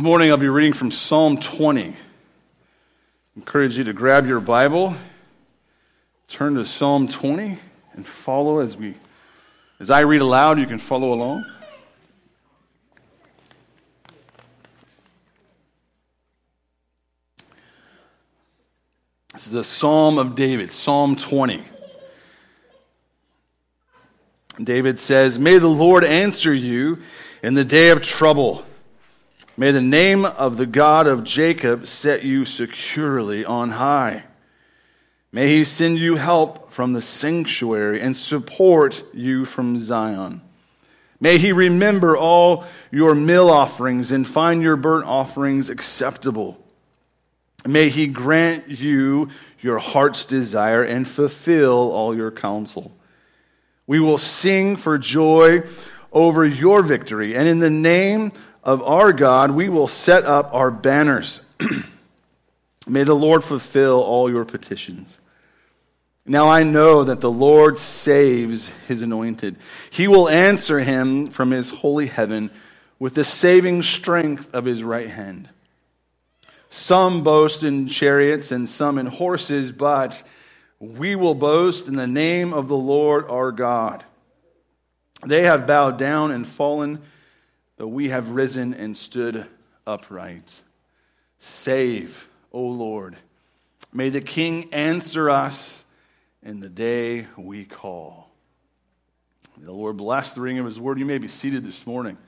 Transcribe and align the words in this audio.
This 0.00 0.06
morning 0.06 0.30
I'll 0.30 0.38
be 0.38 0.48
reading 0.48 0.72
from 0.72 0.90
Psalm 0.90 1.36
20. 1.36 1.88
I 1.88 1.94
encourage 3.36 3.76
you 3.76 3.84
to 3.84 3.92
grab 3.92 4.26
your 4.26 4.40
Bible, 4.40 4.94
turn 6.26 6.54
to 6.54 6.64
Psalm 6.64 7.06
20, 7.06 7.58
and 7.92 8.06
follow 8.06 8.60
as 8.60 8.78
we 8.78 8.94
as 9.78 9.90
I 9.90 10.00
read 10.00 10.22
aloud, 10.22 10.58
you 10.58 10.66
can 10.66 10.78
follow 10.78 11.12
along. 11.12 11.44
This 19.34 19.48
is 19.48 19.52
a 19.52 19.62
Psalm 19.62 20.16
of 20.16 20.34
David, 20.34 20.72
Psalm 20.72 21.14
20. 21.14 21.62
David 24.64 24.98
says, 24.98 25.38
May 25.38 25.58
the 25.58 25.68
Lord 25.68 26.04
answer 26.04 26.54
you 26.54 27.00
in 27.42 27.52
the 27.52 27.66
day 27.66 27.90
of 27.90 28.00
trouble. 28.00 28.64
May 29.60 29.72
the 29.72 29.82
name 29.82 30.24
of 30.24 30.56
the 30.56 30.64
God 30.64 31.06
of 31.06 31.22
Jacob 31.22 31.86
set 31.86 32.24
you 32.24 32.46
securely 32.46 33.44
on 33.44 33.72
high. 33.72 34.24
May 35.32 35.48
he 35.48 35.64
send 35.64 35.98
you 35.98 36.16
help 36.16 36.72
from 36.72 36.94
the 36.94 37.02
sanctuary 37.02 38.00
and 38.00 38.16
support 38.16 39.04
you 39.12 39.44
from 39.44 39.78
Zion. 39.78 40.40
May 41.20 41.36
he 41.36 41.52
remember 41.52 42.16
all 42.16 42.64
your 42.90 43.14
meal 43.14 43.50
offerings 43.50 44.12
and 44.12 44.26
find 44.26 44.62
your 44.62 44.76
burnt 44.76 45.04
offerings 45.04 45.68
acceptable. 45.68 46.56
May 47.66 47.90
he 47.90 48.06
grant 48.06 48.66
you 48.66 49.28
your 49.60 49.76
heart's 49.76 50.24
desire 50.24 50.82
and 50.82 51.06
fulfill 51.06 51.92
all 51.92 52.16
your 52.16 52.30
counsel. 52.30 52.92
We 53.86 54.00
will 54.00 54.16
sing 54.16 54.76
for 54.76 54.96
joy 54.96 55.64
over 56.12 56.46
your 56.46 56.82
victory, 56.82 57.36
and 57.36 57.46
in 57.46 57.58
the 57.58 57.68
name 57.68 58.32
of 58.62 58.82
our 58.82 59.12
God, 59.12 59.50
we 59.52 59.68
will 59.68 59.88
set 59.88 60.24
up 60.24 60.52
our 60.52 60.70
banners. 60.70 61.40
May 62.86 63.04
the 63.04 63.14
Lord 63.14 63.44
fulfill 63.44 64.02
all 64.02 64.30
your 64.30 64.44
petitions. 64.44 65.18
Now 66.26 66.48
I 66.48 66.62
know 66.62 67.04
that 67.04 67.20
the 67.20 67.30
Lord 67.30 67.78
saves 67.78 68.70
his 68.86 69.02
anointed. 69.02 69.56
He 69.90 70.06
will 70.06 70.28
answer 70.28 70.80
him 70.80 71.28
from 71.28 71.50
his 71.50 71.70
holy 71.70 72.06
heaven 72.06 72.50
with 72.98 73.14
the 73.14 73.24
saving 73.24 73.82
strength 73.82 74.54
of 74.54 74.64
his 74.64 74.84
right 74.84 75.08
hand. 75.08 75.48
Some 76.68 77.22
boast 77.22 77.64
in 77.64 77.88
chariots 77.88 78.52
and 78.52 78.68
some 78.68 78.98
in 78.98 79.06
horses, 79.06 79.72
but 79.72 80.22
we 80.78 81.16
will 81.16 81.34
boast 81.34 81.88
in 81.88 81.96
the 81.96 82.06
name 82.06 82.52
of 82.52 82.68
the 82.68 82.76
Lord 82.76 83.28
our 83.28 83.50
God. 83.50 84.04
They 85.26 85.42
have 85.42 85.66
bowed 85.66 85.98
down 85.98 86.30
and 86.30 86.46
fallen 86.46 87.00
but 87.80 87.88
we 87.88 88.10
have 88.10 88.28
risen 88.28 88.74
and 88.74 88.94
stood 88.94 89.46
upright. 89.86 90.60
Save, 91.38 92.28
O 92.52 92.60
Lord. 92.60 93.16
May 93.90 94.10
the 94.10 94.20
King 94.20 94.68
answer 94.74 95.30
us 95.30 95.82
in 96.42 96.60
the 96.60 96.68
day 96.68 97.26
we 97.38 97.64
call. 97.64 98.28
May 99.56 99.64
the 99.64 99.72
Lord 99.72 99.96
bless 99.96 100.34
the 100.34 100.42
reading 100.42 100.58
of 100.58 100.66
his 100.66 100.78
word. 100.78 100.98
You 100.98 101.06
may 101.06 101.16
be 101.16 101.28
seated 101.28 101.64
this 101.64 101.86
morning. 101.86 102.18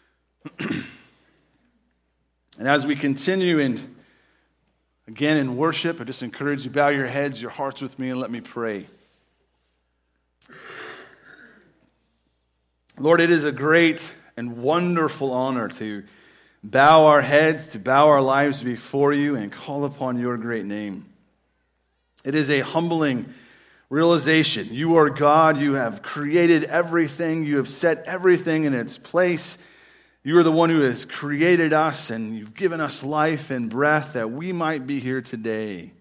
and 0.60 0.84
as 2.60 2.86
we 2.86 2.94
continue 2.94 3.58
in 3.58 3.96
again 5.08 5.36
in 5.36 5.56
worship, 5.56 6.00
I 6.00 6.04
just 6.04 6.22
encourage 6.22 6.64
you 6.64 6.70
bow 6.70 6.90
your 6.90 7.08
heads, 7.08 7.42
your 7.42 7.50
hearts 7.50 7.82
with 7.82 7.98
me, 7.98 8.10
and 8.10 8.20
let 8.20 8.30
me 8.30 8.40
pray. 8.40 8.86
Lord, 13.00 13.20
it 13.20 13.32
is 13.32 13.42
a 13.42 13.50
great 13.50 14.12
and 14.40 14.56
wonderful 14.56 15.32
honor 15.32 15.68
to 15.68 16.02
bow 16.64 17.04
our 17.04 17.20
heads, 17.20 17.66
to 17.68 17.78
bow 17.78 18.08
our 18.08 18.22
lives 18.22 18.62
before 18.62 19.12
you, 19.12 19.36
and 19.36 19.52
call 19.52 19.84
upon 19.84 20.18
your 20.18 20.38
great 20.38 20.64
name. 20.64 21.04
It 22.24 22.34
is 22.34 22.48
a 22.48 22.60
humbling 22.60 23.34
realization. 23.90 24.72
You 24.72 24.96
are 24.96 25.10
God. 25.10 25.58
You 25.58 25.74
have 25.74 26.00
created 26.00 26.64
everything, 26.64 27.44
you 27.44 27.58
have 27.58 27.68
set 27.68 28.04
everything 28.06 28.64
in 28.64 28.72
its 28.72 28.96
place. 28.96 29.58
You 30.22 30.38
are 30.38 30.42
the 30.42 30.50
one 30.50 30.70
who 30.70 30.80
has 30.80 31.04
created 31.04 31.74
us, 31.74 32.08
and 32.08 32.34
you've 32.34 32.54
given 32.54 32.80
us 32.80 33.04
life 33.04 33.50
and 33.50 33.68
breath 33.68 34.14
that 34.14 34.30
we 34.30 34.52
might 34.52 34.86
be 34.86 35.00
here 35.00 35.20
today, 35.20 35.92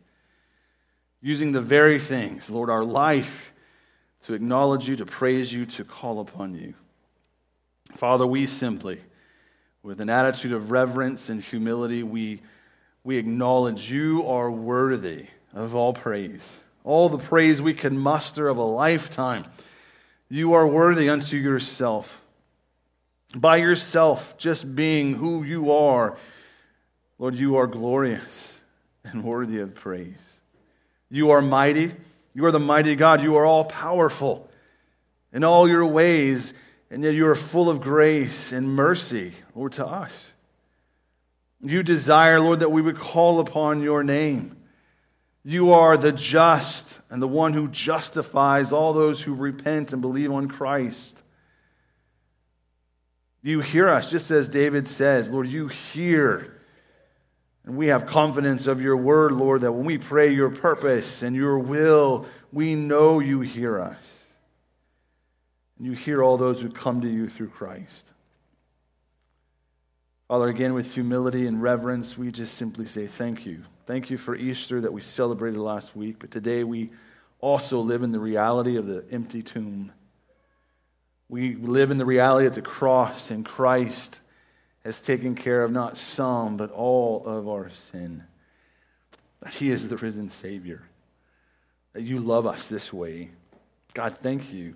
using 1.22 1.52
the 1.52 1.62
very 1.62 2.00
things, 2.00 2.50
Lord, 2.50 2.70
our 2.70 2.86
life, 2.86 3.52
to 4.24 4.34
acknowledge 4.34 4.88
you, 4.88 4.96
to 4.96 5.06
praise 5.06 5.52
you, 5.52 5.66
to 5.66 5.84
call 5.84 6.22
upon 6.22 6.54
you. 6.56 6.74
Father, 7.96 8.26
we 8.26 8.46
simply, 8.46 9.00
with 9.84 10.02
an 10.02 10.10
attitude 10.10 10.54
of 10.54 10.72
reverence 10.72 11.30
and 11.30 11.42
humility, 11.42 12.04
we, 12.04 12.42
we 13.04 13.18
acknowledge 13.18 13.92
you 13.92 14.26
are 14.28 14.52
worthy 14.52 15.28
of 15.54 15.76
all 15.76 15.94
praise, 15.94 16.62
all 16.84 17.10
the 17.10 17.18
praise 17.18 17.62
we 17.62 17.74
can 17.74 17.98
muster 17.98 18.48
of 18.48 18.58
a 18.58 18.64
lifetime. 18.64 19.46
You 20.30 20.54
are 20.54 20.68
worthy 20.68 21.10
unto 21.10 21.38
yourself. 21.38 22.22
By 23.36 23.58
yourself, 23.58 24.38
just 24.38 24.76
being 24.76 25.14
who 25.14 25.44
you 25.44 25.72
are, 25.72 26.18
Lord, 27.18 27.36
you 27.36 27.58
are 27.58 27.68
glorious 27.68 28.60
and 29.04 29.24
worthy 29.24 29.60
of 29.60 29.76
praise. 29.76 30.16
You 31.10 31.32
are 31.32 31.42
mighty. 31.42 31.94
You 32.34 32.46
are 32.46 32.52
the 32.52 32.60
mighty 32.60 32.96
God. 32.96 33.22
You 33.22 33.36
are 33.38 33.46
all 33.46 33.66
powerful. 33.66 34.50
In 35.34 35.44
all 35.44 35.68
your 35.68 35.86
ways, 35.86 36.54
and 36.92 37.04
yet 37.04 37.14
you 37.14 37.28
are 37.28 37.36
full 37.36 37.70
of 37.70 37.82
grace 37.82 38.52
and 38.52 38.68
mercy, 38.68 39.34
Lord, 39.54 39.74
to 39.74 39.86
us. 39.86 40.34
You 41.62 41.84
desire, 41.84 42.40
Lord, 42.40 42.62
that 42.62 42.72
we 42.72 42.82
would 42.82 42.98
call 42.98 43.40
upon 43.40 43.82
your 43.82 44.04
name. 44.04 44.58
You 45.44 45.74
are 45.74 45.98
the 45.98 46.12
just 46.12 47.00
and 47.10 47.22
the 47.22 47.28
one 47.28 47.54
who 47.54 47.68
justifies 47.68 48.72
all 48.72 48.94
those 48.94 49.22
who 49.22 49.34
repent 49.34 49.94
and 49.94 50.02
believe 50.02 50.32
on 50.32 50.48
Christ. 50.48 51.22
You 53.42 53.62
hear 53.62 53.88
us, 53.88 54.10
just 54.10 54.32
as 54.32 54.50
David 54.50 54.88
says, 54.88 55.30
Lord, 55.30 55.48
you 55.48 55.68
hear. 55.68 56.56
And 57.66 57.78
we 57.78 57.88
have 57.88 58.08
confidence 58.08 58.68
of 58.68 58.82
your 58.82 58.98
word, 58.98 59.32
Lord, 59.32 59.62
that 59.62 59.72
when 59.72 59.86
we 59.86 59.98
pray 59.98 60.34
your 60.34 60.50
purpose 60.50 61.24
and 61.24 61.36
your 61.36 61.60
will, 61.60 62.26
we 62.52 62.74
know 62.76 63.20
you 63.20 63.42
hear 63.42 63.80
us 63.80 64.19
and 65.80 65.88
you 65.88 65.94
hear 65.94 66.22
all 66.22 66.38
those 66.38 66.62
who 66.62 66.70
come 66.70 67.02
to 67.02 67.10
you 67.10 67.28
through 67.28 67.50
Christ. 67.50 68.12
Father, 70.28 70.50
again, 70.50 70.74
with 70.76 70.94
humility 70.94 71.48
and 71.48 71.62
reverence, 71.62 72.18
we 72.18 72.32
just 72.32 72.54
simply 72.54 72.86
say 72.86 73.08
thank 73.08 73.46
you. 73.46 73.64
Thank 73.88 74.12
you 74.12 74.18
for 74.18 74.36
Easter 74.36 74.80
that 74.82 74.94
we 74.94 75.02
celebrated 75.02 75.60
last 75.60 75.96
week, 75.96 76.18
but 76.20 76.30
today 76.30 76.64
we 76.64 76.92
also 77.40 77.80
live 77.80 78.04
in 78.04 78.12
the 78.12 78.20
reality 78.20 78.76
of 78.76 78.86
the 78.86 79.06
empty 79.10 79.42
tomb. 79.42 79.92
We 81.30 81.56
live 81.56 81.90
in 81.90 81.98
the 81.98 82.06
reality 82.06 82.46
of 82.46 82.54
the 82.54 82.62
cross, 82.62 83.32
and 83.32 83.46
Christ 83.46 84.20
has 84.84 85.02
taken 85.02 85.34
care 85.34 85.64
of 85.64 85.72
not 85.72 85.98
some, 85.98 86.58
but 86.58 86.72
all 86.72 87.26
of 87.26 87.48
our 87.48 87.70
sin. 87.70 88.24
That 89.42 89.54
He 89.54 89.72
is 89.72 89.88
the 89.88 89.98
risen 89.98 90.30
Savior. 90.30 90.84
That 91.94 92.04
you 92.04 92.20
love 92.20 92.46
us 92.46 92.68
this 92.68 92.92
way. 92.92 93.30
God, 93.94 94.18
thank 94.22 94.52
you 94.54 94.76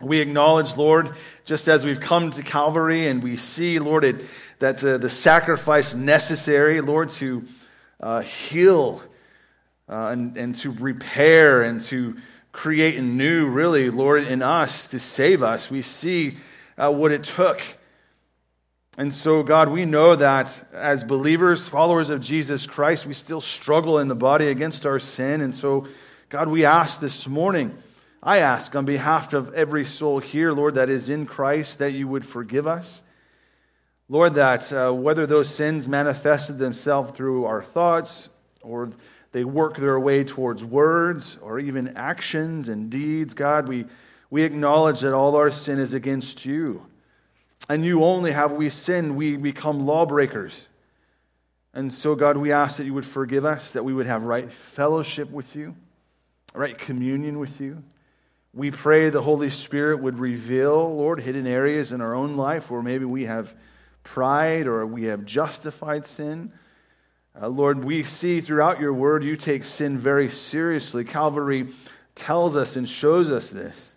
we 0.00 0.20
acknowledge, 0.20 0.76
Lord, 0.76 1.14
just 1.44 1.68
as 1.68 1.84
we've 1.84 2.00
come 2.00 2.30
to 2.30 2.42
Calvary 2.42 3.08
and 3.08 3.22
we 3.22 3.36
see, 3.36 3.78
Lord, 3.78 4.04
it, 4.04 4.24
that 4.58 4.82
uh, 4.82 4.98
the 4.98 5.08
sacrifice 5.08 5.94
necessary, 5.94 6.80
Lord, 6.80 7.10
to 7.10 7.44
uh, 8.00 8.20
heal 8.20 9.02
uh, 9.88 10.08
and, 10.08 10.36
and 10.36 10.54
to 10.56 10.70
repair 10.70 11.62
and 11.62 11.80
to 11.82 12.16
create 12.52 12.96
anew, 12.96 13.46
really, 13.46 13.90
Lord, 13.90 14.24
in 14.24 14.42
us 14.42 14.88
to 14.88 14.98
save 14.98 15.42
us. 15.42 15.70
We 15.70 15.82
see 15.82 16.36
uh, 16.76 16.92
what 16.92 17.12
it 17.12 17.24
took. 17.24 17.62
And 18.98 19.12
so, 19.12 19.42
God, 19.42 19.70
we 19.70 19.86
know 19.86 20.16
that 20.16 20.68
as 20.72 21.02
believers, 21.02 21.66
followers 21.66 22.10
of 22.10 22.20
Jesus 22.20 22.66
Christ, 22.66 23.06
we 23.06 23.14
still 23.14 23.40
struggle 23.40 23.98
in 23.98 24.08
the 24.08 24.14
body 24.14 24.48
against 24.48 24.84
our 24.84 24.98
sin. 24.98 25.40
And 25.40 25.54
so, 25.54 25.86
God, 26.28 26.48
we 26.48 26.66
ask 26.66 27.00
this 27.00 27.26
morning 27.26 27.76
I 28.22 28.38
ask 28.38 28.76
on 28.76 28.84
behalf 28.84 29.32
of 29.32 29.52
every 29.52 29.84
soul 29.84 30.20
here, 30.20 30.52
Lord, 30.52 30.74
that 30.74 30.88
is 30.88 31.08
in 31.08 31.26
Christ, 31.26 31.80
that 31.80 31.92
you 31.92 32.06
would 32.06 32.24
forgive 32.24 32.68
us. 32.68 33.02
Lord, 34.08 34.34
that 34.36 34.72
uh, 34.72 34.92
whether 34.92 35.26
those 35.26 35.52
sins 35.52 35.88
manifested 35.88 36.58
themselves 36.58 37.10
through 37.12 37.46
our 37.46 37.62
thoughts 37.62 38.28
or 38.60 38.92
they 39.32 39.42
work 39.44 39.76
their 39.76 39.98
way 39.98 40.22
towards 40.22 40.64
words 40.64 41.36
or 41.40 41.58
even 41.58 41.96
actions 41.96 42.68
and 42.68 42.90
deeds, 42.90 43.34
God, 43.34 43.66
we, 43.66 43.86
we 44.30 44.44
acknowledge 44.44 45.00
that 45.00 45.14
all 45.14 45.34
our 45.34 45.50
sin 45.50 45.80
is 45.80 45.92
against 45.92 46.44
you. 46.44 46.86
And 47.68 47.84
you 47.84 48.04
only 48.04 48.32
have 48.32 48.52
we 48.52 48.70
sinned, 48.70 49.16
we 49.16 49.36
become 49.36 49.84
lawbreakers. 49.86 50.68
And 51.74 51.92
so, 51.92 52.14
God, 52.14 52.36
we 52.36 52.52
ask 52.52 52.76
that 52.76 52.84
you 52.84 52.94
would 52.94 53.06
forgive 53.06 53.44
us, 53.44 53.72
that 53.72 53.84
we 53.84 53.94
would 53.94 54.06
have 54.06 54.24
right 54.24 54.52
fellowship 54.52 55.30
with 55.30 55.56
you, 55.56 55.74
right 56.54 56.76
communion 56.76 57.38
with 57.38 57.60
you. 57.60 57.82
We 58.54 58.70
pray 58.70 59.08
the 59.08 59.22
Holy 59.22 59.48
Spirit 59.48 60.00
would 60.00 60.18
reveal, 60.18 60.94
Lord, 60.94 61.20
hidden 61.20 61.46
areas 61.46 61.92
in 61.92 62.02
our 62.02 62.14
own 62.14 62.36
life 62.36 62.70
where 62.70 62.82
maybe 62.82 63.06
we 63.06 63.24
have 63.24 63.54
pride 64.02 64.66
or 64.66 64.84
we 64.86 65.04
have 65.04 65.24
justified 65.24 66.04
sin. 66.04 66.52
Uh, 67.40 67.48
Lord, 67.48 67.82
we 67.82 68.02
see 68.02 68.42
throughout 68.42 68.78
your 68.78 68.92
word 68.92 69.24
you 69.24 69.36
take 69.36 69.64
sin 69.64 69.96
very 69.96 70.28
seriously. 70.28 71.02
Calvary 71.02 71.68
tells 72.14 72.56
us 72.56 72.76
and 72.76 72.86
shows 72.86 73.30
us 73.30 73.48
this. 73.48 73.94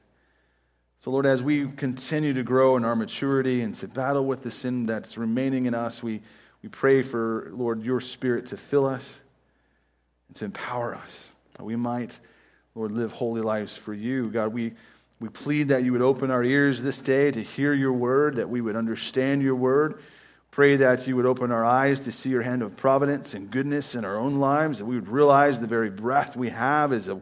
So, 0.99 1.11
Lord, 1.11 1.25
as 1.25 1.43
we 1.43 1.67
continue 1.67 2.33
to 2.33 2.41
grow 2.41 2.77
in 2.77 2.85
our 2.85 2.95
maturity 2.95 3.61
and 3.61 3.75
to 3.75 3.87
battle 3.87 4.25
with 4.25 4.41
the 4.41 4.51
sin 4.51 4.85
that's 4.85 5.17
remaining 5.17 5.65
in 5.65 5.75
us, 5.75 6.01
we, 6.01 6.21
we 6.63 6.69
pray 6.69 7.01
for, 7.03 7.51
Lord, 7.53 7.83
your 7.83 7.99
spirit 7.99 8.47
to 8.47 8.57
fill 8.57 8.85
us 8.85 9.21
and 10.29 10.37
to 10.37 10.45
empower 10.45 10.95
us, 10.95 11.31
that 11.57 11.63
we 11.63 11.75
might, 11.75 12.17
Lord, 12.75 12.91
live 12.91 13.13
holy 13.13 13.39
lives 13.39 13.77
for 13.77 13.93
you. 13.93 14.29
God, 14.29 14.53
we, 14.53 14.73
we 15.21 15.29
plead 15.29 15.69
that 15.69 15.85
you 15.85 15.93
would 15.93 16.01
open 16.01 16.29
our 16.29 16.43
ears 16.43 16.81
this 16.81 16.99
day 16.99 17.31
to 17.31 17.41
hear 17.41 17.73
your 17.73 17.93
word, 17.93 18.35
that 18.35 18.49
we 18.49 18.59
would 18.59 18.75
understand 18.75 19.41
your 19.41 19.55
word. 19.55 20.03
Pray 20.51 20.75
that 20.75 21.07
you 21.07 21.15
would 21.15 21.25
open 21.25 21.53
our 21.53 21.63
eyes 21.63 22.01
to 22.01 22.11
see 22.11 22.29
your 22.29 22.41
hand 22.41 22.61
of 22.61 22.75
providence 22.75 23.33
and 23.33 23.49
goodness 23.49 23.95
in 23.95 24.03
our 24.03 24.17
own 24.17 24.39
lives, 24.39 24.79
that 24.79 24.85
we 24.85 24.95
would 24.95 25.07
realize 25.07 25.61
the 25.61 25.67
very 25.67 25.89
breath 25.89 26.35
we 26.35 26.49
have 26.49 26.91
is 26.91 27.07
a, 27.07 27.21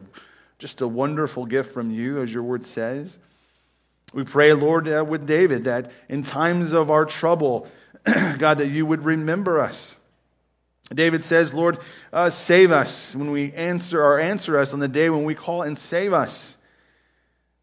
just 0.58 0.80
a 0.80 0.88
wonderful 0.88 1.46
gift 1.46 1.72
from 1.72 1.92
you, 1.92 2.20
as 2.20 2.34
your 2.34 2.42
word 2.42 2.66
says. 2.66 3.16
We 4.12 4.24
pray, 4.24 4.52
Lord, 4.54 4.88
uh, 4.88 5.04
with 5.04 5.24
David, 5.24 5.64
that 5.64 5.92
in 6.08 6.24
times 6.24 6.72
of 6.72 6.90
our 6.90 7.04
trouble, 7.04 7.68
God, 8.38 8.58
that 8.58 8.68
you 8.68 8.86
would 8.86 9.04
remember 9.04 9.60
us. 9.60 9.94
David 10.92 11.24
says, 11.24 11.54
Lord, 11.54 11.78
uh, 12.12 12.30
save 12.30 12.70
us 12.70 13.16
when 13.16 13.30
we 13.30 13.52
answer 13.52 14.02
or 14.02 14.18
answer 14.20 14.58
us 14.58 14.74
on 14.74 14.80
the 14.80 14.88
day 14.88 15.08
when 15.08 15.24
we 15.24 15.34
call 15.34 15.62
and 15.62 15.78
save 15.78 16.12
us. 16.12 16.56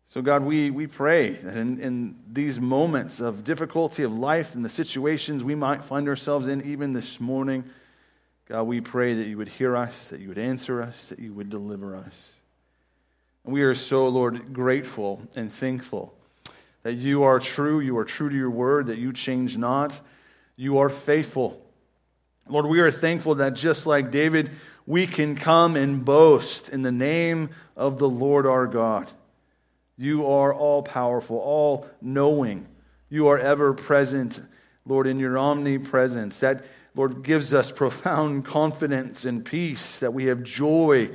So, 0.07 0.21
God, 0.21 0.43
we, 0.43 0.71
we 0.71 0.87
pray 0.87 1.29
that 1.29 1.55
in, 1.55 1.79
in 1.79 2.15
these 2.29 2.59
moments 2.59 3.21
of 3.21 3.43
difficulty 3.43 4.03
of 4.03 4.13
life 4.13 4.55
and 4.55 4.65
the 4.65 4.69
situations 4.69 5.43
we 5.43 5.55
might 5.55 5.85
find 5.85 6.09
ourselves 6.09 6.47
in, 6.47 6.65
even 6.65 6.93
this 6.93 7.19
morning, 7.19 7.63
God, 8.49 8.63
we 8.63 8.81
pray 8.81 9.13
that 9.13 9.27
you 9.27 9.37
would 9.37 9.47
hear 9.47 9.77
us, 9.77 10.09
that 10.09 10.19
you 10.19 10.27
would 10.27 10.37
answer 10.37 10.81
us, 10.81 11.09
that 11.09 11.19
you 11.19 11.31
would 11.33 11.49
deliver 11.49 11.95
us. 11.95 12.33
And 13.45 13.53
we 13.53 13.61
are 13.61 13.75
so, 13.75 14.07
Lord, 14.07 14.51
grateful 14.53 15.21
and 15.35 15.51
thankful 15.51 16.13
that 16.83 16.95
you 16.95 17.23
are 17.23 17.39
true, 17.39 17.79
you 17.79 17.97
are 17.97 18.05
true 18.05 18.29
to 18.29 18.35
your 18.35 18.49
word, 18.49 18.87
that 18.87 18.97
you 18.97 19.13
change 19.13 19.57
not, 19.57 19.99
you 20.55 20.79
are 20.79 20.89
faithful. 20.89 21.61
Lord, 22.51 22.65
we 22.65 22.81
are 22.81 22.91
thankful 22.91 23.35
that 23.35 23.53
just 23.53 23.85
like 23.87 24.11
David, 24.11 24.51
we 24.85 25.07
can 25.07 25.35
come 25.35 25.77
and 25.77 26.03
boast 26.03 26.67
in 26.67 26.81
the 26.81 26.91
name 26.91 27.51
of 27.77 27.97
the 27.97 28.09
Lord 28.09 28.45
our 28.45 28.67
God. 28.67 29.09
You 29.97 30.27
are 30.27 30.53
all 30.53 30.83
powerful, 30.83 31.37
all 31.37 31.87
knowing. 32.01 32.67
You 33.09 33.27
are 33.29 33.37
ever 33.37 33.73
present, 33.73 34.41
Lord, 34.85 35.07
in 35.07 35.17
your 35.17 35.37
omnipresence. 35.37 36.39
That, 36.39 36.65
Lord, 36.93 37.23
gives 37.23 37.53
us 37.53 37.71
profound 37.71 38.43
confidence 38.43 39.23
and 39.23 39.45
peace 39.45 39.99
that 39.99 40.13
we 40.13 40.25
have 40.25 40.43
joy, 40.43 41.09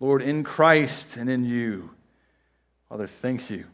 Lord, 0.00 0.20
in 0.20 0.44
Christ 0.44 1.16
and 1.16 1.30
in 1.30 1.44
you. 1.44 1.90
Father, 2.90 3.06
thank 3.06 3.48
you. 3.48 3.64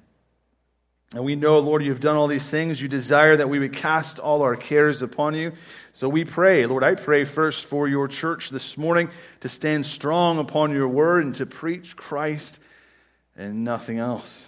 And 1.13 1.25
we 1.25 1.35
know, 1.35 1.59
Lord, 1.59 1.83
you've 1.83 2.01
done 2.01 2.17
all 2.17 2.29
these 2.29 2.49
things. 2.49 2.81
You 2.81 2.87
desire 2.87 3.37
that 3.37 3.49
we 3.49 3.59
would 3.59 3.73
cast 3.73 4.21
all 4.21 4.43
our 4.43 4.55
cares 4.55 5.03
upon 5.03 5.35
you. 5.35 5.53
So 5.93 6.09
we 6.09 6.25
pray, 6.25 6.67
Lord, 6.67 6.85
I 6.85 6.95
pray 6.95 7.25
first 7.25 7.65
for 7.65 7.89
your 7.89 8.07
church 8.07 8.51
this 8.51 8.79
morning 8.79 9.11
to 9.41 9.49
stand 9.49 9.87
strong 9.87 10.39
upon 10.39 10.71
your 10.71 10.87
word 10.87 11.25
and 11.25 11.35
to 11.35 11.47
preach 11.47 11.97
Christ 11.97 12.61
and 13.37 13.65
nothing 13.65 13.99
else. 13.99 14.47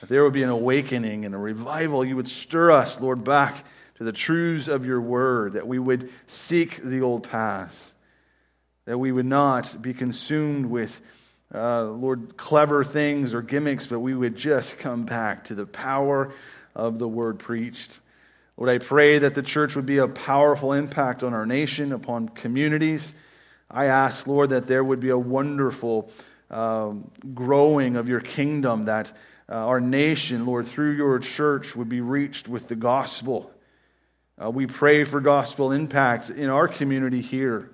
That 0.00 0.10
there 0.10 0.24
would 0.24 0.34
be 0.34 0.42
an 0.42 0.50
awakening 0.50 1.24
and 1.24 1.34
a 1.34 1.38
revival. 1.38 2.04
You 2.04 2.16
would 2.16 2.28
stir 2.28 2.70
us, 2.70 3.00
Lord, 3.00 3.24
back 3.24 3.64
to 3.94 4.04
the 4.04 4.12
truths 4.12 4.68
of 4.68 4.84
your 4.84 5.00
word, 5.00 5.54
that 5.54 5.66
we 5.66 5.78
would 5.78 6.12
seek 6.26 6.76
the 6.82 7.00
old 7.00 7.28
paths, 7.28 7.94
that 8.84 8.98
we 8.98 9.10
would 9.10 9.26
not 9.26 9.80
be 9.80 9.94
consumed 9.94 10.66
with, 10.66 11.00
uh, 11.54 11.84
Lord, 11.84 12.36
clever 12.36 12.84
things 12.84 13.32
or 13.32 13.42
gimmicks, 13.42 13.86
but 13.86 14.00
we 14.00 14.14
would 14.14 14.36
just 14.36 14.78
come 14.78 15.04
back 15.04 15.44
to 15.44 15.54
the 15.54 15.66
power 15.66 16.32
of 16.74 16.98
the 16.98 17.08
word 17.08 17.38
preached. 17.38 18.00
Lord, 18.56 18.70
I 18.70 18.78
pray 18.78 19.18
that 19.20 19.34
the 19.34 19.42
church 19.42 19.76
would 19.76 19.86
be 19.86 19.98
a 19.98 20.08
powerful 20.08 20.72
impact 20.72 21.22
on 21.22 21.32
our 21.32 21.46
nation, 21.46 21.92
upon 21.92 22.28
communities. 22.28 23.14
I 23.70 23.86
ask, 23.86 24.26
Lord, 24.26 24.50
that 24.50 24.66
there 24.66 24.82
would 24.82 25.00
be 25.00 25.10
a 25.10 25.18
wonderful 25.18 26.10
um, 26.50 27.10
growing 27.34 27.96
of 27.96 28.08
your 28.08 28.20
kingdom, 28.20 28.84
that 28.84 29.12
uh, 29.48 29.54
our 29.54 29.80
nation, 29.80 30.44
Lord, 30.44 30.66
through 30.66 30.92
your 30.92 31.18
church 31.18 31.76
would 31.76 31.88
be 31.88 32.00
reached 32.00 32.48
with 32.48 32.68
the 32.68 32.76
gospel. 32.76 33.50
Uh, 34.42 34.50
we 34.50 34.66
pray 34.66 35.04
for 35.04 35.20
gospel 35.20 35.72
impact 35.72 36.30
in 36.30 36.50
our 36.50 36.68
community 36.68 37.20
here. 37.20 37.70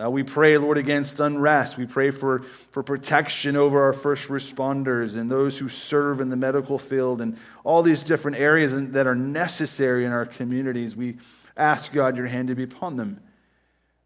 Uh, 0.00 0.08
we 0.08 0.22
pray, 0.22 0.56
Lord, 0.58 0.78
against 0.78 1.18
unrest. 1.18 1.76
We 1.76 1.86
pray 1.86 2.10
for, 2.10 2.42
for 2.70 2.84
protection 2.84 3.56
over 3.56 3.82
our 3.82 3.92
first 3.92 4.28
responders 4.28 5.16
and 5.16 5.28
those 5.28 5.58
who 5.58 5.68
serve 5.68 6.20
in 6.20 6.28
the 6.28 6.36
medical 6.36 6.78
field 6.78 7.20
and 7.20 7.36
all 7.64 7.82
these 7.82 8.04
different 8.04 8.36
areas 8.36 8.72
that 8.92 9.08
are 9.08 9.16
necessary 9.16 10.04
in 10.04 10.12
our 10.12 10.24
communities. 10.26 10.94
We 10.94 11.16
ask, 11.56 11.92
God, 11.92 12.16
your 12.16 12.26
hand 12.26 12.48
to 12.48 12.54
be 12.54 12.62
upon 12.62 12.96
them. 12.96 13.20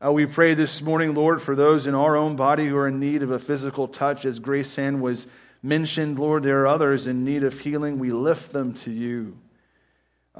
Uh, 0.03 0.13
we 0.13 0.25
pray 0.25 0.55
this 0.55 0.81
morning, 0.81 1.15
Lord, 1.15 1.43
for 1.43 1.55
those 1.55 1.87
in 1.87 1.95
our 1.95 2.17
own 2.17 2.37
body 2.37 2.67
who 2.67 2.77
are 2.77 2.89
in 2.89 2.99
need 2.99 3.23
of 3.23 3.31
a 3.31 3.39
physical 3.39 3.87
touch, 3.87 4.25
as 4.25 4.39
Grace 4.39 4.75
Hand 4.75 5.03
was 5.03 5.27
mentioned, 5.63 6.19
Lord, 6.19 6.43
there 6.43 6.63
are 6.63 6.67
others 6.69 7.07
in 7.07 7.25
need 7.25 7.45
of 7.45 7.61
healing. 7.61 7.99
We 7.99 8.13
lift 8.13 8.53
them 8.53 8.73
to 8.75 8.91
you. 8.91 9.37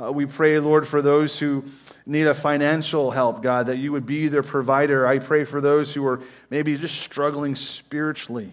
Uh, 0.01 0.11
we 0.11 0.25
pray, 0.25 0.59
Lord, 0.59 0.87
for 0.89 1.03
those 1.03 1.39
who 1.39 1.65
need 2.07 2.27
a 2.27 2.35
financial 2.35 3.11
help, 3.11 3.43
God, 3.43 3.67
that 3.67 3.77
you 3.77 3.93
would 3.93 4.07
be 4.07 4.29
their 4.29 4.43
provider. 4.43 5.07
I 5.07 5.19
pray 5.19 5.45
for 5.45 5.61
those 5.61 5.93
who 5.93 6.07
are 6.07 6.23
maybe 6.49 6.77
just 6.77 7.01
struggling 7.01 7.55
spiritually, 7.55 8.53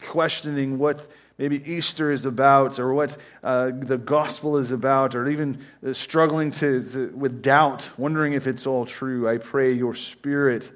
questioning 0.00 0.78
what 0.78 1.10
maybe 1.36 1.62
Easter 1.70 2.10
is 2.10 2.24
about 2.24 2.78
or 2.78 2.94
what 2.94 3.16
uh, 3.44 3.70
the 3.74 3.98
gospel 3.98 4.56
is 4.56 4.72
about, 4.72 5.14
or 5.14 5.28
even 5.28 5.62
uh, 5.86 5.92
struggling 5.92 6.50
to, 6.52 6.82
to, 6.84 7.08
with 7.14 7.42
doubt, 7.42 7.88
wondering 7.98 8.32
if 8.32 8.46
it's 8.46 8.66
all 8.66 8.86
true. 8.86 9.28
I 9.28 9.36
pray 9.36 9.72
your 9.72 9.94
spirit 9.94 10.72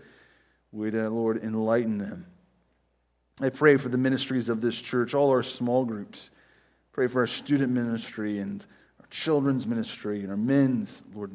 would, 0.72 0.94
uh, 0.94 1.08
Lord, 1.08 1.43
enlighten 1.43 1.99
them. 1.99 2.26
I 3.40 3.49
pray 3.49 3.78
for 3.78 3.88
the 3.88 3.99
ministries 3.99 4.49
of 4.49 4.61
this 4.61 4.80
church, 4.80 5.14
all 5.14 5.30
our 5.30 5.42
small 5.42 5.85
groups. 5.85 6.30
Pray 6.92 7.09
for 7.09 7.21
our 7.21 7.26
student 7.26 7.73
ministry 7.73 8.38
and 8.38 8.64
children's 9.14 9.64
ministry 9.64 10.21
and 10.23 10.30
our 10.30 10.37
men's. 10.37 11.02
Lord, 11.14 11.30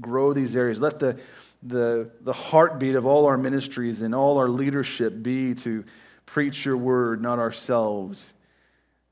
grow 0.00 0.32
these 0.32 0.54
areas. 0.54 0.80
Let 0.80 1.00
the, 1.00 1.18
the, 1.62 2.08
the 2.20 2.32
heartbeat 2.32 2.94
of 2.94 3.04
all 3.04 3.26
our 3.26 3.36
ministries 3.36 4.02
and 4.02 4.14
all 4.14 4.38
our 4.38 4.48
leadership 4.48 5.20
be 5.20 5.54
to 5.56 5.84
preach 6.24 6.64
your 6.64 6.76
word, 6.76 7.20
not 7.20 7.40
ourselves, 7.40 8.32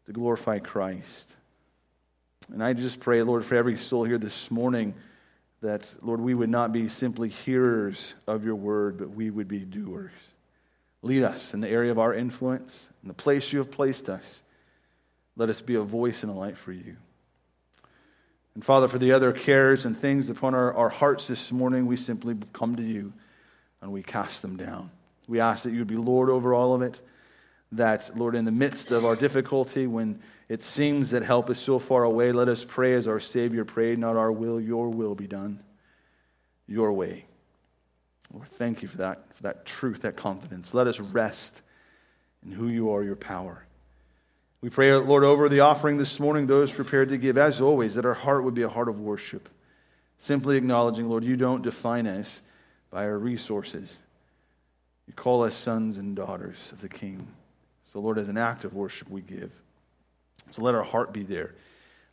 to 0.06 0.12
glorify 0.12 0.60
Christ. 0.60 1.28
And 2.52 2.62
I 2.62 2.72
just 2.72 3.00
pray, 3.00 3.22
Lord, 3.22 3.44
for 3.44 3.56
every 3.56 3.76
soul 3.76 4.04
here 4.04 4.16
this 4.16 4.48
morning 4.48 4.94
that, 5.60 5.92
Lord, 6.00 6.20
we 6.20 6.34
would 6.34 6.50
not 6.50 6.72
be 6.72 6.88
simply 6.88 7.28
hearers 7.28 8.14
of 8.28 8.44
your 8.44 8.54
word, 8.54 8.96
but 8.96 9.10
we 9.10 9.28
would 9.28 9.48
be 9.48 9.64
doers. 9.64 10.12
Lead 11.02 11.24
us 11.24 11.52
in 11.52 11.60
the 11.60 11.68
area 11.68 11.90
of 11.90 11.98
our 11.98 12.14
influence, 12.14 12.90
in 13.02 13.08
the 13.08 13.14
place 13.14 13.52
you 13.52 13.58
have 13.58 13.72
placed 13.72 14.08
us. 14.08 14.40
Let 15.36 15.48
us 15.48 15.60
be 15.60 15.74
a 15.74 15.82
voice 15.82 16.22
and 16.22 16.30
a 16.30 16.34
light 16.34 16.56
for 16.56 16.72
you. 16.72 16.96
And 18.54 18.64
Father, 18.64 18.88
for 18.88 18.98
the 18.98 19.12
other 19.12 19.32
cares 19.32 19.84
and 19.84 19.96
things 19.96 20.28
upon 20.28 20.54
our, 20.54 20.72
our 20.74 20.88
hearts 20.88 21.26
this 21.28 21.52
morning, 21.52 21.86
we 21.86 21.96
simply 21.96 22.36
come 22.52 22.76
to 22.76 22.82
you 22.82 23.12
and 23.80 23.92
we 23.92 24.02
cast 24.02 24.42
them 24.42 24.56
down. 24.56 24.90
We 25.28 25.40
ask 25.40 25.64
that 25.64 25.72
you 25.72 25.78
would 25.78 25.88
be 25.88 25.96
Lord 25.96 26.30
over 26.30 26.54
all 26.54 26.74
of 26.74 26.82
it. 26.82 27.00
That, 27.72 28.10
Lord, 28.16 28.34
in 28.34 28.46
the 28.46 28.50
midst 28.50 28.90
of 28.92 29.04
our 29.04 29.14
difficulty, 29.14 29.86
when 29.86 30.20
it 30.48 30.62
seems 30.62 31.10
that 31.10 31.22
help 31.22 31.50
is 31.50 31.58
so 31.58 31.78
far 31.78 32.04
away, 32.04 32.32
let 32.32 32.48
us 32.48 32.64
pray 32.64 32.94
as 32.94 33.06
our 33.06 33.20
Savior 33.20 33.64
prayed, 33.64 33.98
not 33.98 34.16
our 34.16 34.32
will, 34.32 34.58
your 34.58 34.88
will 34.88 35.14
be 35.14 35.26
done, 35.26 35.62
your 36.66 36.92
way. 36.92 37.26
Lord, 38.32 38.48
thank 38.52 38.80
you 38.82 38.88
for 38.88 38.96
that, 38.98 39.34
for 39.34 39.42
that 39.44 39.66
truth, 39.66 40.02
that 40.02 40.16
confidence. 40.16 40.72
Let 40.72 40.86
us 40.86 40.98
rest 40.98 41.60
in 42.44 42.52
who 42.52 42.68
you 42.68 42.90
are, 42.90 43.02
your 43.02 43.16
power. 43.16 43.64
We 44.60 44.70
pray, 44.70 44.92
Lord, 44.92 45.22
over 45.22 45.48
the 45.48 45.60
offering 45.60 45.98
this 45.98 46.18
morning, 46.18 46.46
those 46.46 46.72
prepared 46.72 47.10
to 47.10 47.16
give, 47.16 47.38
as 47.38 47.60
always, 47.60 47.94
that 47.94 48.04
our 48.04 48.14
heart 48.14 48.42
would 48.42 48.54
be 48.54 48.62
a 48.62 48.68
heart 48.68 48.88
of 48.88 48.98
worship. 48.98 49.48
Simply 50.16 50.56
acknowledging, 50.56 51.08
Lord, 51.08 51.22
you 51.22 51.36
don't 51.36 51.62
define 51.62 52.08
us 52.08 52.42
by 52.90 53.04
our 53.04 53.18
resources. 53.18 53.98
You 55.06 55.14
call 55.14 55.44
us 55.44 55.54
sons 55.54 55.98
and 55.98 56.16
daughters 56.16 56.72
of 56.72 56.80
the 56.80 56.88
King. 56.88 57.28
So, 57.84 58.00
Lord, 58.00 58.18
as 58.18 58.28
an 58.28 58.36
act 58.36 58.64
of 58.64 58.74
worship, 58.74 59.08
we 59.08 59.20
give. 59.20 59.52
So 60.50 60.62
let 60.62 60.74
our 60.74 60.82
heart 60.82 61.12
be 61.12 61.22
there. 61.22 61.54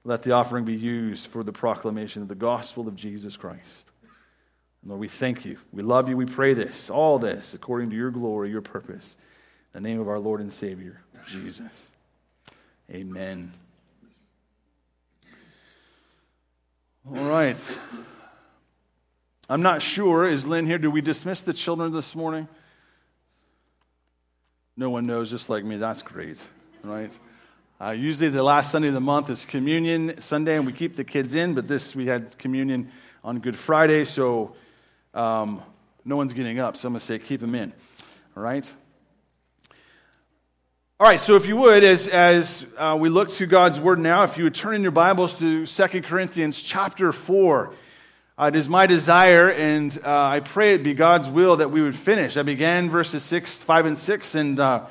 Let 0.03 0.21
the 0.21 0.33
offering 0.33 0.65
be 0.65 0.75
used 0.75 1.27
for 1.27 1.43
the 1.43 1.51
proclamation 1.51 2.21
of 2.21 2.27
the 2.27 2.35
gospel 2.35 2.87
of 2.87 2.95
Jesus 2.95 3.35
Christ. 3.35 3.87
Lord, 4.85 4.99
we 4.99 5.07
thank 5.07 5.45
you. 5.45 5.57
We 5.71 5.81
love 5.81 6.09
you. 6.09 6.15
We 6.15 6.27
pray 6.27 6.53
this, 6.53 6.91
all 6.91 7.17
this, 7.17 7.55
according 7.55 7.89
to 7.89 7.95
your 7.95 8.11
glory, 8.11 8.51
your 8.51 8.61
purpose. 8.61 9.17
In 9.73 9.81
the 9.81 9.89
name 9.89 9.99
of 9.99 10.07
our 10.07 10.19
Lord 10.19 10.41
and 10.41 10.53
Savior, 10.53 11.01
Jesus. 11.27 11.89
Amen. 12.91 13.51
All 17.07 17.25
right. 17.25 17.79
I'm 19.49 19.63
not 19.63 19.81
sure. 19.81 20.27
Is 20.27 20.45
Lynn 20.45 20.67
here? 20.67 20.77
Do 20.77 20.91
we 20.91 21.01
dismiss 21.01 21.41
the 21.41 21.53
children 21.53 21.91
this 21.93 22.15
morning? 22.15 22.47
No 24.77 24.91
one 24.91 25.07
knows, 25.07 25.31
just 25.31 25.49
like 25.49 25.63
me. 25.63 25.77
That's 25.77 26.03
great, 26.03 26.47
right? 26.83 27.11
Uh, 27.81 27.89
usually, 27.89 28.29
the 28.29 28.43
last 28.43 28.71
Sunday 28.71 28.89
of 28.89 28.93
the 28.93 28.99
month 28.99 29.31
is 29.31 29.45
Communion 29.45 30.21
Sunday, 30.21 30.55
and 30.55 30.65
we 30.65 30.71
keep 30.71 30.95
the 30.95 31.03
kids 31.03 31.33
in. 31.33 31.55
But 31.55 31.67
this, 31.67 31.95
we 31.95 32.05
had 32.05 32.37
Communion 32.37 32.91
on 33.23 33.39
Good 33.39 33.55
Friday, 33.55 34.05
so 34.05 34.55
um, 35.15 35.61
no 36.03 36.17
one's 36.17 36.33
getting 36.33 36.59
up. 36.59 36.77
So 36.77 36.87
I'm 36.87 36.93
going 36.93 36.99
to 36.99 37.05
say, 37.05 37.17
keep 37.17 37.41
them 37.41 37.55
in. 37.55 37.73
All 38.37 38.43
right. 38.43 38.71
All 40.97 41.05
right, 41.05 41.19
so 41.19 41.35
if 41.35 41.45
you 41.45 41.57
would, 41.57 41.83
as, 41.83 42.07
as 42.07 42.65
uh, 42.77 42.95
we 42.97 43.09
look 43.09 43.29
to 43.31 43.45
God's 43.45 43.81
Word 43.81 43.99
now, 43.99 44.23
if 44.23 44.37
you 44.37 44.45
would 44.45 44.55
turn 44.55 44.75
in 44.75 44.81
your 44.81 44.91
Bibles 44.91 45.37
to 45.39 45.65
2 45.65 46.01
Corinthians 46.03 46.61
chapter 46.61 47.11
4. 47.11 47.73
Uh, 48.39 48.45
it 48.45 48.55
is 48.55 48.69
my 48.69 48.85
desire, 48.85 49.51
and 49.51 49.99
uh, 50.05 50.23
I 50.27 50.39
pray 50.39 50.73
it 50.73 50.83
be 50.83 50.93
God's 50.93 51.27
will 51.27 51.57
that 51.57 51.69
we 51.69 51.81
would 51.81 51.97
finish. 51.97 52.37
I 52.37 52.43
began 52.43 52.89
verses 52.89 53.23
6, 53.23 53.61
5, 53.61 53.85
and 53.87 53.97
6, 53.97 54.35
and 54.35 54.57
uh, 54.57 54.85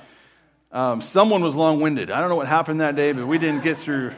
um, 0.73 1.01
someone 1.01 1.43
was 1.43 1.55
long 1.55 1.81
winded. 1.81 2.11
I 2.11 2.21
don't 2.21 2.29
know 2.29 2.37
what 2.37 2.49
happened 2.49 2.83
that 2.83 2.97
day, 2.97 3.13
but 3.13 3.27
we 3.27 3.39
didn't 3.39 3.65
get 3.65 3.79
through, 3.79 4.13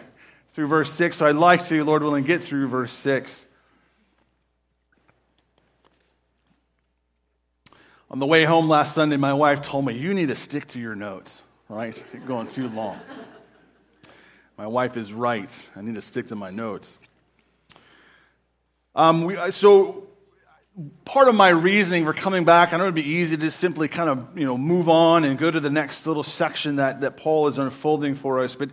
through 0.54 0.66
verse 0.66 0.92
6, 0.92 1.16
so 1.16 1.26
I'd 1.26 1.36
like 1.36 1.64
to, 1.66 1.84
Lord 1.84 2.02
willing, 2.02 2.24
get 2.24 2.42
through 2.42 2.66
verse 2.66 2.92
6. 2.94 3.46
On 8.10 8.18
the 8.18 8.26
way 8.26 8.42
home 8.42 8.68
last 8.68 8.92
Sunday, 8.92 9.18
my 9.18 9.34
wife 9.34 9.62
told 9.62 9.84
me, 9.84 9.96
You 9.96 10.14
need 10.14 10.30
to 10.30 10.36
stick 10.36 10.66
to 10.70 10.80
your 10.80 10.96
notes 10.96 11.44
right? 11.68 12.04
Going 12.26 12.48
too 12.48 12.68
long. 12.68 13.00
My 14.56 14.66
wife 14.66 14.96
is 14.96 15.12
right. 15.12 15.50
I 15.74 15.82
need 15.82 15.96
to 15.96 16.02
stick 16.02 16.28
to 16.28 16.36
my 16.36 16.50
notes. 16.50 16.96
Um, 18.94 19.24
we, 19.24 19.36
so, 19.50 20.06
part 21.04 21.28
of 21.28 21.34
my 21.34 21.50
reasoning 21.50 22.04
for 22.04 22.14
coming 22.14 22.44
back, 22.44 22.72
I 22.72 22.78
know 22.78 22.84
it'd 22.84 22.94
be 22.94 23.02
easy 23.02 23.36
to 23.36 23.42
just 23.42 23.58
simply 23.58 23.88
kind 23.88 24.08
of 24.08 24.38
you 24.38 24.46
know 24.46 24.56
move 24.56 24.88
on 24.88 25.24
and 25.24 25.38
go 25.38 25.50
to 25.50 25.60
the 25.60 25.70
next 25.70 26.06
little 26.06 26.22
section 26.22 26.76
that, 26.76 27.02
that 27.02 27.16
Paul 27.16 27.48
is 27.48 27.58
unfolding 27.58 28.14
for 28.14 28.40
us, 28.40 28.54
but 28.54 28.70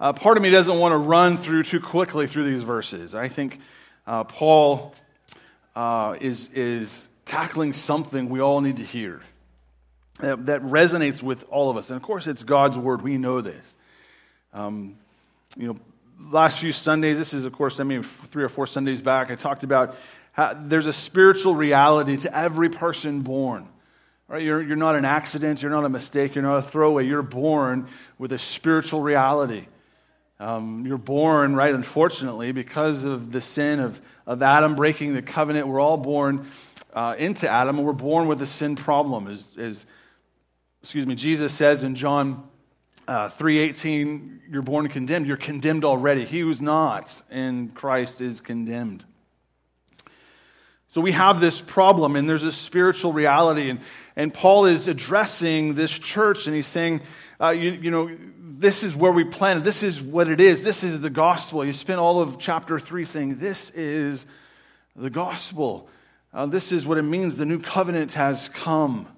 uh, 0.00 0.12
part 0.12 0.36
of 0.36 0.42
me 0.42 0.50
doesn't 0.50 0.78
want 0.78 0.92
to 0.92 0.98
run 0.98 1.36
through 1.36 1.62
too 1.62 1.80
quickly 1.80 2.26
through 2.26 2.44
these 2.44 2.62
verses. 2.62 3.14
I 3.14 3.28
think 3.28 3.60
uh, 4.06 4.24
Paul 4.24 4.94
uh, 5.74 6.16
is, 6.20 6.50
is 6.52 7.08
tackling 7.24 7.72
something 7.72 8.28
we 8.28 8.40
all 8.40 8.60
need 8.60 8.76
to 8.76 8.82
hear 8.82 9.22
that 10.20 10.62
resonates 10.62 11.22
with 11.22 11.44
all 11.50 11.70
of 11.70 11.76
us. 11.76 11.90
And 11.90 11.96
of 11.96 12.02
course, 12.02 12.26
it's 12.26 12.44
God's 12.44 12.78
word. 12.78 13.02
We 13.02 13.18
know 13.18 13.40
this. 13.40 13.76
Um, 14.52 14.96
you 15.56 15.66
know, 15.66 15.76
last 16.30 16.60
few 16.60 16.72
Sundays, 16.72 17.18
this 17.18 17.34
is, 17.34 17.44
of 17.44 17.52
course, 17.52 17.80
I 17.80 17.84
mean, 17.84 18.02
three 18.02 18.44
or 18.44 18.48
four 18.48 18.66
Sundays 18.66 19.00
back, 19.00 19.30
I 19.30 19.34
talked 19.34 19.64
about 19.64 19.96
how 20.32 20.56
there's 20.58 20.86
a 20.86 20.92
spiritual 20.92 21.54
reality 21.54 22.16
to 22.18 22.36
every 22.36 22.68
person 22.68 23.22
born. 23.22 23.68
Right? 24.26 24.42
You're, 24.42 24.62
you're 24.62 24.76
not 24.76 24.96
an 24.96 25.04
accident, 25.04 25.62
you're 25.62 25.70
not 25.70 25.84
a 25.84 25.88
mistake, 25.88 26.34
you're 26.34 26.42
not 26.42 26.56
a 26.56 26.62
throwaway. 26.62 27.06
You're 27.06 27.22
born 27.22 27.88
with 28.18 28.32
a 28.32 28.38
spiritual 28.38 29.00
reality. 29.00 29.66
Um, 30.40 30.84
you're 30.86 30.98
born, 30.98 31.54
right, 31.54 31.74
unfortunately, 31.74 32.52
because 32.52 33.04
of 33.04 33.32
the 33.32 33.40
sin 33.40 33.80
of, 33.80 34.00
of 34.26 34.42
Adam 34.42 34.74
breaking 34.74 35.14
the 35.14 35.22
covenant. 35.22 35.68
We're 35.68 35.80
all 35.80 35.96
born 35.96 36.48
uh, 36.92 37.14
into 37.18 37.48
Adam, 37.48 37.78
and 37.78 37.86
we're 37.86 37.92
born 37.92 38.26
with 38.26 38.40
a 38.42 38.46
sin 38.46 38.76
problem, 38.76 39.28
as, 39.28 39.46
as 39.56 39.86
excuse 40.84 41.06
me, 41.06 41.14
Jesus 41.14 41.54
says 41.54 41.82
in 41.82 41.94
John 41.94 42.46
uh, 43.08 43.30
3.18, 43.30 44.40
you're 44.50 44.60
born 44.60 44.86
condemned. 44.88 45.26
You're 45.26 45.38
condemned 45.38 45.82
already. 45.82 46.26
He 46.26 46.40
who's 46.40 46.60
not 46.60 47.22
in 47.30 47.70
Christ 47.70 48.20
is 48.20 48.42
condemned. 48.42 49.02
So 50.88 51.00
we 51.00 51.12
have 51.12 51.40
this 51.40 51.58
problem, 51.62 52.16
and 52.16 52.28
there's 52.28 52.42
a 52.42 52.52
spiritual 52.52 53.14
reality. 53.14 53.70
And, 53.70 53.80
and 54.14 54.32
Paul 54.34 54.66
is 54.66 54.86
addressing 54.86 55.72
this 55.72 55.98
church, 55.98 56.46
and 56.46 56.54
he's 56.54 56.66
saying, 56.66 57.00
uh, 57.40 57.48
you, 57.48 57.70
you 57.70 57.90
know, 57.90 58.14
this 58.38 58.82
is 58.82 58.94
where 58.94 59.10
we 59.10 59.24
planted. 59.24 59.64
This 59.64 59.82
is 59.82 60.02
what 60.02 60.28
it 60.28 60.38
is. 60.38 60.64
This 60.64 60.84
is 60.84 61.00
the 61.00 61.08
gospel. 61.08 61.62
He 61.62 61.72
spent 61.72 61.98
all 61.98 62.20
of 62.20 62.38
chapter 62.38 62.78
3 62.78 63.06
saying, 63.06 63.36
This 63.36 63.70
is 63.70 64.26
the 64.94 65.08
gospel. 65.08 65.88
Uh, 66.34 66.44
this 66.44 66.72
is 66.72 66.86
what 66.86 66.98
it 66.98 67.04
means. 67.04 67.38
The 67.38 67.46
new 67.46 67.58
covenant 67.58 68.12
has 68.12 68.50
come. 68.50 69.08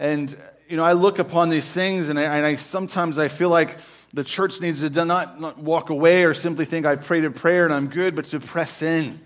And 0.00 0.36
you 0.68 0.76
know, 0.76 0.84
I 0.84 0.92
look 0.92 1.18
upon 1.18 1.48
these 1.48 1.70
things 1.70 2.08
and 2.08 2.18
I, 2.18 2.22
and 2.22 2.46
I, 2.46 2.56
sometimes 2.56 3.18
I 3.18 3.28
feel 3.28 3.48
like 3.48 3.78
the 4.12 4.24
church 4.24 4.60
needs 4.60 4.80
to 4.80 5.04
not, 5.04 5.40
not 5.40 5.58
walk 5.58 5.90
away 5.90 6.24
or 6.24 6.34
simply 6.34 6.64
think 6.64 6.86
I've 6.86 7.04
prayed 7.04 7.24
a 7.24 7.30
prayer 7.30 7.64
and 7.64 7.74
I'm 7.74 7.88
good, 7.88 8.14
but 8.14 8.26
to 8.26 8.40
press 8.40 8.82
in. 8.82 9.20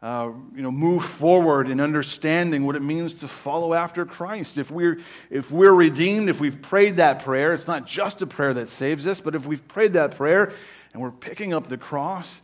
Uh, 0.00 0.30
you 0.54 0.62
know, 0.62 0.70
move 0.70 1.04
forward 1.04 1.68
in 1.68 1.80
understanding 1.80 2.64
what 2.64 2.76
it 2.76 2.82
means 2.82 3.14
to 3.14 3.26
follow 3.26 3.74
after 3.74 4.06
Christ. 4.06 4.56
If 4.56 4.70
we're, 4.70 5.00
if 5.28 5.50
we're 5.50 5.72
redeemed, 5.72 6.28
if 6.28 6.40
we've 6.40 6.62
prayed 6.62 6.98
that 6.98 7.24
prayer, 7.24 7.52
it's 7.52 7.66
not 7.66 7.84
just 7.84 8.22
a 8.22 8.26
prayer 8.26 8.54
that 8.54 8.68
saves 8.68 9.08
us, 9.08 9.18
but 9.18 9.34
if 9.34 9.44
we've 9.44 9.66
prayed 9.66 9.94
that 9.94 10.16
prayer 10.16 10.52
and 10.92 11.02
we're 11.02 11.10
picking 11.10 11.52
up 11.52 11.66
the 11.66 11.78
cross, 11.78 12.42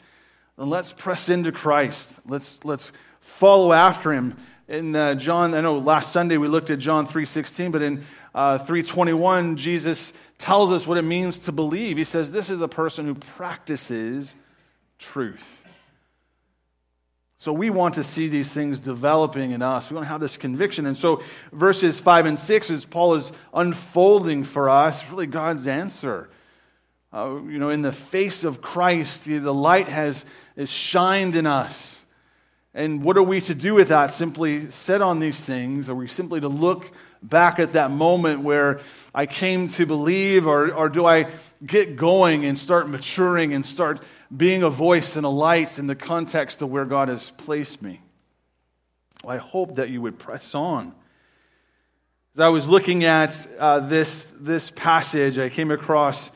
then 0.58 0.68
let's 0.68 0.92
press 0.92 1.28
into 1.28 1.52
Christ. 1.52 2.10
Let's, 2.26 2.58
let's 2.64 2.90
follow 3.20 3.72
after 3.72 4.12
him 4.12 4.36
in 4.68 4.97
uh, 4.97 5.14
John, 5.14 5.54
I 5.54 5.61
know 5.61 5.76
last 5.76 6.12
Sunday 6.12 6.37
we 6.37 6.49
looked 6.49 6.71
at 6.71 6.78
John 6.78 7.06
3.16, 7.06 7.71
but 7.71 7.83
in 7.83 8.04
uh, 8.35 8.59
3.21, 8.59 9.56
Jesus 9.56 10.12
tells 10.38 10.71
us 10.71 10.87
what 10.87 10.99
it 10.99 11.02
means 11.02 11.40
to 11.40 11.52
believe. 11.52 11.97
He 11.97 12.04
says, 12.04 12.33
this 12.33 12.50
is 12.50 12.61
a 12.61 12.68
person 12.68 13.06
who 13.06 13.14
practices 13.14 14.35
truth. 14.99 15.61
So 17.37 17.52
we 17.52 17.68
want 17.68 17.94
to 17.94 18.04
see 18.04 18.28
these 18.28 18.54
things 18.54 18.80
developing 18.80 19.50
in 19.50 19.61
us. 19.61 19.90
We 19.90 19.97
want 19.97 20.06
to 20.06 20.09
have 20.09 20.21
this 20.21 20.38
conviction. 20.38 20.87
And 20.87 20.97
so 20.97 21.23
verses 21.52 22.00
5 22.00 22.25
and 22.25 22.38
6, 22.38 22.71
as 22.71 22.87
Paul 22.87 23.16
is 23.16 23.33
unfolding 23.52 24.44
for 24.44 24.71
us, 24.71 25.09
really 25.11 25.26
God's 25.26 25.66
answer. 25.66 26.30
Uh, 27.12 27.40
you 27.47 27.59
know, 27.59 27.68
in 27.68 27.83
the 27.83 27.92
face 27.92 28.44
of 28.44 28.62
Christ, 28.62 29.26
the, 29.26 29.38
the 29.38 29.52
light 29.52 29.88
has 29.88 30.25
is 30.56 30.71
shined 30.71 31.37
in 31.37 31.47
us. 31.47 32.03
And 32.76 33.04
what 33.04 33.16
are 33.16 33.22
we 33.22 33.40
to 33.42 33.54
do 33.54 33.74
with 33.74 33.88
that? 33.88 34.12
Simply 34.12 34.68
set 34.68 35.00
on 35.00 35.20
these 35.20 35.44
things? 35.44 35.88
Are 35.88 35.94
we 35.94 36.08
simply 36.08 36.40
to 36.40 36.48
look 36.48 36.90
back 37.22 37.60
at 37.60 37.74
that 37.74 37.92
moment 37.92 38.40
where 38.40 38.80
I 39.14 39.26
came 39.26 39.68
to 39.68 39.86
believe? 39.86 40.48
Or, 40.48 40.72
or 40.72 40.88
do 40.88 41.06
I 41.06 41.28
get 41.64 41.94
going 41.94 42.44
and 42.44 42.58
start 42.58 42.88
maturing 42.88 43.54
and 43.54 43.64
start 43.64 44.02
being 44.36 44.64
a 44.64 44.70
voice 44.70 45.16
and 45.16 45.24
a 45.24 45.28
light 45.28 45.78
in 45.78 45.86
the 45.86 45.94
context 45.94 46.62
of 46.62 46.70
where 46.70 46.84
God 46.84 47.06
has 47.08 47.30
placed 47.30 47.80
me? 47.80 48.00
Well, 49.22 49.36
I 49.36 49.38
hope 49.38 49.76
that 49.76 49.90
you 49.90 50.02
would 50.02 50.18
press 50.18 50.52
on. 50.56 50.94
As 52.34 52.40
I 52.40 52.48
was 52.48 52.66
looking 52.66 53.04
at 53.04 53.46
uh, 53.56 53.80
this, 53.80 54.26
this 54.40 54.70
passage, 54.70 55.38
I 55.38 55.48
came 55.48 55.70
across 55.70 56.32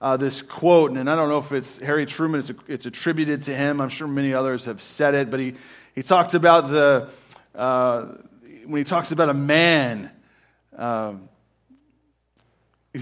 uh, 0.00 0.16
this 0.16 0.40
quote, 0.40 0.92
and 0.92 1.10
I 1.10 1.16
don't 1.16 1.28
know 1.28 1.38
if 1.38 1.50
it's 1.50 1.78
Harry 1.78 2.06
Truman, 2.06 2.40
it's, 2.40 2.50
a, 2.50 2.54
it's 2.68 2.86
attributed 2.86 3.42
to 3.44 3.54
him. 3.54 3.80
I'm 3.80 3.88
sure 3.88 4.06
many 4.06 4.32
others 4.32 4.66
have 4.66 4.80
said 4.80 5.14
it, 5.14 5.28
but 5.28 5.40
he, 5.40 5.54
he 5.94 6.02
talks 6.02 6.34
about 6.34 6.70
the, 6.70 7.08
uh, 7.54 8.06
when 8.66 8.78
he 8.78 8.84
talks 8.84 9.12
about 9.12 9.28
a 9.28 9.34
man 9.34 10.10
um, 10.76 11.28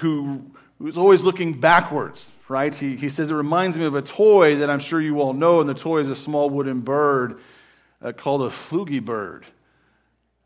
who, 0.00 0.50
who's 0.78 0.98
always 0.98 1.22
looking 1.22 1.58
backwards, 1.58 2.32
right? 2.48 2.74
He, 2.74 2.96
he 2.96 3.08
says, 3.08 3.30
It 3.30 3.34
reminds 3.34 3.78
me 3.78 3.84
of 3.84 3.94
a 3.94 4.02
toy 4.02 4.56
that 4.56 4.70
I'm 4.70 4.80
sure 4.80 5.00
you 5.00 5.20
all 5.20 5.32
know, 5.32 5.60
and 5.60 5.68
the 5.68 5.74
toy 5.74 6.00
is 6.00 6.08
a 6.08 6.16
small 6.16 6.50
wooden 6.50 6.80
bird 6.80 7.40
uh, 8.02 8.12
called 8.12 8.42
a 8.42 8.50
flugy 8.50 9.04
bird. 9.04 9.46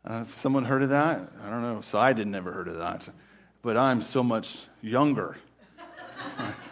Uh, 0.05 0.23
someone 0.25 0.63
heard 0.63 0.83
of 0.83 0.89
that? 0.89 1.31
I 1.43 1.49
don't 1.49 1.61
know. 1.61 1.81
So 1.81 1.99
I 1.99 2.13
didn't 2.13 2.31
never 2.31 2.53
heard 2.53 2.67
of 2.67 2.77
that. 2.77 3.09
But 3.61 3.75
I'm 3.75 4.01
so 4.01 4.23
much 4.23 4.65
younger. 4.81 5.37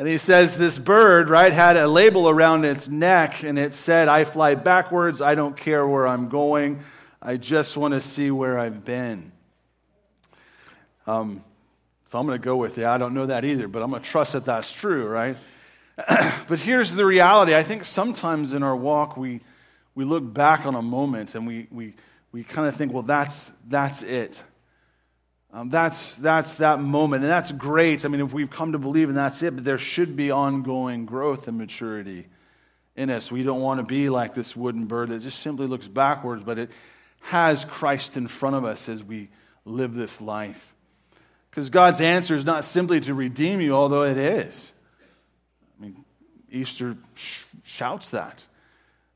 And 0.00 0.08
he 0.08 0.16
says 0.16 0.56
this 0.56 0.78
bird, 0.78 1.28
right, 1.28 1.52
had 1.52 1.76
a 1.76 1.86
label 1.86 2.30
around 2.30 2.64
its 2.64 2.88
neck 2.88 3.42
and 3.42 3.58
it 3.58 3.74
said, 3.74 4.08
I 4.08 4.24
fly 4.24 4.54
backwards. 4.54 5.20
I 5.20 5.34
don't 5.34 5.54
care 5.54 5.86
where 5.86 6.08
I'm 6.08 6.30
going. 6.30 6.80
I 7.20 7.36
just 7.36 7.76
want 7.76 7.92
to 7.92 8.00
see 8.00 8.30
where 8.30 8.58
I've 8.58 8.82
been. 8.82 9.30
Um, 11.06 11.44
so 12.06 12.18
I'm 12.18 12.24
going 12.24 12.40
to 12.40 12.42
go 12.42 12.56
with 12.56 12.78
it. 12.78 12.86
I 12.86 12.96
don't 12.96 13.12
know 13.12 13.26
that 13.26 13.44
either, 13.44 13.68
but 13.68 13.82
I'm 13.82 13.90
going 13.90 14.02
to 14.02 14.08
trust 14.08 14.32
that 14.32 14.46
that's 14.46 14.72
true, 14.72 15.06
right? 15.06 15.36
but 16.48 16.60
here's 16.60 16.94
the 16.94 17.04
reality. 17.04 17.54
I 17.54 17.62
think 17.62 17.84
sometimes 17.84 18.54
in 18.54 18.62
our 18.62 18.74
walk, 18.74 19.18
we, 19.18 19.42
we 19.94 20.06
look 20.06 20.32
back 20.32 20.64
on 20.64 20.76
a 20.76 20.82
moment 20.82 21.34
and 21.34 21.46
we, 21.46 21.66
we, 21.70 21.92
we 22.32 22.42
kind 22.42 22.66
of 22.66 22.74
think, 22.74 22.94
well, 22.94 23.02
that's, 23.02 23.52
that's 23.68 24.02
it. 24.02 24.42
Um, 25.52 25.68
that's, 25.68 26.14
that's 26.14 26.56
that 26.56 26.80
moment, 26.80 27.24
and 27.24 27.30
that's 27.30 27.50
great. 27.50 28.04
I 28.04 28.08
mean, 28.08 28.20
if 28.20 28.32
we've 28.32 28.50
come 28.50 28.72
to 28.72 28.78
believe 28.78 29.08
and 29.08 29.18
that's 29.18 29.42
it, 29.42 29.54
but 29.56 29.64
there 29.64 29.78
should 29.78 30.14
be 30.14 30.30
ongoing 30.30 31.06
growth 31.06 31.48
and 31.48 31.58
maturity 31.58 32.28
in 32.94 33.10
us. 33.10 33.32
We 33.32 33.42
don't 33.42 33.60
want 33.60 33.80
to 33.80 33.84
be 33.84 34.10
like 34.10 34.32
this 34.32 34.54
wooden 34.54 34.86
bird 34.86 35.08
that 35.08 35.20
just 35.20 35.40
simply 35.40 35.66
looks 35.66 35.88
backwards, 35.88 36.44
but 36.44 36.58
it 36.58 36.70
has 37.22 37.64
Christ 37.64 38.16
in 38.16 38.28
front 38.28 38.56
of 38.56 38.64
us 38.64 38.88
as 38.88 39.02
we 39.02 39.28
live 39.64 39.94
this 39.94 40.20
life. 40.20 40.74
Because 41.50 41.68
God's 41.68 42.00
answer 42.00 42.36
is 42.36 42.44
not 42.44 42.64
simply 42.64 43.00
to 43.00 43.12
redeem 43.14 43.60
you, 43.60 43.74
although 43.74 44.04
it 44.04 44.16
is. 44.16 44.72
I 45.78 45.82
mean, 45.82 46.04
Easter 46.50 46.96
sh- 47.14 47.42
shouts 47.64 48.10
that. 48.10 48.46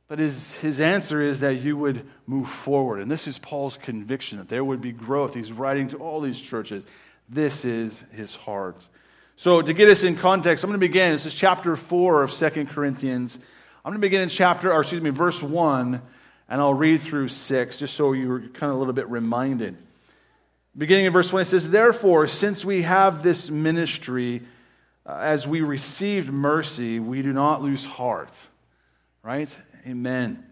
But 0.06 0.18
his, 0.18 0.52
his 0.54 0.80
answer 0.80 1.20
is 1.20 1.40
that 1.40 1.56
you 1.56 1.76
would 1.76 2.06
move 2.26 2.49
forward. 2.49 3.00
And 3.00 3.11
this 3.11 3.26
is 3.26 3.38
Paul's 3.38 3.78
conviction 3.78 4.38
that 4.38 4.49
there 4.49 4.64
would 4.64 4.80
be 4.80 4.92
growth. 4.92 5.34
He's 5.34 5.52
writing 5.52 5.88
to 5.88 5.96
all 5.96 6.20
these 6.20 6.38
churches. 6.38 6.87
This 7.28 7.64
is 7.64 8.04
his 8.12 8.34
heart. 8.34 8.87
So, 9.37 9.62
to 9.62 9.73
get 9.73 9.88
us 9.88 10.04
in 10.04 10.14
context, 10.14 10.62
I'm 10.62 10.70
going 10.70 10.78
to 10.78 10.87
begin. 10.87 11.12
This 11.12 11.26
is 11.26 11.34
chapter 11.34 11.75
4 11.75 12.23
of 12.23 12.32
Second 12.32 12.68
Corinthians. 12.68 13.37
I'm 13.84 13.90
going 13.90 14.00
to 14.00 14.06
begin 14.06 14.20
in 14.20 14.28
chapter, 14.28 14.73
or 14.73 14.80
excuse 14.80 15.02
me, 15.02 15.11
verse 15.11 15.42
1, 15.42 16.00
and 16.49 16.61
I'll 16.61 16.75
read 16.75 17.02
through 17.02 17.28
6, 17.28 17.78
just 17.78 17.94
so 17.94 18.12
you're 18.12 18.40
kind 18.40 18.70
of 18.70 18.76
a 18.76 18.78
little 18.78 18.92
bit 18.92 19.08
reminded. 19.08 19.76
Beginning 20.76 21.06
in 21.06 21.12
verse 21.12 21.32
1, 21.32 21.42
it 21.42 21.44
says, 21.46 21.68
Therefore, 21.68 22.28
since 22.28 22.64
we 22.64 22.82
have 22.82 23.23
this 23.23 23.50
ministry, 23.50 24.42
uh, 25.04 25.16
as 25.16 25.49
we 25.49 25.62
received 25.62 26.32
mercy, 26.32 27.00
we 27.00 27.23
do 27.23 27.32
not 27.32 27.61
lose 27.61 27.84
heart. 27.84 28.32
Right? 29.23 29.54
Amen. 29.86 30.44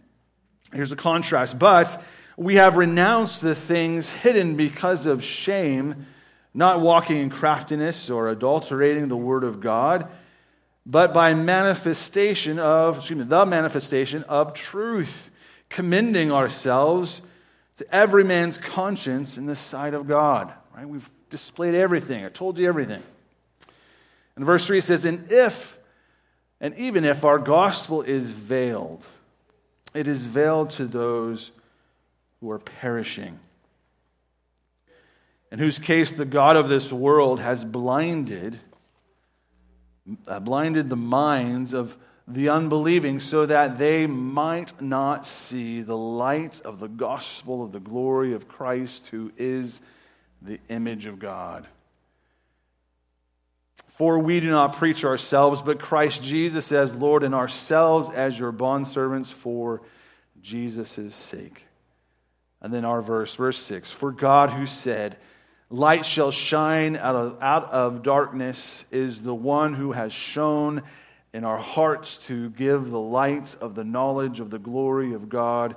Here's 0.73 0.91
the 0.91 0.97
contrast. 0.97 1.59
But 1.59 2.03
we 2.37 2.57
have 2.57 2.77
renounced 2.77 3.41
the 3.41 3.55
things 3.55 4.11
hidden 4.11 4.57
because 4.57 5.07
of 5.07 5.23
shame, 5.23 6.07
not 6.55 6.81
walking 6.81 7.19
in 7.19 7.31
craftiness 7.31 8.11
or 8.11 8.29
adulterating 8.29 9.09
the 9.09 9.17
word 9.17 9.45
of 9.45 9.61
God, 9.61 10.09
but 10.85 11.15
by 11.15 11.35
manifestation 11.35 12.59
of, 12.59 12.99
excuse 12.99 13.19
me, 13.19 13.25
the 13.25 13.47
manifestation 13.47 14.25
of 14.25 14.53
truth, 14.55 15.31
commending 15.69 16.33
ourselves 16.33 17.23
to 17.77 17.95
every 17.95 18.25
man's 18.25 18.59
conscience 18.59 19.39
in 19.39 19.47
the 19.47 19.57
sight 19.57 19.95
of 19.95 20.09
God. 20.09 20.53
Right? 20.77 20.89
We've 20.89 21.09
displayed 21.31 21.75
everything. 21.75 22.25
I 22.25 22.29
told 22.29 22.59
you 22.59 22.69
everything. 22.69 23.03
And 24.37 24.45
verse 24.45 24.67
3 24.67 24.81
says, 24.81 25.05
And 25.05 25.31
if, 25.31 25.79
and 26.61 26.75
even 26.77 27.05
if 27.05 27.25
our 27.25 27.39
gospel 27.39 28.03
is 28.03 28.31
veiled, 28.31 29.07
it 29.95 30.09
is 30.09 30.25
veiled 30.25 30.71
to 30.71 30.87
those 30.87 31.51
who 32.41 32.51
are 32.51 32.59
perishing, 32.59 33.39
in 35.51 35.59
whose 35.59 35.79
case 35.79 36.13
the 36.13 36.25
God 36.25 36.57
of 36.57 36.69
this 36.69 36.93
world 36.93 37.41
has 37.41 37.65
blinded, 37.65 38.59
uh, 40.27 40.41
blinded 40.41 40.89
the 40.89 40.97
minds 40.97 41.73
of 41.73 41.97
the 42.27 42.49
unbelieving 42.49 43.21
so 43.21 43.47
that 43.47 43.79
they 43.79 44.07
might 44.07 44.81
not 44.81 45.27
see 45.27 45.83
the 45.83 45.97
light 45.97 46.61
of 46.63 46.79
the 46.79 46.89
gospel 46.89 47.63
of 47.63 47.73
the 47.73 47.81
glory 47.81 48.33
of 48.33 48.49
Christ, 48.49 49.09
who 49.09 49.33
is 49.37 49.83
the 50.41 50.59
image 50.69 51.07
of 51.07 51.19
God. 51.19 51.67
For 53.97 54.19
we 54.19 54.41
do 54.41 54.51
not 54.51 54.77
preach 54.77 55.05
ourselves, 55.05 55.63
but 55.63 55.79
Christ 55.79 56.23
Jesus 56.23 56.73
as 56.73 56.95
Lord, 56.95 57.23
and 57.23 57.35
ourselves 57.35 58.09
as 58.11 58.39
your 58.39 58.53
bondservants 58.53 59.31
for 59.31 59.83
Jesus' 60.41 61.15
sake. 61.15 61.67
And 62.61 62.73
then 62.73 62.85
our 62.85 63.03
verse, 63.03 63.35
verse 63.35 63.59
6 63.59 63.91
For 63.91 64.13
God 64.13 64.51
who 64.51 64.67
said, 64.67 65.19
Light 65.69 66.05
shall 66.05 66.31
shine 66.31 66.97
out 66.97 67.17
of, 67.17 67.39
out 67.43 67.71
of 67.71 68.03
darkness, 68.03 68.85
is 68.91 69.23
the 69.23 69.35
one 69.35 69.75
who 69.75 69.93
has 69.93 70.13
shone 70.13 70.83
in 71.33 71.45
our 71.45 71.59
hearts 71.59 72.19
to 72.19 72.51
give 72.51 72.91
the 72.91 73.01
light 73.01 73.57
of 73.61 73.75
the 73.75 73.85
knowledge 73.85 74.39
of 74.39 74.51
the 74.51 74.59
glory 74.59 75.15
of 75.15 75.29
God 75.29 75.77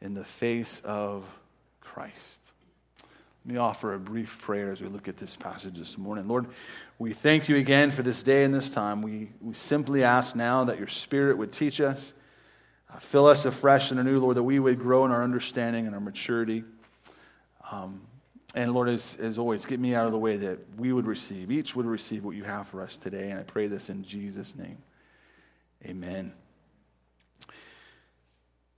in 0.00 0.14
the 0.14 0.24
face 0.24 0.80
of 0.84 1.24
Christ. 1.80 2.40
Let 3.44 3.52
me 3.52 3.58
offer 3.58 3.94
a 3.94 3.98
brief 3.98 4.40
prayer 4.40 4.72
as 4.72 4.80
we 4.80 4.88
look 4.88 5.06
at 5.06 5.18
this 5.18 5.36
passage 5.36 5.78
this 5.78 5.96
morning. 5.98 6.26
Lord, 6.26 6.46
we 6.98 7.12
thank 7.12 7.48
you 7.48 7.56
again 7.56 7.90
for 7.90 8.02
this 8.02 8.22
day 8.22 8.44
and 8.44 8.54
this 8.54 8.70
time. 8.70 9.02
We, 9.02 9.30
we 9.42 9.52
simply 9.52 10.02
ask 10.02 10.34
now 10.34 10.64
that 10.64 10.78
your 10.78 10.88
Spirit 10.88 11.36
would 11.36 11.52
teach 11.52 11.80
us, 11.80 12.14
uh, 12.92 12.98
fill 12.98 13.26
us 13.26 13.44
afresh 13.44 13.90
and 13.90 14.00
anew, 14.00 14.18
Lord, 14.18 14.36
that 14.36 14.42
we 14.42 14.58
would 14.58 14.78
grow 14.78 15.04
in 15.04 15.10
our 15.10 15.22
understanding 15.22 15.86
and 15.86 15.94
our 15.94 16.00
maturity. 16.00 16.64
Um, 17.70 18.00
and 18.54 18.72
Lord, 18.72 18.88
as, 18.88 19.14
as 19.20 19.36
always, 19.36 19.66
get 19.66 19.78
me 19.78 19.94
out 19.94 20.06
of 20.06 20.12
the 20.12 20.18
way 20.18 20.36
that 20.38 20.58
we 20.78 20.90
would 20.90 21.06
receive, 21.06 21.50
each 21.50 21.76
would 21.76 21.84
receive 21.84 22.24
what 22.24 22.34
you 22.34 22.44
have 22.44 22.66
for 22.68 22.80
us 22.80 22.96
today. 22.96 23.30
And 23.30 23.38
I 23.38 23.42
pray 23.42 23.66
this 23.66 23.90
in 23.90 24.02
Jesus' 24.02 24.54
name. 24.56 24.78
Amen. 25.84 26.32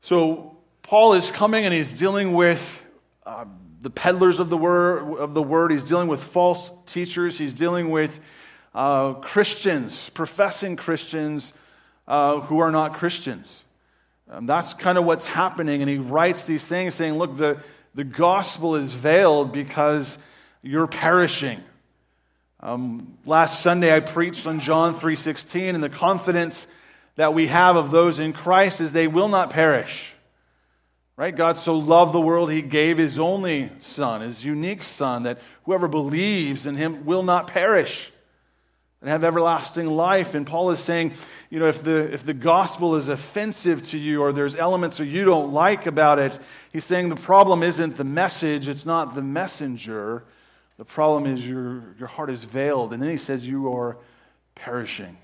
So, 0.00 0.56
Paul 0.82 1.12
is 1.12 1.30
coming 1.30 1.64
and 1.64 1.72
he's 1.72 1.92
dealing 1.92 2.32
with. 2.32 2.84
Uh, 3.24 3.44
the 3.80 3.90
peddlers 3.90 4.40
of 4.40 4.50
the 4.50 4.56
word, 4.56 5.18
of 5.18 5.34
the 5.34 5.42
word. 5.42 5.70
He's 5.70 5.84
dealing 5.84 6.08
with 6.08 6.22
false 6.22 6.70
teachers. 6.86 7.38
He's 7.38 7.54
dealing 7.54 7.90
with 7.90 8.18
uh, 8.74 9.14
Christians, 9.14 10.10
professing 10.10 10.76
Christians 10.76 11.52
uh, 12.06 12.40
who 12.40 12.58
are 12.60 12.70
not 12.70 12.94
Christians. 12.94 13.64
Um, 14.30 14.46
that's 14.46 14.74
kind 14.74 14.98
of 14.98 15.04
what's 15.04 15.26
happening. 15.26 15.80
And 15.80 15.90
he 15.90 15.98
writes 15.98 16.44
these 16.44 16.66
things 16.66 16.94
saying, 16.94 17.14
look, 17.14 17.36
the, 17.36 17.58
the 17.94 18.04
gospel 18.04 18.76
is 18.76 18.92
veiled 18.92 19.52
because 19.52 20.18
you're 20.62 20.86
perishing. 20.86 21.62
Um, 22.60 23.16
last 23.24 23.60
Sunday 23.60 23.94
I 23.94 24.00
preached 24.00 24.46
on 24.46 24.58
John 24.58 24.98
3.16 24.98 25.74
and 25.74 25.82
the 25.82 25.88
confidence 25.88 26.66
that 27.14 27.32
we 27.32 27.46
have 27.46 27.76
of 27.76 27.90
those 27.90 28.18
in 28.18 28.32
Christ 28.32 28.80
is 28.80 28.92
they 28.92 29.06
will 29.06 29.28
not 29.28 29.50
perish. 29.50 30.12
Right? 31.18 31.34
God 31.34 31.56
so 31.56 31.74
loved 31.74 32.14
the 32.14 32.20
world, 32.20 32.48
he 32.48 32.62
gave 32.62 32.96
his 32.96 33.18
only 33.18 33.72
son, 33.80 34.20
his 34.20 34.44
unique 34.44 34.84
son, 34.84 35.24
that 35.24 35.40
whoever 35.64 35.88
believes 35.88 36.64
in 36.64 36.76
him 36.76 37.06
will 37.06 37.24
not 37.24 37.48
perish 37.48 38.12
and 39.00 39.10
have 39.10 39.24
everlasting 39.24 39.88
life. 39.88 40.36
And 40.36 40.46
Paul 40.46 40.70
is 40.70 40.78
saying, 40.78 41.14
you 41.50 41.58
know, 41.58 41.66
if 41.66 41.82
the, 41.82 42.12
if 42.14 42.24
the 42.24 42.34
gospel 42.34 42.94
is 42.94 43.08
offensive 43.08 43.82
to 43.88 43.98
you 43.98 44.22
or 44.22 44.32
there's 44.32 44.54
elements 44.54 44.98
that 44.98 45.06
you 45.06 45.24
don't 45.24 45.52
like 45.52 45.86
about 45.86 46.20
it, 46.20 46.38
he's 46.72 46.84
saying 46.84 47.08
the 47.08 47.16
problem 47.16 47.64
isn't 47.64 47.96
the 47.96 48.04
message, 48.04 48.68
it's 48.68 48.86
not 48.86 49.16
the 49.16 49.22
messenger. 49.22 50.22
The 50.76 50.84
problem 50.84 51.26
is 51.26 51.44
your, 51.44 51.82
your 51.98 52.06
heart 52.06 52.30
is 52.30 52.44
veiled. 52.44 52.92
And 52.92 53.02
then 53.02 53.10
he 53.10 53.16
says, 53.16 53.44
you 53.44 53.74
are 53.74 53.96
perishing. 54.54 55.18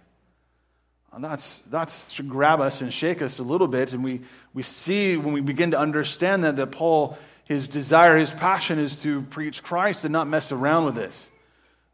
And 1.14 1.22
that's, 1.22 1.61
that 1.70 1.90
should 1.90 2.29
grab 2.29 2.61
us 2.61 2.81
and 2.81 2.92
shake 2.92 3.22
us 3.22 3.38
a 3.38 3.44
little 3.44 3.68
bit. 3.68 3.92
And 3.92 4.03
we, 4.03 4.22
we 4.53 4.64
see 4.64 5.16
when 5.16 5.33
we 5.33 5.40
begin 5.40 5.70
to 5.70 5.79
understand 5.79 6.42
that, 6.42 6.57
that 6.57 6.72
Paul, 6.72 7.16
his 7.44 7.68
desire, 7.68 8.16
his 8.16 8.33
passion 8.33 8.81
is 8.81 9.00
to 9.03 9.22
preach 9.22 9.62
Christ 9.62 10.05
and 10.05 10.12
not 10.12 10.27
mess 10.27 10.50
around 10.50 10.87
with 10.87 10.96
this. 10.96 11.31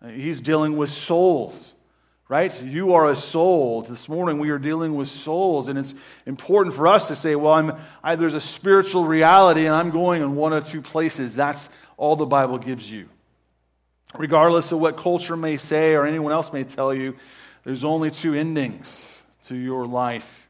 Uh, 0.03 0.09
he's 0.09 0.41
dealing 0.41 0.79
with 0.79 0.89
souls, 0.89 1.75
right? 2.31 2.63
You 2.63 2.95
are 2.95 3.11
a 3.11 3.17
soul. 3.17 3.83
This 3.83 4.09
morning 4.09 4.39
we 4.39 4.49
are 4.49 4.59
dealing 4.59 4.95
with 4.95 5.09
souls. 5.09 5.69
And 5.69 5.79
it's 5.79 5.95
important 6.25 6.75
for 6.75 6.87
us 6.87 7.09
to 7.09 7.17
say, 7.17 7.37
well, 7.37 7.53
I'm, 7.53 7.75
I, 8.03 8.17
there's 8.17 8.33
a 8.33 8.41
spiritual 8.41 9.05
reality 9.05 9.67
and 9.67 9.75
I'm 9.75 9.91
going 9.91 10.23
in 10.23 10.35
one 10.35 10.55
or 10.55 10.63
two 10.63 10.81
places. 10.81 11.35
That's 11.35 11.69
all 11.99 12.17
the 12.17 12.25
Bible 12.25 12.57
gives 12.57 12.91
you. 12.91 13.07
Regardless 14.15 14.73
of 14.73 14.81
what 14.81 14.97
culture 14.97 15.37
may 15.37 15.59
say 15.59 15.93
or 15.93 16.07
anyone 16.07 16.33
else 16.33 16.55
may 16.55 16.65
tell 16.65 16.95
you, 16.95 17.17
there's 17.65 17.85
only 17.85 18.11
two 18.11 18.33
endings 18.33 19.10
to 19.45 19.57
your 19.57 19.87
life 19.87 20.49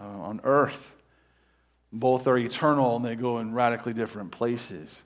uh, 0.00 0.04
on 0.04 0.40
earth. 0.44 0.92
Both 1.92 2.26
are 2.26 2.38
eternal 2.38 2.96
and 2.96 3.04
they 3.04 3.16
go 3.16 3.38
in 3.38 3.52
radically 3.52 3.92
different 3.92 4.30
places. 4.30 5.02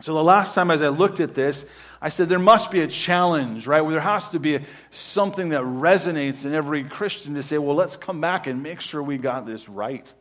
So, 0.00 0.12
the 0.14 0.24
last 0.24 0.54
time 0.56 0.72
as 0.72 0.82
I 0.82 0.88
looked 0.88 1.20
at 1.20 1.36
this, 1.36 1.66
I 2.02 2.08
said 2.08 2.28
there 2.28 2.40
must 2.40 2.72
be 2.72 2.80
a 2.80 2.88
challenge, 2.88 3.68
right? 3.68 3.88
There 3.88 4.00
has 4.00 4.28
to 4.30 4.40
be 4.40 4.56
a, 4.56 4.62
something 4.90 5.50
that 5.50 5.62
resonates 5.62 6.44
in 6.44 6.52
every 6.52 6.82
Christian 6.82 7.34
to 7.34 7.44
say, 7.44 7.58
well, 7.58 7.76
let's 7.76 7.96
come 7.96 8.20
back 8.20 8.48
and 8.48 8.60
make 8.60 8.80
sure 8.80 9.00
we 9.02 9.18
got 9.18 9.46
this 9.46 9.68
right. 9.68 10.12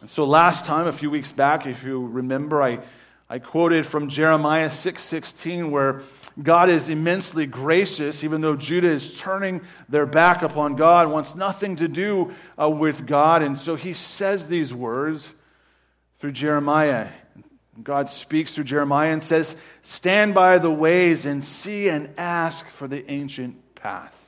And 0.00 0.10
so, 0.10 0.24
last 0.24 0.66
time, 0.66 0.88
a 0.88 0.92
few 0.92 1.10
weeks 1.10 1.30
back, 1.30 1.64
if 1.66 1.84
you 1.84 2.04
remember, 2.06 2.60
I, 2.60 2.80
I 3.28 3.38
quoted 3.38 3.86
from 3.86 4.08
Jeremiah 4.08 4.68
6:16, 4.68 5.70
where 5.70 6.02
God 6.40 6.70
is 6.70 6.88
immensely 6.88 7.46
gracious, 7.46 8.24
even 8.24 8.40
though 8.40 8.56
Judah 8.56 8.88
is 8.88 9.18
turning 9.18 9.62
their 9.88 10.06
back 10.06 10.42
upon 10.42 10.76
God, 10.76 11.08
wants 11.08 11.34
nothing 11.34 11.76
to 11.76 11.88
do 11.88 12.32
uh, 12.60 12.68
with 12.68 13.06
God. 13.06 13.42
And 13.42 13.58
so 13.58 13.74
he 13.74 13.92
says 13.92 14.46
these 14.46 14.72
words 14.72 15.32
through 16.18 16.32
Jeremiah. 16.32 17.08
God 17.82 18.08
speaks 18.08 18.54
through 18.54 18.64
Jeremiah 18.64 19.12
and 19.12 19.24
says, 19.24 19.56
Stand 19.82 20.34
by 20.34 20.58
the 20.58 20.70
ways 20.70 21.26
and 21.26 21.42
see 21.42 21.88
and 21.88 22.10
ask 22.18 22.66
for 22.66 22.86
the 22.86 23.10
ancient 23.10 23.74
paths. 23.74 24.26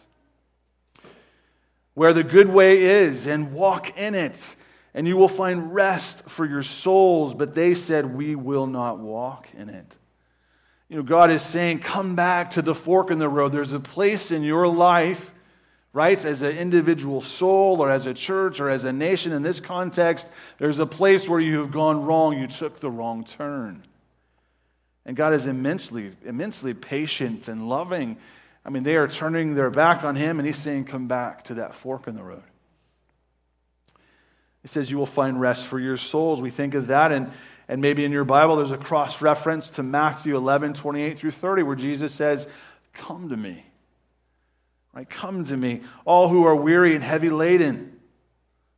Where 1.94 2.14
the 2.14 2.24
good 2.24 2.48
way 2.48 2.82
is, 2.82 3.26
and 3.26 3.52
walk 3.52 3.98
in 3.98 4.14
it, 4.14 4.56
and 4.94 5.06
you 5.06 5.16
will 5.16 5.28
find 5.28 5.74
rest 5.74 6.28
for 6.28 6.46
your 6.46 6.62
souls. 6.62 7.34
But 7.34 7.54
they 7.54 7.74
said, 7.74 8.14
We 8.14 8.34
will 8.34 8.66
not 8.66 8.98
walk 8.98 9.48
in 9.54 9.68
it. 9.68 9.96
You 10.92 10.98
know, 10.98 11.05
God 11.05 11.31
is 11.31 11.40
saying, 11.40 11.78
come 11.78 12.16
back 12.16 12.50
to 12.50 12.61
the 12.61 12.74
fork 12.74 13.11
in 13.11 13.18
the 13.18 13.26
road. 13.26 13.50
There's 13.50 13.72
a 13.72 13.81
place 13.81 14.31
in 14.31 14.42
your 14.42 14.68
life, 14.68 15.33
right, 15.94 16.22
as 16.22 16.42
an 16.42 16.55
individual 16.55 17.22
soul 17.22 17.81
or 17.81 17.90
as 17.90 18.05
a 18.05 18.12
church 18.12 18.61
or 18.61 18.68
as 18.68 18.85
a 18.85 18.92
nation 18.92 19.33
in 19.33 19.40
this 19.40 19.59
context, 19.59 20.28
there's 20.59 20.78
a 20.78 20.85
place 20.85 21.26
where 21.26 21.40
you 21.40 21.61
have 21.61 21.72
gone 21.72 22.05
wrong. 22.05 22.38
You 22.38 22.46
took 22.46 22.81
the 22.81 22.90
wrong 22.90 23.24
turn. 23.24 23.83
And 25.07 25.16
God 25.16 25.33
is 25.33 25.46
immensely, 25.46 26.12
immensely 26.26 26.74
patient 26.74 27.48
and 27.48 27.70
loving 27.70 28.18
I 28.64 28.70
mean, 28.70 28.85
they 28.85 28.96
are 28.96 29.09
turning 29.09 29.55
their 29.55 29.70
back 29.70 30.05
on 30.05 30.14
him, 30.14 30.38
and 30.38 30.46
he's 30.46 30.59
saying, 30.59 30.85
Come 30.85 31.09
back 31.09 31.44
to 31.44 31.55
that 31.55 31.74
fork 31.74 32.07
in 32.07 32.14
the 32.14 32.22
road. 32.22 32.42
He 34.62 34.68
says, 34.68 34.90
You 34.90 34.98
will 34.98 35.07
find 35.07 35.40
rest 35.40 35.66
for 35.66 35.81
your 35.81 35.96
souls. 35.96 36.40
We 36.40 36.50
think 36.50 36.74
of 36.74 36.87
that, 36.88 37.11
and, 37.11 37.33
and 37.72 37.80
maybe 37.80 38.04
in 38.04 38.12
your 38.12 38.26
Bible 38.26 38.56
there's 38.56 38.70
a 38.70 38.76
cross 38.76 39.22
reference 39.22 39.70
to 39.70 39.82
Matthew 39.82 40.37
11, 40.37 40.74
28 40.74 41.18
through 41.18 41.30
30, 41.30 41.62
where 41.62 41.74
Jesus 41.74 42.12
says, 42.12 42.46
Come 42.92 43.30
to 43.30 43.37
me. 43.37 43.64
Right? 44.92 45.08
Come 45.08 45.46
to 45.46 45.56
me, 45.56 45.80
all 46.04 46.28
who 46.28 46.44
are 46.44 46.54
weary 46.54 46.94
and 46.94 47.02
heavy 47.02 47.30
laden. 47.30 47.98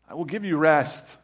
I 0.09 0.14
will 0.14 0.26
give 0.26 0.44
you 0.44 0.59
rest. 0.59 1.16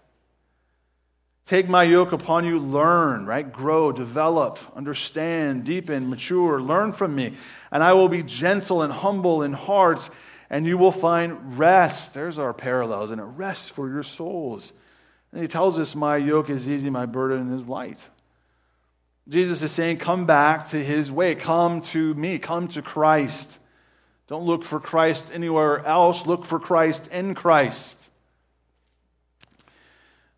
Take 1.44 1.68
my 1.68 1.85
yoke 1.85 2.11
upon 2.11 2.44
you, 2.44 2.59
learn, 2.59 3.24
right? 3.24 3.50
Grow, 3.50 3.92
develop, 3.92 4.59
understand, 4.74 5.62
deepen, 5.62 6.11
mature, 6.11 6.61
learn 6.61 6.92
from 6.92 7.14
me. 7.14 7.35
And 7.70 7.85
I 7.85 7.92
will 7.92 8.09
be 8.09 8.24
gentle 8.24 8.83
and 8.83 8.92
humble 8.92 9.44
in 9.44 9.52
heart, 9.52 10.11
and 10.50 10.66
you 10.66 10.76
will 10.76 10.90
find 10.90 11.56
rest. 11.56 12.14
There's 12.14 12.40
our 12.40 12.52
parallels, 12.52 13.12
and 13.12 13.20
it 13.20 13.24
rest 13.24 13.70
for 13.70 13.88
your 13.88 14.02
souls. 14.02 14.72
And 15.32 15.42
he 15.42 15.48
tells 15.48 15.78
us, 15.78 15.94
My 15.94 16.16
yoke 16.16 16.50
is 16.50 16.68
easy, 16.68 16.90
my 16.90 17.06
burden 17.06 17.52
is 17.52 17.68
light. 17.68 18.08
Jesus 19.28 19.62
is 19.62 19.70
saying, 19.70 19.98
Come 19.98 20.26
back 20.26 20.70
to 20.70 20.82
his 20.82 21.10
way. 21.10 21.34
Come 21.34 21.82
to 21.82 22.14
me. 22.14 22.38
Come 22.38 22.68
to 22.68 22.82
Christ. 22.82 23.58
Don't 24.26 24.44
look 24.44 24.64
for 24.64 24.80
Christ 24.80 25.30
anywhere 25.32 25.84
else. 25.84 26.26
Look 26.26 26.44
for 26.44 26.58
Christ 26.58 27.08
in 27.08 27.34
Christ. 27.34 27.96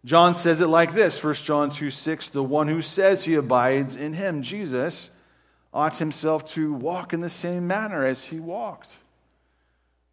John 0.04 0.34
says 0.34 0.60
it 0.60 0.66
like 0.66 0.94
this 0.94 1.22
1 1.22 1.34
John 1.34 1.70
2 1.70 1.90
6 1.90 2.30
The 2.30 2.42
one 2.42 2.68
who 2.68 2.82
says 2.82 3.24
he 3.24 3.34
abides 3.34 3.96
in 3.96 4.12
him, 4.12 4.42
Jesus, 4.42 5.10
ought 5.72 5.96
himself 5.96 6.44
to 6.52 6.72
walk 6.72 7.12
in 7.12 7.20
the 7.20 7.30
same 7.30 7.66
manner 7.66 8.04
as 8.04 8.24
he 8.24 8.40
walked. 8.40 8.96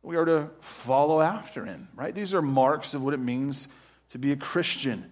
We 0.01 0.15
are 0.15 0.25
to 0.25 0.49
follow 0.61 1.19
after 1.19 1.65
him, 1.65 1.89
right? 1.95 2.15
These 2.15 2.33
are 2.33 2.41
marks 2.41 2.93
of 2.93 3.03
what 3.03 3.13
it 3.13 3.19
means 3.19 3.67
to 4.11 4.17
be 4.17 4.31
a 4.31 4.35
Christian. 4.35 5.09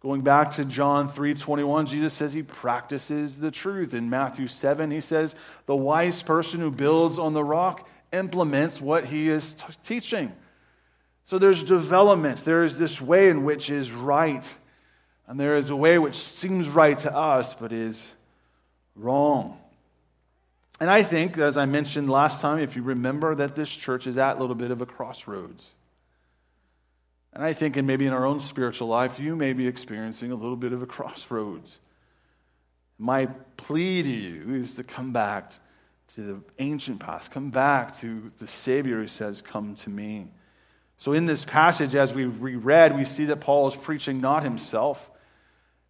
Going 0.00 0.20
back 0.20 0.52
to 0.52 0.64
John 0.64 1.08
3:21, 1.08 1.86
Jesus 1.86 2.12
says 2.12 2.32
he 2.32 2.42
practices 2.42 3.40
the 3.40 3.50
truth. 3.50 3.94
In 3.94 4.08
Matthew 4.08 4.46
7, 4.46 4.90
he 4.90 5.00
says, 5.00 5.34
"The 5.66 5.76
wise 5.76 6.22
person 6.22 6.60
who 6.60 6.70
builds 6.70 7.18
on 7.18 7.32
the 7.32 7.42
rock 7.42 7.88
implements 8.12 8.80
what 8.80 9.06
he 9.06 9.28
is 9.28 9.54
t- 9.54 9.64
teaching." 9.82 10.32
So 11.24 11.38
there's 11.38 11.62
development. 11.64 12.44
There 12.44 12.64
is 12.64 12.78
this 12.78 13.00
way 13.00 13.28
in 13.28 13.44
which 13.44 13.70
is 13.70 13.92
right. 13.92 14.56
And 15.26 15.38
there 15.38 15.56
is 15.56 15.68
a 15.68 15.76
way 15.76 15.98
which 15.98 16.16
seems 16.16 16.68
right 16.68 16.98
to 17.00 17.14
us, 17.14 17.52
but 17.54 17.70
is 17.70 18.14
wrong. 18.96 19.58
And 20.80 20.88
I 20.88 21.02
think, 21.02 21.36
as 21.36 21.58
I 21.58 21.66
mentioned 21.66 22.08
last 22.08 22.40
time, 22.40 22.60
if 22.60 22.76
you 22.76 22.82
remember, 22.82 23.34
that 23.34 23.56
this 23.56 23.68
church 23.68 24.06
is 24.06 24.16
at 24.16 24.36
a 24.36 24.40
little 24.40 24.54
bit 24.54 24.70
of 24.70 24.80
a 24.80 24.86
crossroads. 24.86 25.70
And 27.32 27.44
I 27.44 27.52
think, 27.52 27.76
and 27.76 27.86
maybe 27.86 28.06
in 28.06 28.12
our 28.12 28.26
own 28.26 28.40
spiritual 28.40 28.88
life, 28.88 29.18
you 29.18 29.36
may 29.36 29.52
be 29.52 29.66
experiencing 29.66 30.32
a 30.32 30.34
little 30.34 30.56
bit 30.56 30.72
of 30.72 30.82
a 30.82 30.86
crossroads. 30.86 31.80
My 32.98 33.26
plea 33.56 34.02
to 34.02 34.08
you 34.08 34.54
is 34.54 34.74
to 34.76 34.84
come 34.84 35.12
back 35.12 35.52
to 36.14 36.22
the 36.22 36.40
ancient 36.58 37.00
past, 37.00 37.30
come 37.30 37.50
back 37.50 38.00
to 38.00 38.32
the 38.38 38.48
Savior 38.48 38.96
who 38.96 39.06
says, 39.06 39.42
Come 39.42 39.76
to 39.76 39.90
me. 39.90 40.28
So, 40.96 41.12
in 41.12 41.26
this 41.26 41.44
passage, 41.44 41.94
as 41.94 42.12
we 42.12 42.24
reread, 42.24 42.96
we 42.96 43.04
see 43.04 43.26
that 43.26 43.36
Paul 43.40 43.68
is 43.68 43.76
preaching 43.76 44.20
not 44.20 44.42
himself, 44.42 45.10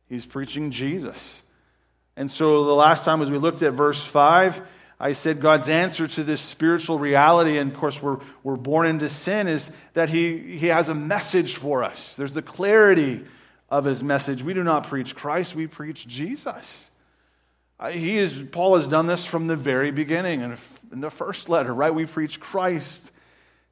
he's 0.09 0.27
preaching 0.27 0.71
Jesus. 0.71 1.43
And 2.15 2.31
so, 2.31 2.65
the 2.65 2.75
last 2.75 3.05
time, 3.05 3.23
as 3.23 3.31
we 3.31 3.39
looked 3.39 3.63
at 3.63 3.73
verse 3.73 4.05
5, 4.05 4.61
I 5.01 5.13
said 5.13 5.41
God's 5.41 5.69
answer 5.69 6.09
to 6.09 6.25
this 6.25 6.41
spiritual 6.41 6.99
reality, 6.99 7.59
and 7.59 7.73
of 7.73 7.79
course, 7.79 8.03
we're, 8.03 8.19
we're 8.43 8.57
born 8.57 8.87
into 8.87 9.09
sin, 9.09 9.47
is 9.47 9.71
that 9.95 10.09
he, 10.09 10.39
he 10.39 10.67
has 10.69 10.89
a 10.89 10.95
message 10.95 11.57
for 11.57 11.85
us. 11.85 12.17
There's 12.17 12.33
the 12.33 12.43
clarity 12.43 13.25
of 13.71 13.85
his 13.85 14.03
message. 14.03 14.43
We 14.43 14.55
do 14.55 14.65
not 14.65 14.89
preach 14.89 15.15
Christ, 15.15 15.55
we 15.55 15.67
preach 15.69 16.07
Jesus. 16.09 16.91
Uh, 17.79 17.91
he 17.91 18.17
is, 18.17 18.43
Paul 18.51 18.75
has 18.75 18.89
done 18.89 19.07
this 19.07 19.25
from 19.25 19.47
the 19.47 19.55
very 19.55 19.93
beginning 19.93 20.41
in, 20.41 20.57
in 20.93 21.01
the 21.01 21.11
first 21.11 21.49
letter, 21.49 21.73
right? 21.73 21.95
We 21.95 22.07
preach 22.07 22.41
Christ, 22.41 23.13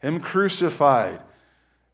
Him 0.01 0.21
crucified. 0.21 1.21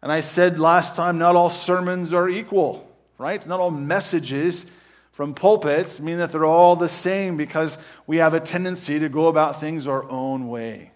And 0.03 0.13
I 0.13 0.21
said 0.21 0.59
last 0.59 0.95
time, 0.95 1.17
not 1.17 1.37
all 1.37 1.49
sermons 1.49 2.13
are 2.13 2.29
equal, 2.29 2.87
right? 3.17 3.47
Not 3.47 3.61
all 3.61 3.71
messages 3.71 4.67
from 5.13 5.35
pulpits 5.35 6.01
mean 6.01 6.19
that 6.19 6.33
they're 6.33 6.45
all 6.45 6.75
the 6.75 6.89
same 6.89 7.37
because 7.37 7.79
we 8.07 8.17
have 8.17 8.35
a 8.35 8.41
tendency 8.41 8.99
to 8.99 9.09
go 9.09 9.29
about 9.29 9.61
things 9.61 9.87
our 9.87 10.09
own 10.11 10.49
way. 10.49 10.91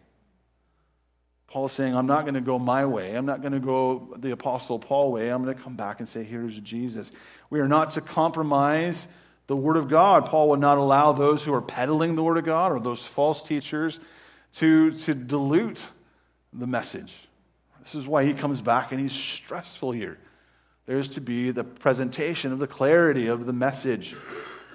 Paul's 1.48 1.72
saying, 1.72 1.94
I'm 1.94 2.06
not 2.06 2.22
going 2.22 2.34
to 2.34 2.40
go 2.40 2.58
my 2.58 2.86
way. 2.86 3.14
I'm 3.14 3.26
not 3.26 3.40
going 3.40 3.52
to 3.52 3.60
go 3.60 4.14
the 4.18 4.32
Apostle 4.32 4.78
Paul 4.78 5.12
way. 5.12 5.28
I'm 5.28 5.44
going 5.44 5.56
to 5.56 5.62
come 5.62 5.76
back 5.76 6.00
and 6.00 6.08
say, 6.08 6.24
Here's 6.24 6.58
Jesus. 6.60 7.12
We 7.50 7.60
are 7.60 7.68
not 7.68 7.92
to 7.92 8.00
compromise 8.00 9.06
the 9.46 9.56
Word 9.56 9.76
of 9.76 9.88
God. 9.88 10.26
Paul 10.26 10.50
would 10.50 10.60
not 10.60 10.78
allow 10.78 11.12
those 11.12 11.44
who 11.44 11.54
are 11.54 11.62
peddling 11.62 12.14
the 12.14 12.22
Word 12.22 12.38
of 12.38 12.44
God 12.44 12.72
or 12.72 12.80
those 12.80 13.04
false 13.04 13.46
teachers 13.46 14.00
to, 14.56 14.92
to 14.92 15.14
dilute 15.14 15.86
the 16.52 16.66
message. 16.66 17.14
This 17.80 17.94
is 17.94 18.06
why 18.06 18.24
he 18.24 18.34
comes 18.34 18.60
back 18.60 18.90
and 18.90 19.00
he's 19.00 19.12
stressful 19.12 19.92
here. 19.92 20.18
There's 20.86 21.08
to 21.10 21.20
be 21.20 21.50
the 21.50 21.64
presentation 21.64 22.52
of 22.52 22.60
the 22.60 22.66
clarity 22.66 23.26
of 23.26 23.44
the 23.46 23.52
message. 23.52 24.14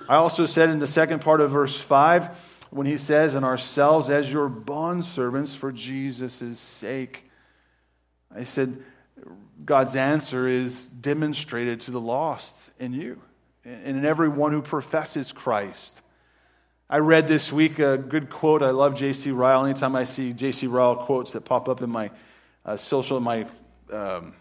I 0.10 0.15
also 0.15 0.45
said 0.45 0.69
in 0.69 0.80
the 0.80 0.88
second 0.88 1.21
part 1.21 1.39
of 1.39 1.52
verse 1.52 1.80
5, 1.80 2.30
when 2.69 2.88
he 2.88 2.97
says, 2.97 3.36
And 3.36 3.45
ourselves 3.45 4.10
as 4.10 4.32
your 4.32 4.50
bondservants 4.50 5.56
for 5.56 5.71
Jesus' 5.71 6.60
sake. 6.60 7.30
I 8.36 8.43
said, 8.43 8.84
God's 9.63 9.95
answer 9.95 10.47
is 10.47 10.88
demonstrated 10.88 11.82
to 11.82 11.91
the 11.91 12.02
lost 12.02 12.71
in 12.80 12.93
you 12.93 13.21
and 13.63 13.97
in 13.97 14.06
everyone 14.06 14.52
who 14.52 14.62
professes 14.62 15.32
Christ. 15.32 16.02
I 16.89 16.97
read 16.97 17.28
this 17.28 17.54
week 17.54 17.80
a 17.80 17.97
good 17.97 18.30
quote. 18.30 18.63
I 18.63 18.71
love 18.71 18.95
J.C. 18.95 19.32
Ryle. 19.32 19.65
Anytime 19.65 19.95
I 19.95 20.06
see 20.06 20.34
J.C. 20.34 20.67
Ryle 20.67 20.95
quotes 21.06 21.34
that 21.34 21.41
pop 21.41 21.69
up 21.69 21.82
in 21.82 21.89
my 21.89 22.10
uh, 22.65 22.76
social, 22.76 23.19
my 23.19 23.45
um, 23.91 24.34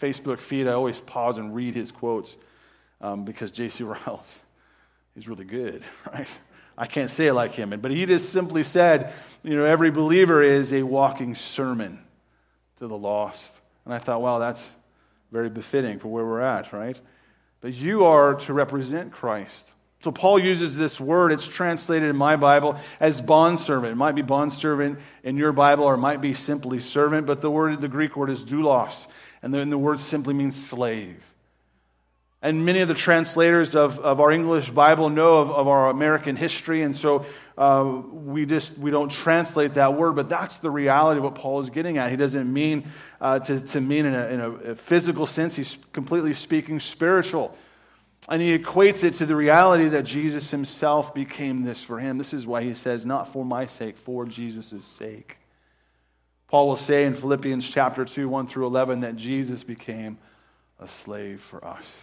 Facebook 0.00 0.40
feed, 0.40 0.66
I 0.66 0.72
always 0.72 1.00
pause 1.00 1.38
and 1.38 1.54
read 1.54 1.74
his 1.74 1.90
quotes 1.92 2.36
um, 3.00 3.24
because 3.24 3.50
J.C. 3.50 3.84
Ryle's 3.84 4.38
is 5.16 5.28
really 5.28 5.44
good, 5.44 5.82
right? 6.12 6.28
I 6.76 6.86
can't 6.86 7.10
say 7.10 7.26
it 7.26 7.34
like 7.34 7.54
him, 7.54 7.74
but 7.80 7.90
he 7.90 8.06
just 8.06 8.30
simply 8.30 8.62
said, 8.62 9.12
you 9.42 9.56
know, 9.56 9.64
every 9.64 9.90
believer 9.90 10.42
is 10.42 10.72
a 10.72 10.84
walking 10.84 11.34
sermon 11.34 11.98
to 12.78 12.86
the 12.86 12.96
lost. 12.96 13.60
And 13.84 13.92
I 13.92 13.98
thought, 13.98 14.22
wow, 14.22 14.38
that's 14.38 14.74
very 15.32 15.50
befitting 15.50 15.98
for 15.98 16.08
where 16.08 16.24
we're 16.24 16.40
at, 16.40 16.72
right? 16.72 17.00
But 17.60 17.74
you 17.74 18.04
are 18.04 18.36
to 18.36 18.52
represent 18.52 19.10
Christ. 19.10 19.72
So 20.04 20.12
Paul 20.12 20.38
uses 20.38 20.76
this 20.76 21.00
word, 21.00 21.32
it's 21.32 21.48
translated 21.48 22.08
in 22.08 22.16
my 22.16 22.36
Bible 22.36 22.76
as 23.00 23.20
bondservant. 23.20 23.92
It 23.92 23.96
might 23.96 24.14
be 24.14 24.22
bondservant 24.22 25.00
in 25.24 25.36
your 25.36 25.50
Bible, 25.50 25.84
or 25.84 25.94
it 25.94 25.98
might 25.98 26.20
be 26.20 26.34
simply 26.34 26.78
servant, 26.78 27.26
but 27.26 27.40
the 27.40 27.50
word, 27.50 27.80
the 27.80 27.88
Greek 27.88 28.16
word 28.16 28.30
is 28.30 28.44
doulos, 28.44 29.08
and 29.42 29.52
then 29.52 29.70
the 29.70 29.78
word 29.78 30.00
simply 30.00 30.34
means 30.34 30.56
slave. 30.68 31.22
And 32.40 32.64
many 32.64 32.80
of 32.80 32.88
the 32.88 32.94
translators 32.94 33.74
of, 33.74 33.98
of 33.98 34.20
our 34.20 34.30
English 34.30 34.70
Bible 34.70 35.10
know 35.10 35.38
of, 35.38 35.50
of 35.50 35.66
our 35.66 35.90
American 35.90 36.36
history, 36.36 36.82
and 36.82 36.94
so 36.94 37.26
uh, 37.56 37.82
we 38.12 38.46
just 38.46 38.78
we 38.78 38.92
don't 38.92 39.10
translate 39.10 39.74
that 39.74 39.94
word, 39.94 40.14
but 40.14 40.28
that's 40.28 40.58
the 40.58 40.70
reality 40.70 41.18
of 41.18 41.24
what 41.24 41.34
Paul 41.34 41.60
is 41.60 41.70
getting 41.70 41.98
at. 41.98 42.12
He 42.12 42.16
doesn't 42.16 42.52
mean 42.52 42.84
uh, 43.20 43.40
to, 43.40 43.60
to 43.60 43.80
mean 43.80 44.06
in 44.06 44.14
a, 44.14 44.26
in 44.26 44.40
a 44.40 44.74
physical 44.76 45.26
sense. 45.26 45.56
He's 45.56 45.76
completely 45.92 46.32
speaking 46.32 46.78
spiritual. 46.78 47.56
And 48.28 48.42
he 48.42 48.56
equates 48.56 49.04
it 49.04 49.14
to 49.14 49.26
the 49.26 49.34
reality 49.34 49.88
that 49.88 50.04
Jesus 50.04 50.50
himself 50.50 51.14
became 51.14 51.62
this 51.62 51.82
for 51.82 51.98
him. 51.98 52.18
This 52.18 52.34
is 52.34 52.46
why 52.46 52.62
he 52.62 52.74
says, 52.74 53.06
Not 53.06 53.32
for 53.32 53.44
my 53.44 53.66
sake, 53.66 53.96
for 53.96 54.26
Jesus' 54.26 54.84
sake. 54.84 55.38
Paul 56.48 56.68
will 56.68 56.76
say 56.76 57.04
in 57.04 57.14
Philippians 57.14 57.68
chapter 57.68 58.04
2, 58.04 58.28
1 58.28 58.46
through 58.46 58.66
11, 58.66 59.00
that 59.00 59.16
Jesus 59.16 59.62
became 59.62 60.18
a 60.80 60.88
slave 60.88 61.40
for 61.40 61.64
us, 61.64 62.02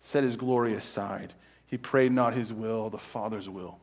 set 0.00 0.24
his 0.24 0.36
glory 0.36 0.74
aside. 0.74 1.32
He 1.66 1.78
prayed 1.78 2.12
not 2.12 2.34
his 2.34 2.52
will, 2.52 2.90
the 2.90 2.98
Father's 2.98 3.48
will, 3.48 3.78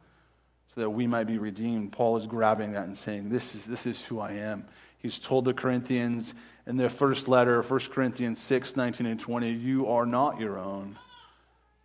so 0.75 0.81
that 0.81 0.89
we 0.89 1.07
might 1.07 1.25
be 1.25 1.37
redeemed. 1.37 1.93
Paul 1.93 2.17
is 2.17 2.27
grabbing 2.27 2.73
that 2.73 2.83
and 2.85 2.97
saying, 2.97 3.29
This 3.29 3.55
is, 3.55 3.65
this 3.65 3.85
is 3.85 4.03
who 4.03 4.19
I 4.19 4.33
am. 4.33 4.65
He's 4.97 5.17
told 5.17 5.45
the 5.45 5.53
Corinthians 5.53 6.33
in 6.67 6.75
their 6.75 6.89
first 6.89 7.27
letter, 7.29 7.61
1 7.61 7.79
Corinthians 7.91 8.37
6, 8.39 8.75
19 8.75 9.07
and 9.07 9.19
20, 9.19 9.49
You 9.49 9.87
are 9.87 10.05
not 10.05 10.39
your 10.39 10.59
own. 10.59 10.99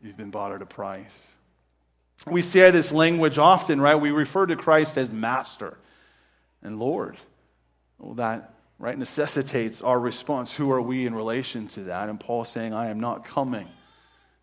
You've 0.03 0.17
been 0.17 0.31
bought 0.31 0.53
at 0.53 0.61
a 0.61 0.67
price. 0.67 1.29
We 2.27 2.43
say 2.43 2.71
this 2.71 2.93
language 2.93 3.39
often, 3.39 3.81
right? 3.81 3.95
We 3.95 4.11
refer 4.11 4.47
to 4.47 4.57
Christ 4.57 4.99
as 4.99 5.13
Master 5.13 5.79
and 6.63 6.79
Lord. 6.79 7.17
Well, 7.99 8.15
that 8.15 8.55
right 8.79 8.99
necessitates 8.99 9.83
our 9.83 9.99
response. 9.99 10.53
Who 10.53 10.71
are 10.73 10.83
we 10.83 11.07
in 11.07 11.15
relation 11.15 11.69
to 11.69 11.85
that? 11.85 12.09
And 12.09 12.19
Paul 12.19 12.45
saying, 12.45 12.75
I 12.75 12.91
am 12.91 13.01
not 13.01 13.25
coming 13.25 13.69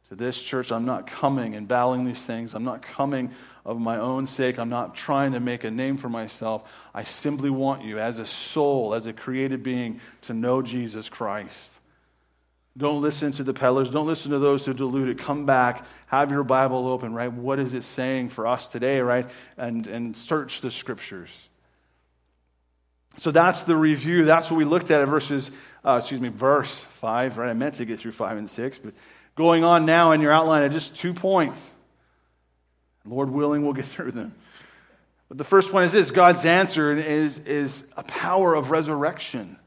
to 0.10 0.16
this 0.16 0.42
church. 0.42 0.72
I'm 0.72 0.86
not 0.86 1.08
coming 1.08 1.56
and 1.56 1.68
battling 1.68 2.06
these 2.06 2.26
things. 2.26 2.54
I'm 2.54 2.64
not 2.64 2.82
coming 2.82 3.32
of 3.66 3.80
my 3.80 3.98
own 3.98 4.28
sake. 4.28 4.58
I'm 4.60 4.70
not 4.70 4.96
trying 4.96 5.34
to 5.34 5.40
make 5.40 5.64
a 5.64 5.72
name 5.72 5.98
for 5.98 6.10
myself. 6.10 6.64
I 6.94 7.04
simply 7.04 7.50
want 7.50 7.84
you, 7.84 8.00
as 8.00 8.20
a 8.20 8.26
soul, 8.26 8.94
as 8.94 9.06
a 9.06 9.14
created 9.14 9.64
being, 9.64 10.02
to 10.24 10.34
know 10.34 10.62
Jesus 10.62 11.08
Christ. 11.10 11.80
Don't 12.78 13.02
listen 13.02 13.32
to 13.34 13.44
the 13.44 13.54
peddlers. 13.54 13.90
Don't 13.90 14.08
listen 14.08 14.32
to 14.32 14.40
those 14.40 14.66
who 14.66 14.74
delude 14.74 15.10
it. 15.10 15.18
Come 15.18 15.46
back. 15.46 15.86
Have 16.08 16.32
your 16.32 16.44
Bible 16.44 16.88
open, 16.88 17.14
right? 17.14 17.32
What 17.32 17.60
is 17.60 17.74
it 17.74 17.84
saying 17.84 18.30
for 18.30 18.48
us 18.48 18.72
today, 18.72 19.02
right? 19.02 19.30
And, 19.58 19.88
and 19.88 20.16
search 20.16 20.62
the 20.62 20.72
scriptures. 20.72 21.32
So 23.18 23.32
that's 23.32 23.64
the 23.64 23.76
review. 23.76 24.26
That's 24.26 24.50
what 24.50 24.58
we 24.58 24.66
looked 24.66 24.92
at 24.92 25.02
in 25.02 25.10
verses, 25.10 25.52
uh, 25.86 25.98
excuse 26.00 26.22
me, 26.22 26.30
verse 26.30 26.84
5, 26.84 27.38
right? 27.38 27.50
I 27.50 27.54
meant 27.54 27.76
to 27.76 27.86
get 27.86 28.00
through 28.00 28.14
5 28.14 28.38
and 28.38 28.50
6, 28.50 28.78
but 28.80 28.94
going 29.36 29.64
on 29.64 29.86
now 29.86 30.12
in 30.12 30.22
your 30.22 30.32
outline 30.32 30.64
are 30.64 30.70
just 30.70 30.96
two 30.96 31.14
points. 31.14 31.72
Lord 33.06 33.30
willing, 33.30 33.64
we'll 33.64 33.74
get 33.74 33.86
through 33.88 34.12
them. 34.12 34.34
But 35.28 35.38
the 35.38 35.44
first 35.44 35.72
one 35.72 35.84
is 35.84 35.94
this 35.94 36.12
God's 36.12 36.46
answer 36.46 36.98
is, 36.98 37.38
is 37.40 37.86
a 37.96 38.04
power 38.04 38.54
of 38.54 38.70
resurrection. 38.70 39.58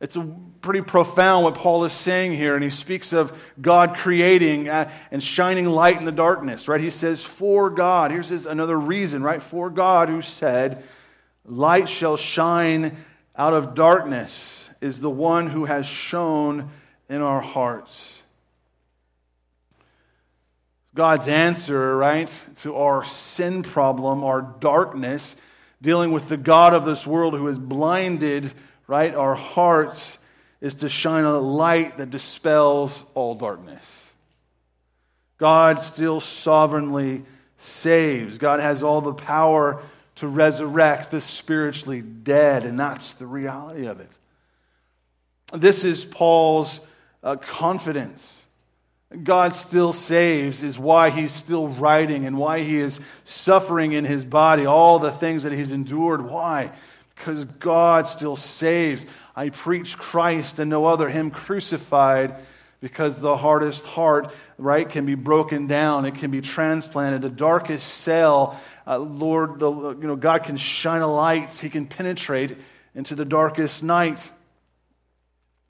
It's 0.00 0.18
pretty 0.62 0.80
profound 0.80 1.44
what 1.44 1.54
Paul 1.54 1.84
is 1.84 1.92
saying 1.92 2.32
here, 2.32 2.56
and 2.56 2.64
he 2.64 2.70
speaks 2.70 3.12
of 3.12 3.38
God 3.60 3.94
creating 3.94 4.68
uh, 4.68 4.90
and 5.12 5.22
shining 5.22 5.66
light 5.66 5.96
in 5.96 6.04
the 6.04 6.10
darkness, 6.10 6.66
right? 6.66 6.80
He 6.80 6.90
says, 6.90 7.22
For 7.22 7.70
God. 7.70 8.10
Here's 8.10 8.28
his, 8.28 8.46
another 8.46 8.76
reason, 8.76 9.22
right? 9.22 9.40
For 9.40 9.70
God, 9.70 10.08
who 10.08 10.20
said, 10.20 10.82
Light 11.44 11.88
shall 11.88 12.16
shine 12.16 12.96
out 13.36 13.54
of 13.54 13.74
darkness, 13.74 14.70
is 14.80 15.00
the 15.00 15.10
one 15.10 15.48
who 15.48 15.64
has 15.64 15.86
shone 15.86 16.70
in 17.08 17.22
our 17.22 17.40
hearts. 17.40 18.22
God's 20.94 21.26
answer, 21.26 21.96
right, 21.96 22.30
to 22.62 22.76
our 22.76 23.02
sin 23.04 23.62
problem, 23.62 24.22
our 24.24 24.42
darkness, 24.42 25.36
dealing 25.80 26.12
with 26.12 26.28
the 26.28 26.36
God 26.36 26.74
of 26.74 26.84
this 26.84 27.06
world 27.06 27.34
who 27.34 27.46
has 27.46 27.58
blinded, 27.58 28.52
right, 28.86 29.14
our 29.14 29.34
hearts, 29.34 30.18
is 30.60 30.76
to 30.76 30.88
shine 30.88 31.24
a 31.24 31.38
light 31.38 31.96
that 31.96 32.10
dispels 32.10 33.02
all 33.14 33.34
darkness. 33.34 34.10
God 35.38 35.80
still 35.80 36.20
sovereignly 36.20 37.24
saves. 37.56 38.38
God 38.38 38.60
has 38.60 38.82
all 38.82 39.00
the 39.00 39.14
power 39.14 39.82
to 40.22 40.28
resurrect 40.28 41.10
the 41.10 41.20
spiritually 41.20 42.00
dead, 42.00 42.64
and 42.64 42.78
that's 42.78 43.14
the 43.14 43.26
reality 43.26 43.86
of 43.86 43.98
it. 43.98 44.08
This 45.52 45.82
is 45.82 46.04
Paul's 46.04 46.78
uh, 47.24 47.34
confidence. 47.34 48.44
God 49.24 49.56
still 49.56 49.92
saves 49.92 50.62
is 50.62 50.78
why 50.78 51.10
he's 51.10 51.32
still 51.32 51.66
writing 51.66 52.24
and 52.24 52.38
why 52.38 52.60
he 52.60 52.78
is 52.78 53.00
suffering 53.24 53.94
in 53.94 54.04
his 54.04 54.24
body, 54.24 54.64
all 54.64 55.00
the 55.00 55.10
things 55.10 55.42
that 55.42 55.50
he's 55.50 55.72
endured. 55.72 56.24
Why? 56.24 56.70
Because 57.16 57.44
God 57.44 58.06
still 58.06 58.36
saves. 58.36 59.06
I 59.34 59.48
preach 59.48 59.98
Christ 59.98 60.60
and 60.60 60.70
no 60.70 60.86
other, 60.86 61.08
him 61.08 61.32
crucified, 61.32 62.36
because 62.80 63.18
the 63.18 63.36
hardest 63.36 63.84
heart, 63.86 64.32
right, 64.56 64.88
can 64.88 65.04
be 65.04 65.16
broken 65.16 65.66
down, 65.66 66.04
it 66.04 66.14
can 66.14 66.30
be 66.30 66.42
transplanted. 66.42 67.22
The 67.22 67.30
darkest 67.30 67.88
cell, 67.88 68.60
uh, 68.86 68.98
Lord, 68.98 69.58
the, 69.58 69.70
you 69.70 70.06
know, 70.06 70.16
God 70.16 70.44
can 70.44 70.56
shine 70.56 71.02
a 71.02 71.06
light, 71.06 71.54
he 71.54 71.70
can 71.70 71.86
penetrate 71.86 72.56
into 72.94 73.14
the 73.14 73.24
darkest 73.24 73.82
night. 73.82 74.30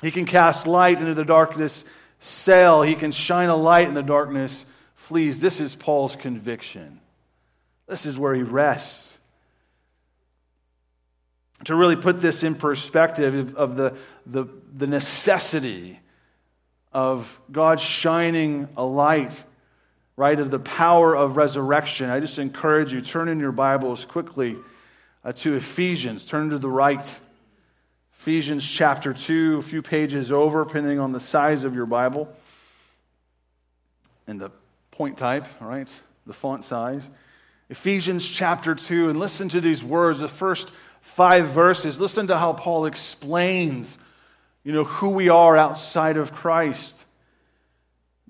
He 0.02 0.10
can 0.10 0.26
cast 0.26 0.66
light 0.66 0.98
into 1.00 1.14
the 1.14 1.24
darkness 1.24 1.84
cell. 2.18 2.82
He 2.82 2.94
can 2.94 3.12
shine 3.12 3.48
a 3.48 3.56
light 3.56 3.88
in 3.88 3.94
the 3.94 4.02
darkness 4.02 4.64
flees. 4.96 5.40
This 5.40 5.60
is 5.60 5.74
Paul's 5.74 6.16
conviction. 6.16 7.00
This 7.86 8.06
is 8.06 8.18
where 8.18 8.34
he 8.34 8.42
rests. 8.42 9.18
To 11.66 11.76
really 11.76 11.96
put 11.96 12.20
this 12.20 12.42
in 12.42 12.56
perspective 12.56 13.54
of 13.54 13.76
the, 13.76 13.96
the, 14.26 14.46
the 14.74 14.88
necessity 14.88 16.00
of 16.92 17.40
God 17.50 17.78
shining 17.78 18.68
a 18.76 18.84
light, 18.84 19.44
right, 20.16 20.38
of 20.38 20.50
the 20.50 20.58
power 20.58 21.14
of 21.14 21.36
resurrection, 21.36 22.10
I 22.10 22.20
just 22.20 22.38
encourage 22.38 22.92
you, 22.92 23.00
turn 23.00 23.28
in 23.28 23.40
your 23.40 23.52
Bibles 23.52 24.04
quickly 24.04 24.56
uh, 25.24 25.32
to 25.32 25.54
Ephesians. 25.54 26.24
Turn 26.24 26.50
to 26.50 26.58
the 26.58 26.68
right. 26.68 27.20
Ephesians 28.18 28.66
chapter 28.68 29.12
2, 29.12 29.58
a 29.58 29.62
few 29.62 29.82
pages 29.82 30.30
over, 30.30 30.64
depending 30.64 31.00
on 31.00 31.12
the 31.12 31.20
size 31.20 31.64
of 31.64 31.74
your 31.74 31.86
Bible 31.86 32.28
and 34.26 34.40
the 34.40 34.50
point 34.92 35.18
type, 35.18 35.46
right? 35.60 35.92
The 36.26 36.32
font 36.32 36.64
size. 36.64 37.08
Ephesians 37.68 38.28
chapter 38.28 38.74
2, 38.74 39.08
and 39.08 39.18
listen 39.18 39.48
to 39.48 39.60
these 39.60 39.82
words, 39.82 40.20
the 40.20 40.28
first 40.28 40.70
five 41.00 41.48
verses. 41.48 41.98
Listen 41.98 42.28
to 42.28 42.38
how 42.38 42.52
Paul 42.52 42.86
explains, 42.86 43.98
you 44.62 44.72
know, 44.72 44.84
who 44.84 45.08
we 45.08 45.28
are 45.28 45.56
outside 45.56 46.16
of 46.16 46.32
Christ. 46.32 47.06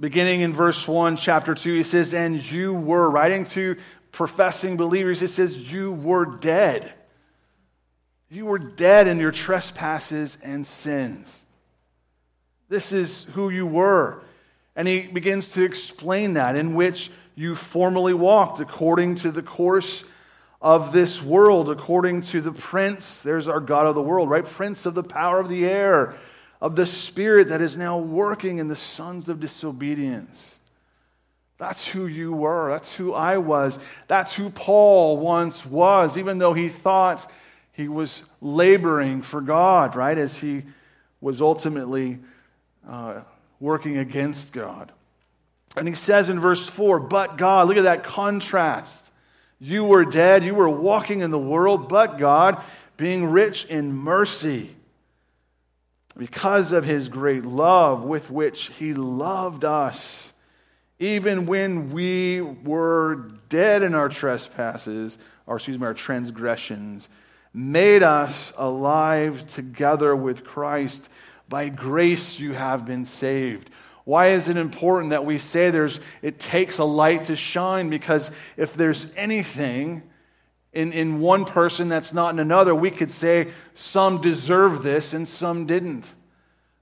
Beginning 0.03 0.43
in 0.43 0.53
verse 0.53 0.87
1, 0.87 1.17
chapter 1.17 1.55
2, 1.55 1.77
he 1.77 1.83
says, 1.83 2.13
And 2.13 2.39
you 2.51 2.75
were, 2.75 3.09
writing 3.09 3.45
to 3.45 3.77
professing 4.11 4.77
believers, 4.77 5.21
he 5.21 5.27
says, 5.27 5.73
You 5.73 5.93
were 5.93 6.27
dead 6.27 6.93
you 8.33 8.47
were 8.47 8.59
dead 8.59 9.09
in 9.09 9.21
your 9.21 9.31
trespasses 9.31 10.39
and 10.43 10.67
sins. 10.67 11.45
This 12.71 12.91
is 12.91 13.25
who 13.35 13.51
you 13.51 13.67
were. 13.67 14.23
And 14.75 14.89
he 14.89 15.03
begins 15.03 15.53
to 15.53 15.63
explain 15.63 16.35
that, 16.35 16.57
in 16.57 16.75
which 16.75 17.11
you 17.35 17.55
formerly 17.55 18.15
walked 18.15 18.59
according 18.59 19.17
to 19.17 19.31
the 19.31 19.43
course 19.43 20.05
of 20.63 20.93
this 20.93 21.21
world, 21.21 21.69
according 21.69 22.23
to 22.23 22.41
the 22.41 22.53
prince, 22.53 23.21
there's 23.21 23.49
our 23.49 23.61
God 23.61 23.87
of 23.87 23.95
the 23.95 24.03
world, 24.03 24.31
right? 24.31 24.45
Prince 24.45 24.87
of 24.87 24.95
the 24.95 25.03
power 25.03 25.39
of 25.39 25.51
the 25.51 25.67
air, 25.67 26.15
of 26.63 26.77
the 26.77 26.87
spirit 26.87 27.49
that 27.49 27.61
is 27.61 27.77
now 27.77 27.99
working 27.99 28.59
in 28.59 28.69
the 28.69 28.77
sons 28.77 29.29
of 29.29 29.41
disobedience. 29.41 30.61
That's 31.59 31.87
who 31.89 32.07
you 32.07 32.33
were. 32.33 32.71
That's 32.71 32.95
who 32.95 33.13
I 33.13 33.39
was. 33.39 33.81
That's 34.07 34.33
who 34.33 34.49
Paul 34.49 35.19
once 35.19 35.67
was, 35.67 36.17
even 36.17 36.39
though 36.39 36.53
he 36.53 36.69
thought 36.69 37.29
he 37.73 37.89
was 37.89 38.23
laboring 38.41 39.23
for 39.23 39.41
God, 39.41 39.97
right, 39.97 40.17
as 40.17 40.37
he 40.37 40.63
was 41.21 41.43
ultimately 41.43 42.21
uh, 42.89 43.23
working 43.59 43.99
against 43.99 44.53
God. 44.53 44.93
And 45.77 45.89
he 45.89 45.95
says 45.95 46.29
in 46.29 46.39
verse 46.39 46.69
4, 46.69 47.01
but 47.01 47.39
God, 47.39 47.67
look 47.67 47.77
at 47.77 47.85
that 47.85 48.05
contrast. 48.05 49.11
You 49.59 49.85
were 49.85 50.05
dead, 50.05 50.45
you 50.45 50.55
were 50.55 50.69
walking 50.69 51.23
in 51.23 51.33
the 51.33 51.39
world, 51.39 51.89
but 51.89 52.19
God, 52.19 52.63
being 52.97 53.27
rich 53.27 53.65
in 53.65 53.93
mercy, 53.93 54.77
because 56.17 56.73
of 56.73 56.85
his 56.85 57.09
great 57.09 57.45
love 57.45 58.05
with 58.05 58.31
which 58.31 58.71
he 58.79 58.95
loved 58.95 59.65
us, 59.65 60.33
even 60.99 61.47
when 61.47 61.93
we 61.93 62.41
were 62.41 63.31
dead 63.49 63.83
in 63.83 63.95
our 63.95 64.09
trespasses, 64.09 65.19
or 65.47 65.57
excuse 65.57 65.79
me, 65.79 65.87
our 65.87 65.95
transgressions 65.95 67.09
made 67.55 68.03
us 68.03 68.53
alive 68.57 69.47
together 69.47 70.15
with 70.15 70.45
Christ. 70.45 71.09
By 71.49 71.69
grace 71.69 72.39
you 72.39 72.53
have 72.53 72.87
been 72.87 73.05
saved. 73.05 73.69
Why 74.05 74.31
is 74.31 74.49
it 74.49 74.57
important 74.57 75.11
that 75.11 75.25
we 75.25 75.39
say 75.39 75.71
there's 75.71 76.01
it 76.23 76.39
takes 76.39 76.79
a 76.79 76.85
light 76.85 77.25
to 77.25 77.37
shine? 77.37 77.89
Because 77.89 78.31
if 78.57 78.75
there's 78.75 79.07
anything 79.17 80.03
in, 80.73 80.93
in 80.93 81.21
one 81.21 81.45
person 81.45 81.89
that's 81.89 82.15
not 82.15 82.33
in 82.33 82.39
another, 82.39 82.75
we 82.75 82.91
could 82.91 83.13
say 83.13 83.51
some 83.75 84.21
deserve 84.21 84.83
this 84.83 85.13
and 85.13 85.29
some 85.29 85.67
didn't. 85.67 86.13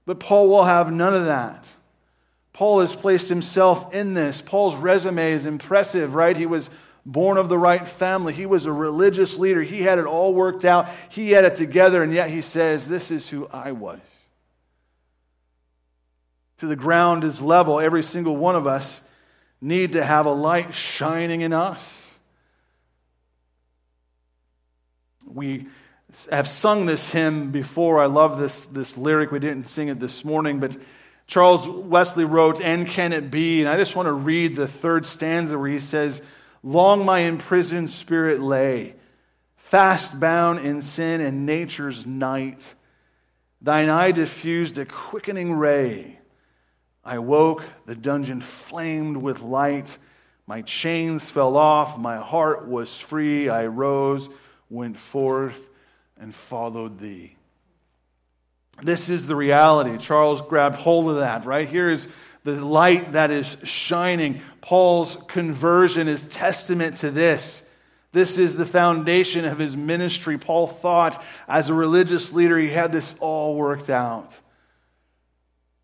But 0.05 0.19
Paul 0.19 0.49
will 0.49 0.63
have 0.63 0.91
none 0.91 1.13
of 1.13 1.25
that. 1.25 1.65
Paul 2.53 2.81
has 2.81 2.95
placed 2.95 3.29
himself 3.29 3.93
in 3.93 4.13
this. 4.13 4.41
Paul's 4.41 4.75
resume 4.75 5.31
is 5.31 5.45
impressive, 5.45 6.15
right? 6.15 6.35
He 6.35 6.45
was 6.45 6.69
born 7.05 7.37
of 7.37 7.49
the 7.49 7.57
right 7.57 7.85
family. 7.85 8.33
He 8.33 8.45
was 8.45 8.65
a 8.65 8.71
religious 8.71 9.37
leader. 9.37 9.61
He 9.61 9.81
had 9.81 9.99
it 9.99 10.05
all 10.05 10.33
worked 10.33 10.65
out. 10.65 10.89
He 11.09 11.31
had 11.31 11.45
it 11.45 11.55
together, 11.55 12.03
and 12.03 12.13
yet 12.13 12.29
he 12.29 12.41
says, 12.41 12.87
This 12.87 13.11
is 13.11 13.27
who 13.27 13.47
I 13.47 13.71
was. 13.71 13.99
To 16.57 16.67
the 16.67 16.75
ground 16.75 17.23
is 17.23 17.41
level. 17.41 17.79
Every 17.79 18.03
single 18.03 18.37
one 18.37 18.55
of 18.55 18.67
us 18.67 19.01
need 19.61 19.93
to 19.93 20.03
have 20.03 20.25
a 20.25 20.31
light 20.31 20.73
shining 20.73 21.41
in 21.41 21.53
us. 21.53 22.00
We 25.33 25.67
have 26.29 26.47
sung 26.47 26.85
this 26.85 27.09
hymn 27.09 27.51
before. 27.51 27.99
I 27.99 28.07
love 28.07 28.39
this, 28.39 28.65
this 28.65 28.97
lyric. 28.97 29.31
We 29.31 29.39
didn't 29.39 29.69
sing 29.69 29.87
it 29.87 29.99
this 29.99 30.25
morning, 30.25 30.59
but 30.59 30.75
Charles 31.27 31.67
Wesley 31.67 32.25
wrote, 32.25 32.59
And 32.59 32.87
can 32.87 33.13
it 33.13 33.31
be? 33.31 33.61
And 33.61 33.69
I 33.69 33.77
just 33.77 33.95
want 33.95 34.07
to 34.07 34.11
read 34.13 34.55
the 34.55 34.67
third 34.67 35.05
stanza 35.05 35.57
where 35.57 35.69
he 35.69 35.79
says, 35.79 36.21
Long 36.63 37.05
my 37.05 37.19
imprisoned 37.19 37.89
spirit 37.89 38.41
lay, 38.41 38.95
fast 39.55 40.19
bound 40.19 40.59
in 40.65 40.81
sin 40.81 41.21
and 41.21 41.45
nature's 41.45 42.05
night. 42.05 42.73
Thine 43.61 43.89
eye 43.89 44.11
diffused 44.11 44.77
a 44.77 44.85
quickening 44.85 45.53
ray, 45.53 46.19
I 47.03 47.19
woke, 47.19 47.63
the 47.85 47.95
dungeon 47.95 48.41
flamed 48.41 49.17
with 49.17 49.41
light. 49.41 49.97
My 50.45 50.61
chains 50.61 51.29
fell 51.29 51.57
off, 51.57 51.97
my 51.97 52.17
heart 52.17 52.67
was 52.67 52.97
free. 52.97 53.49
I 53.49 53.67
rose, 53.67 54.29
went 54.71 54.97
forth, 54.97 55.69
and 56.19 56.33
followed 56.33 56.99
thee. 56.99 57.35
This 58.81 59.09
is 59.09 59.27
the 59.27 59.35
reality. 59.35 59.97
Charles 59.97 60.41
grabbed 60.41 60.77
hold 60.77 61.09
of 61.09 61.17
that. 61.17 61.45
Right 61.45 61.67
here 61.67 61.89
is 61.89 62.07
the 62.43 62.63
light 62.63 63.11
that 63.13 63.29
is 63.29 63.57
shining. 63.63 64.41
Paul's 64.61 65.17
conversion 65.27 66.07
is 66.07 66.25
testament 66.25 66.97
to 66.97 67.11
this. 67.11 67.63
This 68.13 68.37
is 68.37 68.55
the 68.55 68.65
foundation 68.65 69.45
of 69.45 69.59
his 69.59 69.77
ministry. 69.77 70.37
Paul 70.37 70.67
thought, 70.67 71.23
as 71.47 71.69
a 71.69 71.73
religious 71.73 72.33
leader, 72.33 72.57
he 72.57 72.69
had 72.69 72.91
this 72.91 73.13
all 73.19 73.55
worked 73.55 73.89
out. 73.89 74.37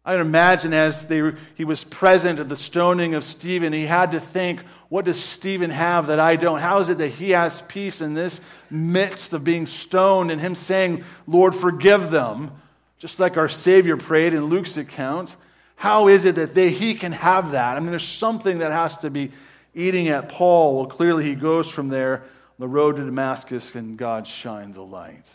I 0.04 0.14
can 0.14 0.22
imagine 0.22 0.74
as 0.74 1.08
they, 1.08 1.34
he 1.56 1.66
was 1.66 1.84
present 1.84 2.40
at 2.40 2.48
the 2.48 2.56
stoning 2.56 3.14
of 3.14 3.26
Stephen, 3.26 3.74
he 3.74 3.86
had 3.86 4.12
to 4.12 4.22
think, 4.22 4.62
what 4.90 5.06
does 5.06 5.22
Stephen 5.22 5.70
have 5.70 6.08
that 6.08 6.20
I 6.20 6.38
don't? 6.38 6.60
How 6.60 6.80
is 6.80 6.90
it 6.90 7.00
that 7.00 7.10
he 7.10 7.32
has 7.32 7.62
peace 7.64 8.02
in 8.02 8.14
this 8.14 8.40
midst 8.70 9.34
of 9.34 9.44
being 9.44 9.66
stoned 9.66 10.32
and 10.32 10.40
him 10.40 10.56
saying, 10.56 11.04
Lord, 11.28 11.54
forgive 11.54 12.10
them, 12.10 12.52
just 12.98 13.20
like 13.20 13.36
our 13.36 13.50
Savior 13.50 13.98
prayed 13.98 14.34
in 14.34 14.46
Luke's 14.46 14.78
account? 14.78 15.36
How 15.76 16.08
is 16.08 16.26
it 16.26 16.36
that 16.36 16.56
they, 16.56 16.70
he 16.70 16.96
can 16.96 17.12
have 17.12 17.52
that? 17.52 17.76
I 17.78 17.80
mean, 17.80 17.90
there's 17.90 18.08
something 18.08 18.60
that 18.60 18.72
has 18.72 18.98
to 19.00 19.10
be 19.10 19.32
eating 19.76 20.08
at 20.08 20.30
Paul. 20.30 20.78
Well, 20.78 20.88
clearly 20.88 21.26
he 21.26 21.36
goes 21.36 21.70
from 21.70 21.90
there 21.90 22.24
on 22.24 22.60
the 22.60 22.68
road 22.68 22.96
to 22.96 23.04
Damascus 23.04 23.76
and 23.76 23.98
God 23.98 24.26
shines 24.26 24.78
a 24.78 24.82
light. 24.82 25.28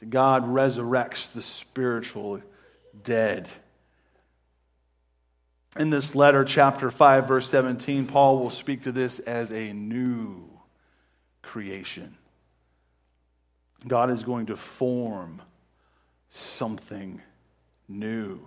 So 0.00 0.06
God 0.06 0.46
resurrects 0.46 1.32
the 1.32 1.42
spiritual 1.42 2.40
dead. 3.04 3.48
In 5.78 5.90
this 5.90 6.14
letter, 6.14 6.44
chapter 6.44 6.90
5, 6.90 7.28
verse 7.28 7.48
17, 7.48 8.06
Paul 8.06 8.38
will 8.38 8.50
speak 8.50 8.82
to 8.82 8.92
this 8.92 9.20
as 9.20 9.52
a 9.52 9.72
new 9.72 10.48
creation. 11.42 12.16
God 13.86 14.10
is 14.10 14.24
going 14.24 14.46
to 14.46 14.56
form 14.56 15.40
something 16.30 17.22
new. 17.88 18.40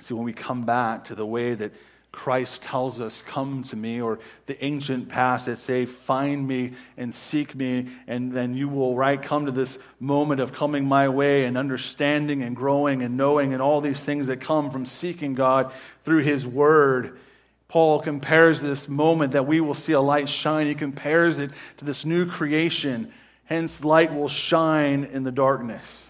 See, 0.00 0.14
when 0.14 0.24
we 0.24 0.32
come 0.32 0.64
back 0.64 1.04
to 1.04 1.14
the 1.14 1.24
way 1.24 1.54
that 1.54 1.72
Christ 2.14 2.62
tells 2.62 3.00
us, 3.00 3.22
Come 3.26 3.64
to 3.64 3.76
me, 3.76 4.00
or 4.00 4.20
the 4.46 4.64
ancient 4.64 5.08
past 5.08 5.46
that 5.46 5.58
say, 5.58 5.84
Find 5.84 6.46
me 6.46 6.72
and 6.96 7.12
seek 7.12 7.54
me, 7.54 7.88
and 8.06 8.32
then 8.32 8.54
you 8.54 8.68
will, 8.68 8.94
right, 8.94 9.20
come 9.20 9.46
to 9.46 9.52
this 9.52 9.78
moment 9.98 10.40
of 10.40 10.52
coming 10.52 10.86
my 10.86 11.08
way 11.08 11.44
and 11.44 11.58
understanding 11.58 12.42
and 12.42 12.54
growing 12.54 13.02
and 13.02 13.16
knowing 13.16 13.52
and 13.52 13.60
all 13.60 13.80
these 13.80 14.04
things 14.04 14.28
that 14.28 14.40
come 14.40 14.70
from 14.70 14.86
seeking 14.86 15.34
God 15.34 15.72
through 16.04 16.22
His 16.22 16.46
Word. 16.46 17.18
Paul 17.66 18.00
compares 18.00 18.62
this 18.62 18.88
moment 18.88 19.32
that 19.32 19.48
we 19.48 19.60
will 19.60 19.74
see 19.74 19.92
a 19.92 20.00
light 20.00 20.28
shine, 20.28 20.68
he 20.68 20.76
compares 20.76 21.40
it 21.40 21.50
to 21.78 21.84
this 21.84 22.04
new 22.04 22.26
creation. 22.26 23.12
Hence, 23.46 23.82
light 23.84 24.14
will 24.14 24.28
shine 24.28 25.04
in 25.04 25.24
the 25.24 25.32
darkness. 25.32 26.06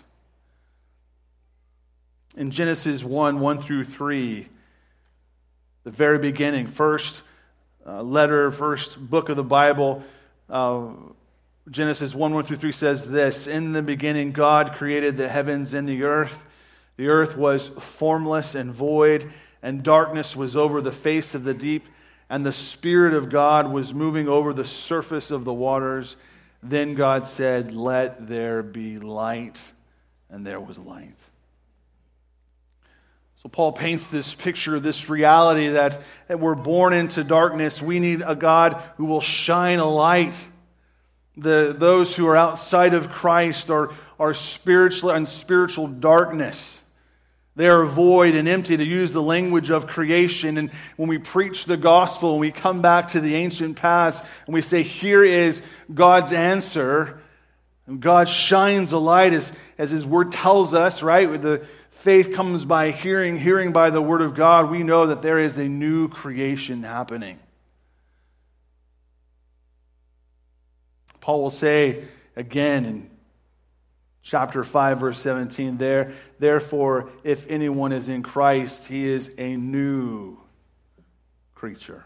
In 2.36 2.50
Genesis 2.50 3.02
1 3.02 3.40
1 3.40 3.58
through 3.58 3.84
3, 3.84 4.48
the 5.84 5.90
very 5.90 6.18
beginning, 6.18 6.66
first 6.66 7.22
uh, 7.86 8.02
letter, 8.02 8.50
first 8.50 8.98
book 8.98 9.28
of 9.28 9.36
the 9.36 9.44
Bible. 9.44 10.02
Uh, 10.48 10.88
Genesis 11.70 12.14
1 12.14 12.34
1 12.34 12.44
through 12.44 12.56
3 12.56 12.72
says 12.72 13.08
this 13.08 13.46
In 13.46 13.72
the 13.72 13.82
beginning, 13.82 14.32
God 14.32 14.74
created 14.74 15.18
the 15.18 15.28
heavens 15.28 15.74
and 15.74 15.86
the 15.86 16.02
earth. 16.04 16.44
The 16.96 17.08
earth 17.08 17.36
was 17.36 17.68
formless 17.68 18.54
and 18.54 18.72
void, 18.72 19.30
and 19.62 19.82
darkness 19.82 20.34
was 20.34 20.56
over 20.56 20.80
the 20.80 20.92
face 20.92 21.34
of 21.34 21.44
the 21.44 21.54
deep, 21.54 21.86
and 22.30 22.46
the 22.46 22.52
Spirit 22.52 23.12
of 23.12 23.28
God 23.28 23.70
was 23.70 23.92
moving 23.92 24.26
over 24.26 24.54
the 24.54 24.66
surface 24.66 25.30
of 25.30 25.44
the 25.44 25.52
waters. 25.52 26.16
Then 26.62 26.94
God 26.94 27.26
said, 27.26 27.72
Let 27.72 28.26
there 28.26 28.62
be 28.62 28.98
light, 28.98 29.72
and 30.30 30.46
there 30.46 30.60
was 30.60 30.78
light. 30.78 31.18
So 33.44 33.50
Paul 33.50 33.72
paints 33.72 34.06
this 34.06 34.34
picture, 34.34 34.80
this 34.80 35.10
reality 35.10 35.68
that, 35.68 36.00
that 36.28 36.40
we're 36.40 36.54
born 36.54 36.94
into 36.94 37.22
darkness. 37.22 37.82
We 37.82 38.00
need 38.00 38.22
a 38.26 38.34
God 38.34 38.82
who 38.96 39.04
will 39.04 39.20
shine 39.20 39.80
a 39.80 39.88
light. 39.88 40.34
The, 41.36 41.76
those 41.76 42.16
who 42.16 42.26
are 42.26 42.38
outside 42.38 42.94
of 42.94 43.10
Christ 43.10 43.70
are, 43.70 43.90
are 44.18 44.32
spiritual 44.32 45.10
and 45.10 45.28
spiritual 45.28 45.88
darkness. 45.88 46.82
They 47.54 47.68
are 47.68 47.84
void 47.84 48.34
and 48.34 48.48
empty, 48.48 48.78
to 48.78 48.84
use 48.84 49.12
the 49.12 49.20
language 49.20 49.70
of 49.70 49.88
creation. 49.88 50.56
And 50.56 50.70
when 50.96 51.10
we 51.10 51.18
preach 51.18 51.66
the 51.66 51.76
gospel 51.76 52.30
and 52.30 52.40
we 52.40 52.50
come 52.50 52.80
back 52.80 53.08
to 53.08 53.20
the 53.20 53.34
ancient 53.34 53.76
past 53.76 54.24
and 54.46 54.54
we 54.54 54.62
say, 54.62 54.82
Here 54.82 55.22
is 55.22 55.60
God's 55.92 56.32
answer, 56.32 57.20
and 57.86 58.00
God 58.00 58.26
shines 58.26 58.92
a 58.92 58.98
light 58.98 59.34
as, 59.34 59.52
as 59.76 59.90
His 59.90 60.06
word 60.06 60.32
tells 60.32 60.72
us, 60.72 61.02
right? 61.02 61.28
With 61.28 61.42
the, 61.42 61.66
faith 62.04 62.34
comes 62.34 62.66
by 62.66 62.90
hearing, 62.90 63.38
hearing 63.38 63.72
by 63.72 63.88
the 63.88 64.02
word 64.02 64.20
of 64.20 64.34
God, 64.34 64.70
we 64.70 64.82
know 64.82 65.06
that 65.06 65.22
there 65.22 65.38
is 65.38 65.56
a 65.56 65.66
new 65.66 66.06
creation 66.08 66.82
happening. 66.82 67.38
Paul 71.22 71.40
will 71.40 71.50
say 71.50 72.04
again 72.36 72.84
in 72.84 73.10
chapter 74.20 74.62
5 74.62 75.00
verse 75.00 75.18
17 75.20 75.78
there 75.78 76.12
therefore 76.38 77.08
if 77.24 77.46
anyone 77.48 77.92
is 77.92 78.10
in 78.10 78.22
Christ 78.22 78.86
he 78.86 79.08
is 79.08 79.34
a 79.38 79.56
new 79.56 80.36
creature. 81.54 82.04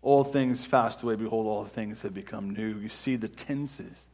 All 0.00 0.24
things 0.24 0.64
passed 0.64 1.02
away. 1.02 1.16
Behold 1.16 1.46
all 1.46 1.66
things 1.66 2.00
have 2.00 2.14
become 2.14 2.54
new. 2.54 2.78
You 2.78 2.88
see 2.88 3.16
the 3.16 3.28
tenses. 3.28 4.08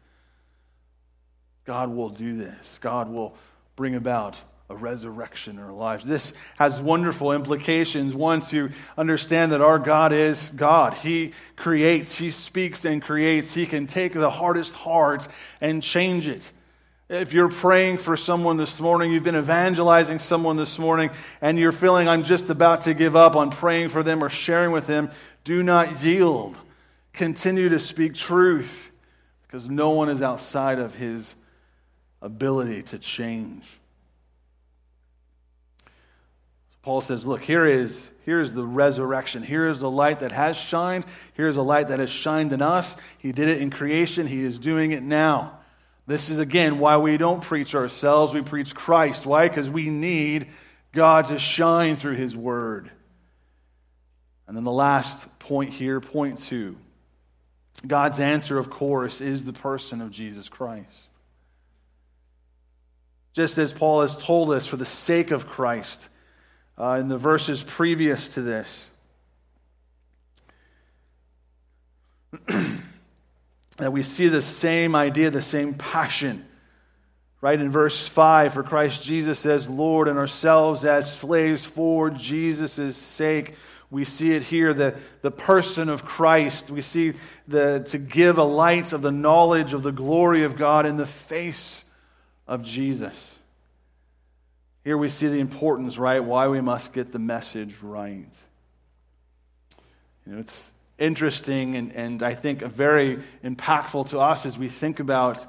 God 1.64 1.90
will 1.90 2.10
do 2.10 2.36
this. 2.36 2.80
God 2.82 3.08
will 3.08 3.36
bring 3.76 3.94
about 3.94 4.40
a 4.74 4.76
resurrection 4.76 5.56
in 5.56 5.62
our 5.62 5.72
lives. 5.72 6.04
This 6.04 6.32
has 6.58 6.80
wonderful 6.80 7.32
implications. 7.32 8.12
One, 8.14 8.40
to 8.48 8.70
understand 8.98 9.52
that 9.52 9.60
our 9.60 9.78
God 9.78 10.12
is 10.12 10.50
God. 10.50 10.94
He 10.94 11.32
creates, 11.56 12.14
He 12.16 12.32
speaks 12.32 12.84
and 12.84 13.00
creates. 13.00 13.54
He 13.54 13.66
can 13.66 13.86
take 13.86 14.12
the 14.12 14.30
hardest 14.30 14.74
heart 14.74 15.28
and 15.60 15.82
change 15.82 16.28
it. 16.28 16.50
If 17.08 17.32
you're 17.32 17.50
praying 17.50 17.98
for 17.98 18.16
someone 18.16 18.56
this 18.56 18.80
morning, 18.80 19.12
you've 19.12 19.22
been 19.22 19.36
evangelizing 19.36 20.18
someone 20.18 20.56
this 20.56 20.78
morning, 20.78 21.10
and 21.40 21.58
you're 21.58 21.70
feeling, 21.70 22.08
I'm 22.08 22.24
just 22.24 22.50
about 22.50 22.82
to 22.82 22.94
give 22.94 23.14
up 23.14 23.36
on 23.36 23.50
praying 23.50 23.90
for 23.90 24.02
them 24.02 24.24
or 24.24 24.28
sharing 24.28 24.72
with 24.72 24.86
them, 24.86 25.10
do 25.44 25.62
not 25.62 26.02
yield. 26.02 26.56
Continue 27.12 27.68
to 27.68 27.78
speak 27.78 28.14
truth 28.14 28.90
because 29.42 29.68
no 29.68 29.90
one 29.90 30.08
is 30.08 30.20
outside 30.20 30.80
of 30.80 30.96
His 30.96 31.36
ability 32.20 32.82
to 32.84 32.98
change. 32.98 33.78
Paul 36.84 37.00
says, 37.00 37.26
Look, 37.26 37.42
here 37.42 37.64
is, 37.64 38.10
here 38.26 38.40
is 38.40 38.52
the 38.52 38.64
resurrection. 38.64 39.42
Here 39.42 39.68
is 39.70 39.80
the 39.80 39.90
light 39.90 40.20
that 40.20 40.32
has 40.32 40.54
shined. 40.54 41.06
Here 41.32 41.48
is 41.48 41.56
a 41.56 41.62
light 41.62 41.88
that 41.88 41.98
has 41.98 42.10
shined 42.10 42.52
in 42.52 42.60
us. 42.60 42.94
He 43.16 43.32
did 43.32 43.48
it 43.48 43.62
in 43.62 43.70
creation. 43.70 44.26
He 44.26 44.44
is 44.44 44.58
doing 44.58 44.92
it 44.92 45.02
now. 45.02 45.58
This 46.06 46.28
is, 46.28 46.38
again, 46.38 46.78
why 46.78 46.98
we 46.98 47.16
don't 47.16 47.42
preach 47.42 47.74
ourselves. 47.74 48.34
We 48.34 48.42
preach 48.42 48.74
Christ. 48.74 49.24
Why? 49.24 49.48
Because 49.48 49.70
we 49.70 49.88
need 49.88 50.48
God 50.92 51.24
to 51.26 51.38
shine 51.38 51.96
through 51.96 52.16
His 52.16 52.36
Word. 52.36 52.90
And 54.46 54.54
then 54.54 54.64
the 54.64 54.70
last 54.70 55.38
point 55.38 55.72
here, 55.72 56.00
point 56.00 56.38
two. 56.38 56.76
God's 57.86 58.20
answer, 58.20 58.58
of 58.58 58.68
course, 58.68 59.22
is 59.22 59.46
the 59.46 59.54
person 59.54 60.02
of 60.02 60.10
Jesus 60.10 60.50
Christ. 60.50 61.08
Just 63.32 63.56
as 63.56 63.72
Paul 63.72 64.02
has 64.02 64.14
told 64.14 64.52
us, 64.52 64.66
for 64.66 64.76
the 64.76 64.84
sake 64.84 65.30
of 65.30 65.46
Christ, 65.48 66.10
uh, 66.78 66.98
in 67.00 67.08
the 67.08 67.18
verses 67.18 67.62
previous 67.62 68.34
to 68.34 68.42
this. 68.42 68.90
that 73.78 73.92
we 73.92 74.02
see 74.02 74.28
the 74.28 74.42
same 74.42 74.94
idea, 74.94 75.30
the 75.30 75.42
same 75.42 75.74
passion. 75.74 76.46
Right 77.40 77.60
in 77.60 77.70
verse 77.70 78.06
5, 78.06 78.54
for 78.54 78.62
Christ 78.62 79.02
Jesus 79.02 79.44
as 79.44 79.68
Lord 79.68 80.08
and 80.08 80.18
ourselves 80.18 80.84
as 80.84 81.14
slaves 81.14 81.64
for 81.64 82.10
Jesus' 82.10 82.96
sake. 82.96 83.54
We 83.90 84.04
see 84.04 84.32
it 84.32 84.42
here, 84.42 84.72
the, 84.72 84.96
the 85.20 85.30
person 85.30 85.88
of 85.88 86.04
Christ. 86.04 86.70
We 86.70 86.80
see 86.80 87.14
the, 87.46 87.84
to 87.88 87.98
give 87.98 88.38
a 88.38 88.44
light 88.44 88.92
of 88.92 89.02
the 89.02 89.12
knowledge 89.12 89.74
of 89.74 89.82
the 89.82 89.92
glory 89.92 90.44
of 90.44 90.56
God 90.56 90.86
in 90.86 90.96
the 90.96 91.06
face 91.06 91.84
of 92.48 92.62
Jesus. 92.62 93.38
Here 94.84 94.98
we 94.98 95.08
see 95.08 95.28
the 95.28 95.40
importance, 95.40 95.96
right? 95.96 96.22
Why 96.22 96.48
we 96.48 96.60
must 96.60 96.92
get 96.92 97.10
the 97.10 97.18
message 97.18 97.74
right. 97.82 98.28
You 100.26 100.32
know, 100.32 100.38
it's 100.40 100.72
interesting 100.98 101.76
and, 101.76 101.92
and 101.92 102.22
I 102.22 102.34
think 102.34 102.60
very 102.60 103.18
impactful 103.42 104.10
to 104.10 104.20
us 104.20 104.44
as 104.44 104.58
we 104.58 104.68
think 104.68 105.00
about 105.00 105.44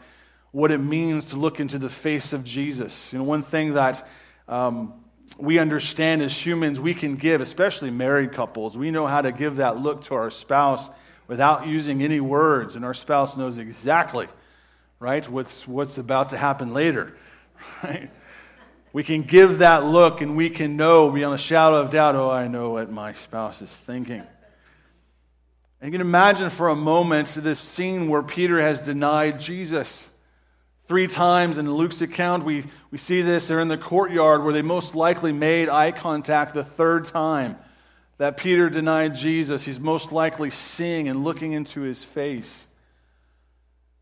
what 0.52 0.72
it 0.72 0.78
means 0.78 1.32
to 1.32 1.36
look 1.36 1.60
into 1.60 1.78
the 1.78 1.90
face 1.90 2.32
of 2.32 2.46
Jesus. 2.46 3.12
You 3.12 3.20
know, 3.20 3.26
one 3.26 3.44
thing 3.44 3.74
that 3.74 4.08
um, 4.48 4.94
we 5.38 5.60
understand 5.60 6.22
as 6.22 6.38
humans 6.38 6.80
we 6.80 6.94
can 6.94 7.18
give, 7.18 7.42
especially 7.42 7.92
married 7.92 8.32
couples, 8.32 8.78
we 8.78 8.90
know 8.90 9.06
how 9.06 9.22
to 9.22 9.34
give 9.34 9.58
that 9.58 9.78
look 9.78 10.06
to 10.06 10.16
our 10.16 10.32
spouse 10.32 10.90
without 11.28 11.68
using 11.68 12.04
any 12.04 12.22
words, 12.22 12.76
and 12.76 12.86
our 12.86 12.94
spouse 12.94 13.36
knows 13.36 13.58
exactly, 13.58 14.28
right, 15.00 15.28
what's, 15.30 15.68
what's 15.68 15.98
about 15.98 16.30
to 16.30 16.38
happen 16.38 16.74
later, 16.74 17.18
right? 17.84 18.10
We 18.96 19.04
can 19.04 19.24
give 19.24 19.58
that 19.58 19.84
look 19.84 20.22
and 20.22 20.38
we 20.38 20.50
can 20.50 20.78
know 20.78 21.10
beyond 21.10 21.36
a 21.36 21.38
shadow 21.38 21.82
of 21.82 21.89
doubt, 21.89 22.16
oh, 22.16 22.30
I 22.30 22.48
know 22.48 22.70
what 22.70 22.89
my 22.89 23.12
spouse 23.12 23.62
is 23.62 23.76
thinking. 23.76 24.24
And 25.82 25.91
you 25.91 25.91
can 25.91 26.00
imagine 26.00 26.50
for 26.50 26.70
a 26.70 26.78
moment 26.78 27.28
this 27.28 27.60
scene 27.60 28.08
where 28.08 28.24
Peter 28.24 28.62
has 28.62 28.82
denied 28.82 29.41
Jesus. 29.41 30.08
Three 30.88 31.08
times 31.08 31.58
in 31.58 31.70
Luke's 31.70 32.02
account, 32.02 32.46
we, 32.46 32.64
we 32.89 32.98
see 32.98 33.22
this. 33.22 33.50
They're 33.50 33.60
in 33.60 33.68
the 33.68 33.78
courtyard 33.78 34.46
where 34.46 34.54
they 34.54 34.62
most 34.62 34.96
likely 34.96 35.34
made 35.34 35.68
eye 35.68 35.91
contact 35.91 36.54
the 36.54 36.64
third 36.64 37.04
time 37.04 37.58
that 38.18 38.38
Peter 38.38 38.70
denied 38.70 39.14
Jesus. 39.14 39.66
He's 39.66 39.78
most 39.78 40.14
likely 40.14 40.52
seeing 40.52 41.10
and 41.10 41.26
looking 41.26 41.52
into 41.52 41.82
his 41.82 42.02
face. 42.02 42.66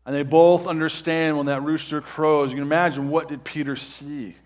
And 0.06 0.14
they 0.14 0.22
both 0.22 0.68
understand 0.68 1.36
when 1.36 1.46
that 1.46 1.64
rooster 1.64 2.00
crows. 2.00 2.50
You 2.50 2.58
can 2.58 2.62
imagine 2.62 3.10
what 3.10 3.28
did 3.28 3.42
Peter 3.42 3.74
see? 3.74 4.36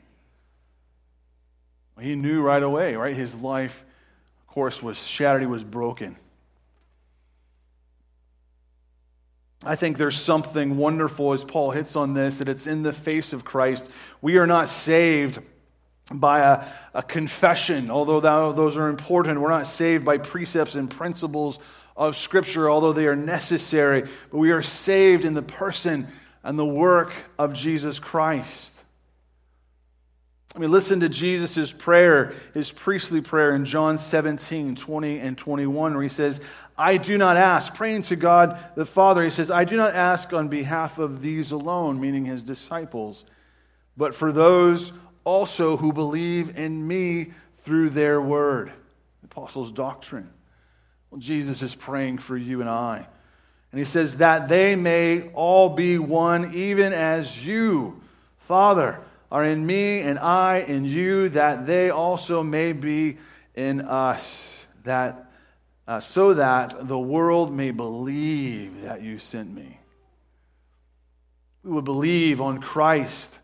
He 2.00 2.14
knew 2.14 2.40
right 2.40 2.62
away, 2.62 2.94
right? 2.94 3.14
His 3.14 3.34
life, 3.34 3.84
of 4.40 4.54
course, 4.54 4.82
was 4.82 5.04
shattered. 5.04 5.42
He 5.42 5.46
was 5.46 5.64
broken. 5.64 6.16
I 9.64 9.74
think 9.74 9.98
there's 9.98 10.18
something 10.18 10.76
wonderful 10.76 11.32
as 11.32 11.42
Paul 11.42 11.72
hits 11.72 11.96
on 11.96 12.14
this 12.14 12.38
that 12.38 12.48
it's 12.48 12.66
in 12.66 12.84
the 12.84 12.92
face 12.92 13.32
of 13.32 13.44
Christ. 13.44 13.90
We 14.22 14.38
are 14.38 14.46
not 14.46 14.68
saved 14.68 15.40
by 16.12 16.40
a, 16.40 16.64
a 16.94 17.02
confession, 17.02 17.90
although 17.90 18.20
those 18.52 18.76
are 18.76 18.88
important. 18.88 19.40
We're 19.40 19.50
not 19.50 19.66
saved 19.66 20.04
by 20.04 20.18
precepts 20.18 20.76
and 20.76 20.88
principles 20.88 21.58
of 21.96 22.16
Scripture, 22.16 22.70
although 22.70 22.92
they 22.92 23.06
are 23.06 23.16
necessary. 23.16 24.08
But 24.30 24.38
we 24.38 24.52
are 24.52 24.62
saved 24.62 25.24
in 25.24 25.34
the 25.34 25.42
person 25.42 26.06
and 26.44 26.56
the 26.56 26.64
work 26.64 27.12
of 27.36 27.52
Jesus 27.52 27.98
Christ. 27.98 28.77
I 30.58 30.60
mean, 30.60 30.72
listen 30.72 30.98
to 31.00 31.08
Jesus' 31.08 31.70
prayer, 31.70 32.34
his 32.52 32.72
priestly 32.72 33.20
prayer 33.20 33.54
in 33.54 33.64
John 33.64 33.96
17, 33.96 34.74
20 34.74 35.18
and 35.20 35.38
21, 35.38 35.94
where 35.94 36.02
he 36.02 36.08
says, 36.08 36.40
I 36.76 36.96
do 36.96 37.16
not 37.16 37.36
ask, 37.36 37.76
praying 37.76 38.02
to 38.02 38.16
God 38.16 38.58
the 38.74 38.84
Father, 38.84 39.22
he 39.22 39.30
says, 39.30 39.52
I 39.52 39.62
do 39.62 39.76
not 39.76 39.94
ask 39.94 40.32
on 40.32 40.48
behalf 40.48 40.98
of 40.98 41.22
these 41.22 41.52
alone, 41.52 42.00
meaning 42.00 42.24
his 42.24 42.42
disciples, 42.42 43.24
but 43.96 44.16
for 44.16 44.32
those 44.32 44.90
also 45.22 45.76
who 45.76 45.92
believe 45.92 46.58
in 46.58 46.88
me 46.88 47.34
through 47.60 47.90
their 47.90 48.20
word. 48.20 48.72
The 49.20 49.26
apostles' 49.26 49.70
doctrine. 49.70 50.28
Well, 51.12 51.20
Jesus 51.20 51.62
is 51.62 51.76
praying 51.76 52.18
for 52.18 52.36
you 52.36 52.62
and 52.62 52.68
I. 52.68 53.06
And 53.70 53.78
he 53.78 53.84
says, 53.84 54.16
that 54.16 54.48
they 54.48 54.74
may 54.74 55.28
all 55.34 55.68
be 55.68 55.98
one, 55.98 56.52
even 56.54 56.92
as 56.92 57.46
you, 57.46 58.00
Father, 58.38 58.98
are 59.30 59.44
in 59.44 59.66
me 59.66 60.00
and 60.00 60.18
I 60.18 60.58
in 60.58 60.84
you, 60.84 61.28
that 61.30 61.66
they 61.66 61.90
also 61.90 62.42
may 62.42 62.72
be 62.72 63.18
in 63.54 63.82
us, 63.82 64.66
that, 64.84 65.30
uh, 65.86 66.00
so 66.00 66.34
that 66.34 66.88
the 66.88 66.98
world 66.98 67.52
may 67.52 67.70
believe 67.70 68.82
that 68.82 69.02
you 69.02 69.18
sent 69.18 69.52
me. 69.52 69.78
We 71.62 71.72
would 71.72 71.84
believe 71.84 72.40
on 72.40 72.60
Christ. 72.60 73.38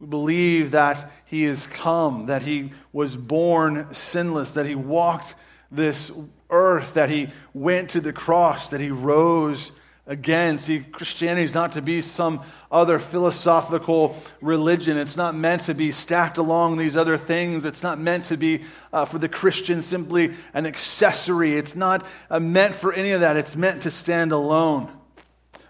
We 0.00 0.06
believe 0.08 0.72
that 0.72 1.08
he 1.26 1.44
is 1.44 1.66
come, 1.66 2.26
that 2.26 2.42
he 2.42 2.72
was 2.92 3.16
born 3.16 3.94
sinless, 3.94 4.54
that 4.54 4.66
he 4.66 4.74
walked 4.74 5.36
this 5.70 6.10
earth, 6.50 6.94
that 6.94 7.08
he 7.08 7.28
went 7.54 7.90
to 7.90 8.00
the 8.00 8.12
cross, 8.12 8.70
that 8.70 8.80
he 8.80 8.90
rose 8.90 9.70
again. 10.06 10.58
See, 10.58 10.80
Christianity 10.80 11.44
is 11.44 11.54
not 11.54 11.72
to 11.72 11.82
be 11.82 12.02
some 12.02 12.42
other 12.70 12.98
philosophical 12.98 14.16
religion. 14.40 14.96
It's 14.96 15.16
not 15.16 15.34
meant 15.34 15.62
to 15.62 15.74
be 15.74 15.92
stacked 15.92 16.38
along 16.38 16.76
these 16.76 16.96
other 16.96 17.16
things. 17.16 17.64
It's 17.64 17.82
not 17.82 18.00
meant 18.00 18.24
to 18.24 18.36
be 18.36 18.64
uh, 18.92 19.04
for 19.04 19.18
the 19.18 19.28
Christian 19.28 19.82
simply 19.82 20.34
an 20.54 20.66
accessory. 20.66 21.54
It's 21.54 21.76
not 21.76 22.04
uh, 22.30 22.40
meant 22.40 22.74
for 22.74 22.92
any 22.92 23.12
of 23.12 23.20
that. 23.20 23.36
It's 23.36 23.56
meant 23.56 23.82
to 23.82 23.90
stand 23.90 24.32
alone. 24.32 24.90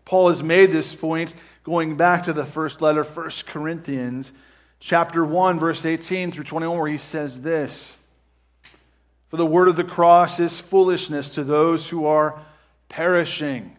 Paul 0.05 0.29
has 0.29 0.43
made 0.43 0.73
this 0.73 0.95
point 0.95 1.35
going 1.65 1.97
back 1.97 2.25
to 2.25 2.33
the 2.33 2.45
first 2.45 2.81
letter, 2.81 3.05
1 3.05 3.31
Corinthians 3.47 4.33
chapter 4.81 5.25
1, 5.25 5.61
verse 5.61 5.87
18 5.87 6.33
through 6.33 6.45
21, 6.45 6.79
where 6.79 6.89
he 6.89 6.99
says 6.99 7.41
this 7.41 7.97
For 9.29 9.37
the 9.37 9.47
word 9.47 9.69
of 9.69 9.77
the 9.77 9.85
cross 9.85 10.41
is 10.41 10.61
foolishness 10.61 11.35
to 11.35 11.45
those 11.45 11.89
who 11.89 12.07
are 12.07 12.41
perishing 12.89 13.77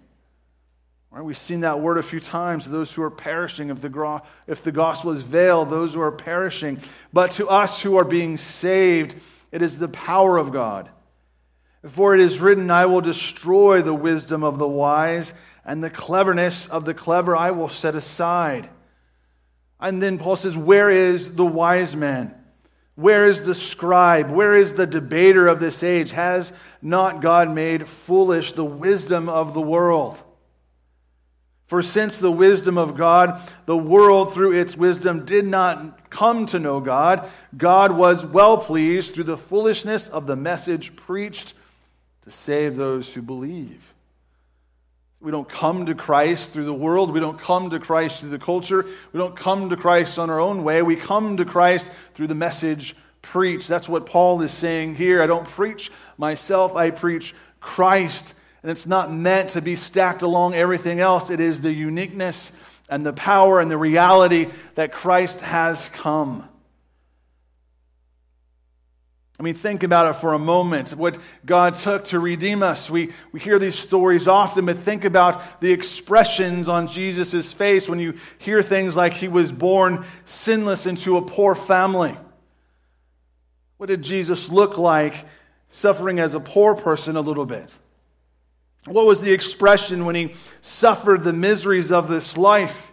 Right? 1.14 1.24
We've 1.24 1.38
seen 1.38 1.60
that 1.60 1.80
word 1.80 2.00
a 2.00 2.04
few 2.04 2.20
times. 2.20 2.66
Those 2.66 2.92
who 2.92 3.04
are 3.04 3.12
perishing, 3.12 3.70
if 3.70 3.80
the, 3.82 4.22
if 4.48 4.64
the 4.64 4.72
gospel 4.72 5.12
is 5.12 5.22
veiled, 5.22 5.70
those 5.70 5.94
who 5.94 6.02
are 6.02 6.12
perishing. 6.12 6.80
But 7.14 7.32
to 7.34 7.48
us 7.48 7.80
who 7.80 7.98
are 7.98 8.04
being 8.04 8.36
saved, 8.36 9.16
it 9.52 9.62
is 9.62 9.78
the 9.78 9.88
power 9.88 10.40
of 10.40 10.52
God. 10.52 10.90
For 11.86 12.16
it 12.16 12.20
is 12.20 12.40
written, 12.40 12.72
I 12.72 12.88
will 12.88 13.02
destroy 13.02 13.84
the 13.84 13.94
wisdom 13.94 14.44
of 14.44 14.58
the 14.58 14.68
wise, 14.68 15.36
and 15.64 15.84
the 15.84 15.92
cleverness 15.92 16.66
of 16.66 16.84
the 16.84 16.96
clever 16.96 17.36
I 17.36 17.52
will 17.52 17.70
set 17.70 17.94
aside. 17.94 18.68
And 19.80 20.02
then 20.02 20.18
Paul 20.18 20.36
says, 20.36 20.58
Where 20.58 20.90
is 20.90 21.36
the 21.36 21.46
wise 21.46 21.96
man? 21.96 22.34
Where 22.96 23.26
is 23.26 23.44
the 23.44 23.54
scribe? 23.54 24.32
Where 24.32 24.56
is 24.56 24.74
the 24.74 24.88
debater 24.88 25.46
of 25.46 25.60
this 25.60 25.84
age? 25.84 26.10
Has 26.12 26.54
not 26.82 27.22
God 27.22 27.54
made 27.54 27.88
foolish 27.88 28.54
the 28.54 28.66
wisdom 28.66 29.30
of 29.30 29.54
the 29.54 29.62
world? 29.62 30.20
For 31.74 31.82
since 31.82 32.20
the 32.20 32.32
wisdom 32.32 32.78
of 32.78 32.96
God, 32.96 33.42
the 33.66 33.76
world 33.76 34.36
through 34.36 34.52
its 34.52 34.78
wisdom 34.78 35.26
did 35.26 35.44
not 35.44 36.08
come 36.12 36.46
to 36.46 36.60
know 36.60 36.80
God, 36.80 37.28
God 37.58 37.94
was 37.94 38.24
well 38.24 38.60
pleased 38.60 39.16
through 39.16 39.24
the 39.24 39.40
foolishness 39.40 40.08
of 40.08 40.28
the 40.28 40.36
message 40.36 40.96
preached 40.96 41.56
to 42.26 42.30
save 42.30 42.76
those 42.76 43.12
who 43.12 43.24
believe. 43.24 43.92
We 45.20 45.32
don't 45.32 45.50
come 45.50 45.88
to 45.88 45.96
Christ 45.96 46.52
through 46.52 46.66
the 46.66 46.74
world. 46.76 47.12
We 47.12 47.20
don't 47.20 47.40
come 47.40 47.72
to 47.72 47.80
Christ 47.80 48.20
through 48.20 48.30
the 48.30 48.38
culture. 48.38 48.86
We 49.12 49.18
don't 49.18 49.36
come 49.36 49.72
to 49.72 49.76
Christ 49.76 50.20
on 50.20 50.30
our 50.30 50.40
own 50.40 50.64
way. 50.64 50.84
We 50.84 50.96
come 50.96 51.38
to 51.38 51.44
Christ 51.44 51.90
through 52.14 52.28
the 52.28 52.36
message 52.36 52.96
preached. 53.24 53.68
That's 53.68 53.90
what 53.90 54.06
Paul 54.06 54.44
is 54.44 54.52
saying 54.52 54.94
here. 54.94 55.24
I 55.24 55.26
don't 55.26 55.48
preach 55.48 55.92
myself, 56.20 56.76
I 56.76 56.92
preach 56.92 57.34
Christ 57.60 58.36
and 58.64 58.72
it's 58.72 58.88
not 58.88 59.14
meant 59.14 59.52
to 59.52 59.62
be 59.62 59.76
stacked 59.76 60.22
along 60.22 60.56
everything 60.56 61.02
else. 61.02 61.30
It 61.30 61.42
is 61.42 61.62
the 61.62 61.74
uniqueness 61.74 62.52
and 62.90 63.06
the 63.06 63.14
power 63.14 63.60
and 63.60 63.70
the 63.70 63.78
reality 63.78 64.50
that 64.76 64.94
Christ 64.94 65.42
has 65.42 65.90
come. 65.90 66.48
I 69.38 69.44
mean, 69.44 69.56
think 69.56 69.84
about 69.84 70.16
it 70.16 70.20
for 70.22 70.34
a 70.34 70.40
moment. 70.40 70.92
What 70.92 71.18
God 71.46 71.76
took 71.76 72.06
to 72.06 72.20
redeem 72.20 72.64
us. 72.64 72.90
We, 72.90 73.12
we 73.34 73.42
hear 73.42 73.60
these 73.60 73.78
stories 73.78 74.28
often, 74.28 74.66
but 74.66 74.78
think 74.78 75.04
about 75.04 75.60
the 75.60 75.72
expressions 75.72 76.70
on 76.70 76.88
Jesus' 76.88 77.52
face 77.52 77.90
when 77.90 78.00
you 78.00 78.18
hear 78.38 78.62
things 78.62 78.96
like 78.96 79.14
he 79.14 79.28
was 79.28 79.52
born 79.52 80.06
sinless 80.24 80.86
into 80.86 81.18
a 81.18 81.22
poor 81.22 81.56
family. 81.56 82.16
What 83.78 83.88
did 83.88 84.04
Jesus 84.04 84.50
look 84.50 84.78
like 84.78 85.26
suffering 85.68 86.22
as 86.22 86.36
a 86.36 86.40
poor 86.40 86.76
person 86.76 87.18
a 87.18 87.22
little 87.22 87.46
bit? 87.46 87.78
What 88.86 89.06
was 89.06 89.22
the 89.22 89.32
expression 89.32 90.06
when 90.06 90.16
he 90.16 90.34
suffered 90.62 91.24
the 91.24 91.34
miseries 91.34 91.92
of 91.92 92.10
this 92.10 92.38
life? 92.38 92.92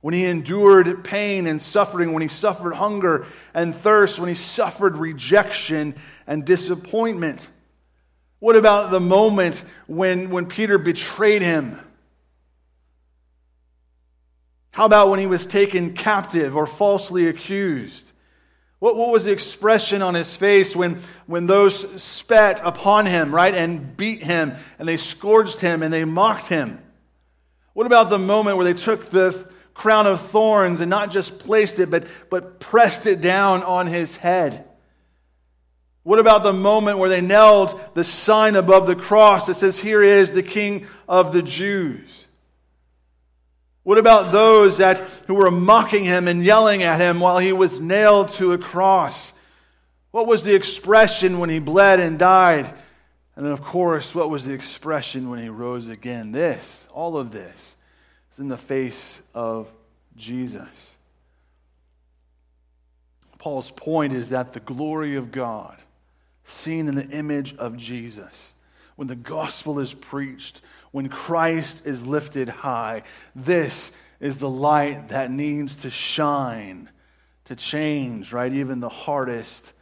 When 0.00 0.14
he 0.14 0.24
endured 0.24 1.04
pain 1.04 1.46
and 1.46 1.60
suffering, 1.60 2.12
when 2.12 2.22
he 2.22 2.28
suffered 2.28 2.74
hunger 2.74 3.26
and 3.52 3.74
thirst, 3.74 4.18
when 4.18 4.30
he 4.30 4.34
suffered 4.34 4.96
rejection 4.96 5.94
and 6.26 6.44
disappointment? 6.46 7.50
What 8.38 8.56
about 8.56 8.90
the 8.90 9.00
moment 9.00 9.62
when, 9.86 10.30
when 10.30 10.46
Peter 10.46 10.78
betrayed 10.78 11.42
him? 11.42 11.78
How 14.70 14.86
about 14.86 15.10
when 15.10 15.18
he 15.18 15.26
was 15.26 15.44
taken 15.44 15.92
captive 15.92 16.56
or 16.56 16.66
falsely 16.66 17.26
accused? 17.26 18.09
What, 18.80 18.96
what 18.96 19.10
was 19.10 19.26
the 19.26 19.32
expression 19.32 20.00
on 20.00 20.14
his 20.14 20.34
face 20.34 20.74
when, 20.74 21.00
when 21.26 21.46
those 21.46 22.02
spat 22.02 22.62
upon 22.64 23.06
him, 23.06 23.32
right, 23.32 23.54
and 23.54 23.96
beat 23.96 24.22
him, 24.22 24.54
and 24.78 24.88
they 24.88 24.96
scourged 24.96 25.60
him, 25.60 25.82
and 25.82 25.92
they 25.92 26.04
mocked 26.04 26.46
him? 26.46 26.82
What 27.74 27.86
about 27.86 28.10
the 28.10 28.18
moment 28.18 28.56
where 28.56 28.64
they 28.64 28.74
took 28.74 29.10
the 29.10 29.48
crown 29.74 30.06
of 30.06 30.20
thorns 30.30 30.80
and 30.80 30.90
not 30.90 31.10
just 31.10 31.38
placed 31.40 31.78
it, 31.78 31.90
but, 31.90 32.06
but 32.30 32.58
pressed 32.58 33.06
it 33.06 33.20
down 33.20 33.62
on 33.62 33.86
his 33.86 34.16
head? 34.16 34.66
What 36.02 36.18
about 36.18 36.42
the 36.42 36.54
moment 36.54 36.96
where 36.96 37.10
they 37.10 37.20
nailed 37.20 37.78
the 37.94 38.04
sign 38.04 38.56
above 38.56 38.86
the 38.86 38.96
cross 38.96 39.46
that 39.46 39.54
says, 39.54 39.78
Here 39.78 40.02
is 40.02 40.32
the 40.32 40.42
King 40.42 40.86
of 41.06 41.34
the 41.34 41.42
Jews? 41.42 42.19
What 43.90 43.98
about 43.98 44.30
those 44.30 44.78
that 44.78 45.00
who 45.26 45.34
were 45.34 45.50
mocking 45.50 46.04
him 46.04 46.28
and 46.28 46.44
yelling 46.44 46.84
at 46.84 47.00
him 47.00 47.18
while 47.18 47.38
he 47.38 47.52
was 47.52 47.80
nailed 47.80 48.28
to 48.34 48.52
a 48.52 48.58
cross? 48.58 49.32
What 50.12 50.28
was 50.28 50.44
the 50.44 50.54
expression 50.54 51.40
when 51.40 51.50
he 51.50 51.58
bled 51.58 51.98
and 51.98 52.16
died? 52.16 52.72
And 53.34 53.44
then, 53.44 53.50
of 53.50 53.62
course, 53.62 54.14
what 54.14 54.30
was 54.30 54.44
the 54.44 54.52
expression 54.52 55.28
when 55.28 55.42
he 55.42 55.48
rose 55.48 55.88
again? 55.88 56.30
This, 56.30 56.86
all 56.92 57.18
of 57.18 57.32
this, 57.32 57.74
is 58.32 58.38
in 58.38 58.46
the 58.46 58.56
face 58.56 59.20
of 59.34 59.68
Jesus. 60.14 60.94
Paul's 63.38 63.72
point 63.72 64.12
is 64.12 64.28
that 64.28 64.52
the 64.52 64.60
glory 64.60 65.16
of 65.16 65.32
God, 65.32 65.76
seen 66.44 66.86
in 66.86 66.94
the 66.94 67.08
image 67.08 67.56
of 67.56 67.76
Jesus, 67.76 68.54
when 69.00 69.08
the 69.08 69.16
gospel 69.16 69.78
is 69.80 69.94
preached, 69.94 70.60
when 70.90 71.08
Christ 71.08 71.86
is 71.86 72.06
lifted 72.06 72.50
high, 72.50 73.04
this 73.34 73.92
is 74.20 74.36
the 74.36 74.50
light 74.50 75.08
that 75.08 75.30
needs 75.30 75.76
to 75.76 75.90
shine, 75.90 76.90
to 77.46 77.56
change, 77.56 78.30
right? 78.34 78.52
Even 78.52 78.80
the 78.80 78.90
hardest 78.90 79.72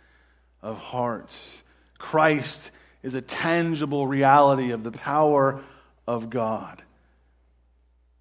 of 0.63 0.79
hearts. 0.79 1.65
Christ 1.99 2.71
is 3.03 3.17
a 3.17 3.21
tangible 3.21 4.07
reality 4.07 4.71
of 4.71 4.85
the 4.85 4.93
power 4.93 5.63
of 6.07 6.31
God. 6.31 6.81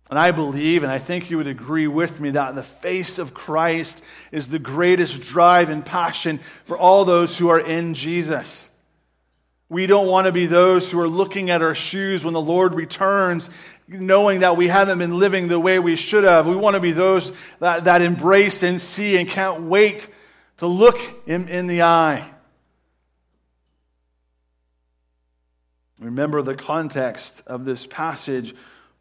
And 0.10 0.18
I 0.18 0.32
believe, 0.32 0.82
and 0.82 0.92
I 0.92 0.98
think 0.98 1.30
you 1.30 1.38
would 1.38 1.46
agree 1.46 1.86
with 1.86 2.20
me, 2.20 2.32
that 2.32 2.56
the 2.56 2.64
face 2.64 3.20
of 3.20 3.36
Christ 3.36 4.02
is 4.32 4.48
the 4.48 4.58
greatest 4.58 5.22
drive 5.22 5.70
and 5.70 5.86
passion 5.86 6.40
for 6.66 6.76
all 6.76 7.06
those 7.06 7.38
who 7.38 7.50
are 7.50 7.60
in 7.60 7.94
Jesus. 7.94 8.68
We 9.70 9.86
don't 9.86 10.08
want 10.08 10.26
to 10.26 10.32
be 10.32 10.46
those 10.46 10.90
who 10.90 11.00
are 11.00 11.10
looking 11.10 11.50
at 11.50 11.62
our 11.62 11.76
shoes 11.76 12.24
when 12.24 12.34
the 12.34 12.42
Lord 12.42 12.74
returns, 12.74 13.50
knowing 13.88 14.40
that 14.40 14.56
we 14.56 14.70
haven't 14.70 14.98
been 14.98 15.20
living 15.20 15.50
the 15.50 15.60
way 15.60 15.78
we 15.80 15.98
should 15.98 16.24
have. 16.24 16.48
We 16.48 16.56
want 16.56 16.76
to 16.76 16.80
be 16.80 16.94
those 16.94 17.32
that, 17.60 17.84
that 17.84 18.02
embrace 18.02 18.64
and 18.64 18.80
see 18.80 19.18
and 19.18 19.28
can't 19.28 19.64
wait 19.64 20.08
to 20.58 20.68
look 20.68 20.98
him 21.28 21.48
in 21.48 21.68
the 21.68 21.84
eye. 21.84 22.30
Remember 26.00 26.42
the 26.42 26.56
context 26.56 27.44
of 27.48 27.66
this 27.66 27.86
passage 27.86 28.56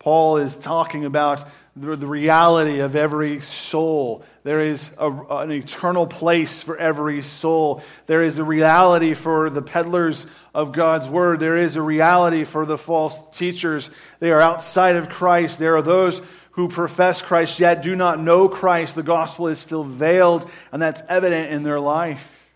Paul 0.07 0.36
is 0.36 0.57
talking 0.57 1.04
about 1.04 1.44
the, 1.74 1.96
the 1.96 2.07
reality 2.07 2.78
of 2.78 2.94
every 2.94 3.40
soul. 3.40 4.22
There 4.44 4.61
is 4.61 4.88
a, 4.98 5.11
an 5.11 5.50
eternal 5.50 6.07
place 6.07 6.62
for 6.62 6.78
every 6.78 7.22
soul. 7.22 7.82
There 8.07 8.22
is 8.22 8.38
a 8.38 8.44
reality 8.44 9.14
for 9.14 9.50
the 9.50 9.62
peddlers 9.62 10.24
of 10.54 10.70
God's 10.70 11.09
word. 11.09 11.40
There 11.40 11.57
is 11.57 11.74
a 11.74 11.82
reality 11.82 12.44
for 12.44 12.64
the 12.64 12.78
false 12.78 13.20
teachers. 13.36 13.90
They 14.20 14.30
are 14.30 14.40
outside 14.40 14.94
of 14.94 15.09
Christ. 15.09 15.59
There 15.59 15.74
are 15.74 15.82
those 15.82 16.22
who 16.52 16.68
profess 16.68 17.20
Christ 17.20 17.59
yet 17.59 17.82
do 17.82 17.96
not 17.96 18.20
know 18.20 18.48
Christ. 18.48 18.94
The 18.94 19.02
gospel 19.02 19.48
is 19.48 19.59
still 19.59 19.82
veiled, 19.82 20.48
and 20.70 20.80
that's 20.80 21.02
evident 21.09 21.50
in 21.50 21.64
their 21.64 21.80
life. 21.80 22.48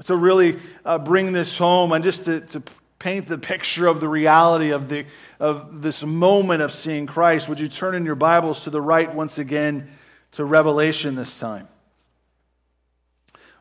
So, 0.00 0.14
really 0.14 0.58
uh, 0.86 0.96
bring 0.96 1.32
this 1.32 1.58
home 1.58 1.92
and 1.92 2.02
just 2.02 2.24
to, 2.24 2.40
to 2.40 2.62
paint 2.98 3.28
the 3.28 3.38
picture 3.38 3.86
of 3.86 4.00
the 4.00 4.08
reality 4.08 4.70
of, 4.70 4.88
the, 4.88 5.06
of 5.38 5.82
this 5.82 6.04
moment 6.04 6.62
of 6.62 6.72
seeing 6.72 7.06
Christ, 7.06 7.48
would 7.48 7.60
you 7.60 7.68
turn 7.68 7.94
in 7.94 8.04
your 8.04 8.16
Bibles 8.16 8.64
to 8.64 8.70
the 8.70 8.80
right 8.80 9.12
once 9.14 9.38
again 9.38 9.90
to 10.32 10.44
Revelation 10.44 11.14
this 11.14 11.38
time? 11.38 11.68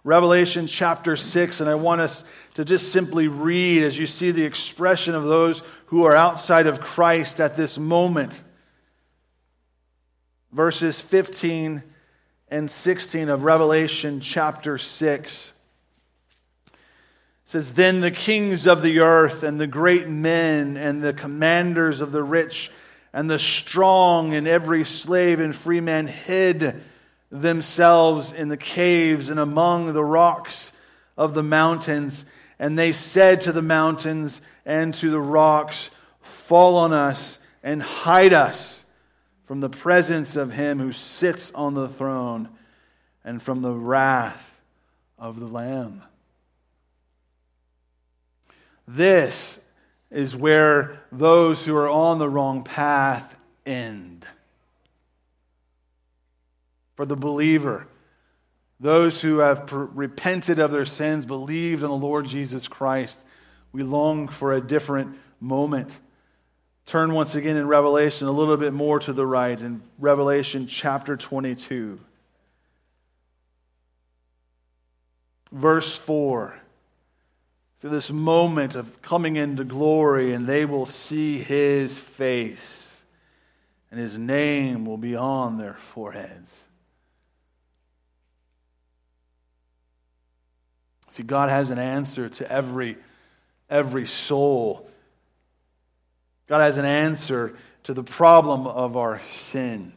Revelation 0.03 0.67
chapter 0.67 1.15
6, 1.15 1.59
and 1.59 1.69
I 1.69 1.75
want 1.75 2.01
us 2.01 2.23
to 2.53 2.63
just 2.63 2.91
simply 2.91 3.27
read 3.27 3.83
as 3.83 3.97
you 3.97 4.07
see 4.07 4.31
the 4.31 4.45
expression 4.45 5.13
of 5.13 5.23
those 5.23 5.61
who 5.87 6.05
are 6.05 6.15
outside 6.15 6.65
of 6.65 6.79
Christ 6.79 7.41
at 7.41 7.57
this 7.57 7.77
moment. 7.77 8.41
Verses 10.51 10.99
15 10.99 11.83
and 12.47 12.71
16 12.71 13.29
of 13.29 13.43
Revelation 13.43 14.21
chapter 14.21 14.77
6 14.77 15.51
says, 17.47 17.71
Then 17.71 18.01
the 18.01 18.11
kings 18.11 18.67
of 18.67 18.81
the 18.81 18.99
earth 18.99 19.41
and 19.41 19.57
the 19.57 19.67
great 19.67 20.09
men 20.09 20.75
and 20.75 21.01
the 21.01 21.13
commanders 21.13 22.01
of 22.01 22.11
the 22.11 22.21
rich 22.21 22.69
and 23.13 23.29
the 23.29 23.39
strong 23.39 24.33
and 24.33 24.45
every 24.45 24.83
slave 24.83 25.39
and 25.39 25.55
free 25.55 25.79
man 25.79 26.07
hid 26.07 26.83
themselves 27.31 28.33
in 28.33 28.49
the 28.49 28.57
caves 28.57 29.29
and 29.29 29.39
among 29.39 29.93
the 29.93 30.03
rocks 30.03 30.73
of 31.15 31.33
the 31.35 31.43
mountains. 31.43 32.25
And 32.59 32.77
they 32.77 32.91
said 32.91 33.39
to 33.41 33.53
the 33.53 33.61
mountains 33.61 34.41
and 34.65 34.93
to 34.95 35.09
the 35.09 35.21
rocks, 35.21 35.89
Fall 36.19 36.75
on 36.75 36.91
us 36.91 37.39
and 37.63 37.81
hide 37.81 38.33
us 38.33 38.83
from 39.45 39.61
the 39.61 39.69
presence 39.69 40.35
of 40.35 40.51
him 40.51 40.79
who 40.79 40.91
sits 40.91 41.53
on 41.53 41.75
the 41.75 41.87
throne 41.87 42.49
and 43.23 43.41
from 43.41 43.61
the 43.61 43.73
wrath 43.73 44.51
of 45.17 45.39
the 45.39 45.47
Lamb. 45.47 46.03
This 48.87 49.59
is 50.09 50.35
where 50.35 51.01
those 51.11 51.65
who 51.65 51.75
are 51.75 51.89
on 51.89 52.19
the 52.19 52.29
wrong 52.29 52.63
path 52.63 53.37
end. 53.65 54.25
For 56.95 57.05
the 57.05 57.17
believer, 57.17 57.87
those 58.79 59.21
who 59.21 59.39
have 59.39 59.71
repented 59.71 60.59
of 60.59 60.71
their 60.71 60.85
sins, 60.85 61.25
believed 61.25 61.83
in 61.83 61.89
the 61.89 61.95
Lord 61.95 62.25
Jesus 62.25 62.67
Christ, 62.67 63.23
we 63.71 63.83
long 63.83 64.27
for 64.27 64.53
a 64.53 64.61
different 64.61 65.17
moment. 65.39 65.99
Turn 66.85 67.13
once 67.13 67.35
again 67.35 67.57
in 67.57 67.67
Revelation 67.67 68.27
a 68.27 68.31
little 68.31 68.55
bit 68.55 68.73
more 68.73 68.99
to 68.99 69.13
the 69.13 69.25
right 69.25 69.59
in 69.59 69.83
Revelation 69.99 70.67
chapter 70.67 71.17
22. 71.17 71.99
Verse 75.51 75.97
4. 75.97 76.57
So, 77.79 77.89
this 77.89 78.11
moment 78.11 78.73
of 78.73 79.03
coming 79.03 79.35
into 79.35 79.63
glory, 79.63 80.33
and 80.33 80.47
they 80.47 80.65
will 80.65 80.87
see 80.87 81.37
his 81.37 81.95
face, 81.95 83.03
and 83.91 83.99
his 83.99 84.17
name 84.17 84.85
will 84.85 84.97
be 84.97 85.15
on 85.15 85.57
their 85.57 85.75
foreheads. 85.93 86.63
See, 91.09 91.21
God 91.23 91.49
has 91.49 91.69
an 91.69 91.77
answer 91.77 92.29
to 92.29 92.51
every, 92.51 92.97
every 93.69 94.07
soul. 94.07 94.89
God 96.47 96.61
has 96.61 96.79
an 96.79 96.85
answer 96.85 97.57
to 97.83 97.93
the 97.93 98.03
problem 98.03 98.65
of 98.65 98.97
our 98.97 99.21
sin. 99.29 99.93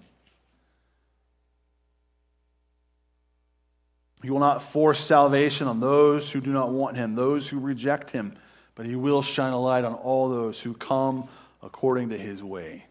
He 4.23 4.31
will 4.31 4.41
not 4.41 4.63
force 4.63 5.03
salvation 5.03 5.67
on 5.67 5.81
those 5.81 6.31
who 6.31 6.41
do 6.41 6.53
not 6.53 6.71
want 6.71 6.97
him, 6.97 7.15
those 7.15 7.49
who 7.49 7.59
reject 7.59 8.11
him, 8.11 8.35
but 8.75 8.87
he 8.87 8.97
will 8.97 9.23
shine 9.23 9.53
a 9.53 9.61
light 9.61 9.85
on 9.85 9.95
all 9.95 10.29
those 10.29 10.61
who 10.61 10.75
come 10.75 11.29
according 11.63 12.11
to 12.11 12.19
his 12.19 12.43
way. 12.43 12.85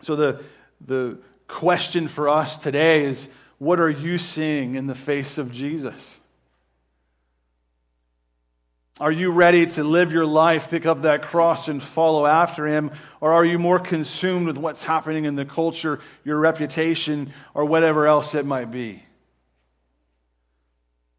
So, 0.00 0.16
the, 0.16 0.42
the 0.80 1.18
question 1.46 2.08
for 2.08 2.28
us 2.28 2.58
today 2.58 3.04
is 3.04 3.28
what 3.58 3.78
are 3.78 3.90
you 3.90 4.18
seeing 4.18 4.74
in 4.74 4.88
the 4.88 4.94
face 4.94 5.38
of 5.38 5.52
Jesus? 5.52 6.18
Are 9.00 9.10
you 9.10 9.30
ready 9.30 9.66
to 9.66 9.84
live 9.84 10.12
your 10.12 10.26
life, 10.26 10.70
pick 10.70 10.84
up 10.84 11.02
that 11.02 11.22
cross, 11.22 11.68
and 11.68 11.82
follow 11.82 12.26
after 12.26 12.66
him? 12.66 12.90
Or 13.20 13.32
are 13.32 13.44
you 13.44 13.58
more 13.58 13.78
consumed 13.78 14.46
with 14.46 14.58
what's 14.58 14.82
happening 14.82 15.24
in 15.24 15.34
the 15.34 15.46
culture, 15.46 16.00
your 16.24 16.38
reputation, 16.38 17.32
or 17.54 17.64
whatever 17.64 18.06
else 18.06 18.34
it 18.34 18.44
might 18.44 18.70
be? 18.70 19.02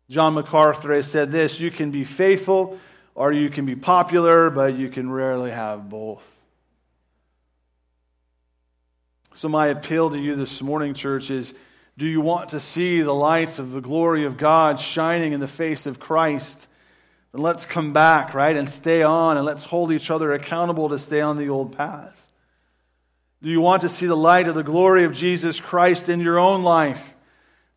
John 0.09 0.36
MacArthur 0.36 0.93
has 0.93 1.09
said 1.09 1.32
this 1.32 1.59
you 1.59 1.71
can 1.71 1.89
be 1.89 2.03
faithful 2.03 2.80
or 3.15 3.32
you 3.32 3.49
can 3.49 3.65
be 3.65 3.76
popular, 3.76 4.49
but 4.51 4.76
you 4.76 4.89
can 4.89 5.11
rarely 5.11 5.51
have 5.51 5.89
both. 5.89 6.21
So, 9.34 9.49
my 9.49 9.67
appeal 9.67 10.11
to 10.11 10.19
you 10.19 10.36
this 10.36 10.61
morning, 10.61 10.93
church, 10.93 11.32
is 11.32 11.55
do 11.97 12.05
you 12.05 12.21
want 12.21 12.49
to 12.49 12.59
see 12.59 13.01
the 13.01 13.13
lights 13.13 13.57
of 13.57 13.71
the 13.71 13.82
glory 13.82 14.26
of 14.26 14.38
God 14.38 14.80
shining 14.80 15.34
in 15.34 15.39
the 15.39 15.47
face 15.47 15.88
of 15.88 15.99
Christ? 15.99 16.67
Then 17.34 17.41
let's 17.41 17.65
come 17.65 17.93
back, 17.93 18.34
right, 18.34 18.55
and 18.55 18.69
stay 18.69 19.01
on, 19.01 19.38
and 19.38 19.45
let's 19.45 19.63
hold 19.63 19.91
each 19.91 20.11
other 20.11 20.34
accountable 20.34 20.89
to 20.89 20.99
stay 20.99 21.19
on 21.19 21.38
the 21.38 21.49
old 21.49 21.75
path. 21.75 22.29
Do 23.41 23.49
you 23.49 23.59
want 23.59 23.81
to 23.81 23.89
see 23.89 24.05
the 24.05 24.15
light 24.15 24.47
of 24.47 24.55
the 24.55 24.63
glory 24.63 25.03
of 25.03 25.11
Jesus 25.11 25.59
Christ 25.59 26.09
in 26.09 26.21
your 26.21 26.39
own 26.39 26.63
life? 26.63 27.13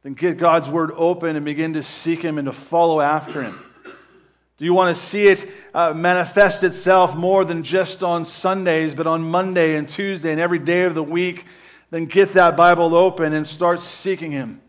Then 0.02 0.14
get 0.14 0.38
God's 0.38 0.68
word 0.68 0.92
open 0.94 1.34
and 1.34 1.44
begin 1.44 1.72
to 1.72 1.82
seek 1.82 2.22
Him 2.22 2.38
and 2.38 2.46
to 2.46 2.52
follow 2.52 3.00
after 3.00 3.42
Him. 3.42 3.54
Do 4.58 4.64
you 4.64 4.72
want 4.72 4.94
to 4.94 5.02
see 5.02 5.26
it 5.26 5.50
uh, 5.74 5.92
manifest 5.92 6.62
itself 6.62 7.16
more 7.16 7.44
than 7.44 7.62
just 7.62 8.02
on 8.02 8.24
Sundays, 8.24 8.94
but 8.94 9.06
on 9.06 9.22
Monday 9.22 9.76
and 9.76 9.88
Tuesday 9.88 10.32
and 10.32 10.40
every 10.40 10.58
day 10.58 10.84
of 10.84 10.94
the 10.94 11.02
week? 11.02 11.46
Then 11.90 12.06
get 12.06 12.34
that 12.34 12.56
Bible 12.56 12.94
open 12.94 13.32
and 13.32 13.46
start 13.46 13.80
seeking 13.80 14.32
Him. 14.32 14.60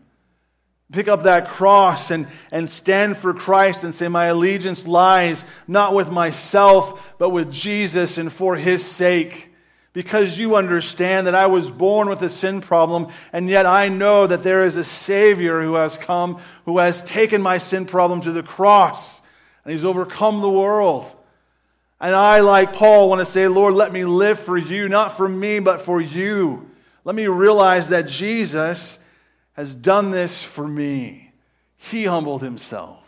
Pick 0.90 1.06
up 1.06 1.24
that 1.24 1.50
cross 1.50 2.10
and, 2.10 2.26
and 2.50 2.68
stand 2.68 3.18
for 3.18 3.34
Christ 3.34 3.84
and 3.84 3.94
say, 3.94 4.08
My 4.08 4.26
allegiance 4.26 4.86
lies 4.86 5.44
not 5.66 5.94
with 5.94 6.10
myself, 6.10 7.14
but 7.18 7.28
with 7.28 7.52
Jesus 7.52 8.16
and 8.16 8.32
for 8.32 8.56
his 8.56 8.84
sake. 8.84 9.52
Because 9.92 10.38
you 10.38 10.56
understand 10.56 11.26
that 11.26 11.34
I 11.34 11.46
was 11.46 11.70
born 11.70 12.08
with 12.08 12.22
a 12.22 12.30
sin 12.30 12.60
problem, 12.60 13.08
and 13.32 13.50
yet 13.50 13.66
I 13.66 13.88
know 13.88 14.26
that 14.26 14.42
there 14.42 14.64
is 14.64 14.76
a 14.76 14.84
Savior 14.84 15.60
who 15.62 15.74
has 15.74 15.98
come, 15.98 16.40
who 16.64 16.78
has 16.78 17.02
taken 17.02 17.42
my 17.42 17.58
sin 17.58 17.84
problem 17.84 18.22
to 18.22 18.32
the 18.32 18.42
cross, 18.42 19.20
and 19.64 19.72
he's 19.72 19.84
overcome 19.84 20.40
the 20.40 20.48
world. 20.48 21.12
And 22.00 22.14
I, 22.14 22.40
like 22.40 22.72
Paul, 22.74 23.08
want 23.08 23.18
to 23.20 23.24
say, 23.24 23.48
Lord, 23.48 23.74
let 23.74 23.92
me 23.92 24.04
live 24.04 24.38
for 24.38 24.56
you, 24.56 24.88
not 24.88 25.16
for 25.16 25.28
me, 25.28 25.58
but 25.58 25.82
for 25.82 26.00
you. 26.00 26.70
Let 27.04 27.16
me 27.16 27.26
realize 27.26 27.88
that 27.88 28.06
Jesus 28.06 28.98
has 29.58 29.74
done 29.74 30.12
this 30.12 30.40
for 30.40 30.68
me. 30.68 31.32
He 31.76 32.04
humbled 32.04 32.42
himself. 32.42 33.02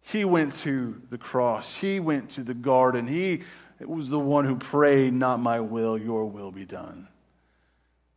He 0.00 0.24
went 0.24 0.54
to 0.54 1.00
the 1.08 1.18
cross. 1.18 1.76
He 1.76 2.00
went 2.00 2.30
to 2.30 2.42
the 2.42 2.52
garden. 2.52 3.06
He 3.06 3.42
was 3.78 4.08
the 4.08 4.18
one 4.18 4.44
who 4.44 4.56
prayed, 4.56 5.14
Not 5.14 5.38
my 5.38 5.60
will, 5.60 5.96
your 5.96 6.26
will 6.26 6.50
be 6.50 6.64
done. 6.64 7.06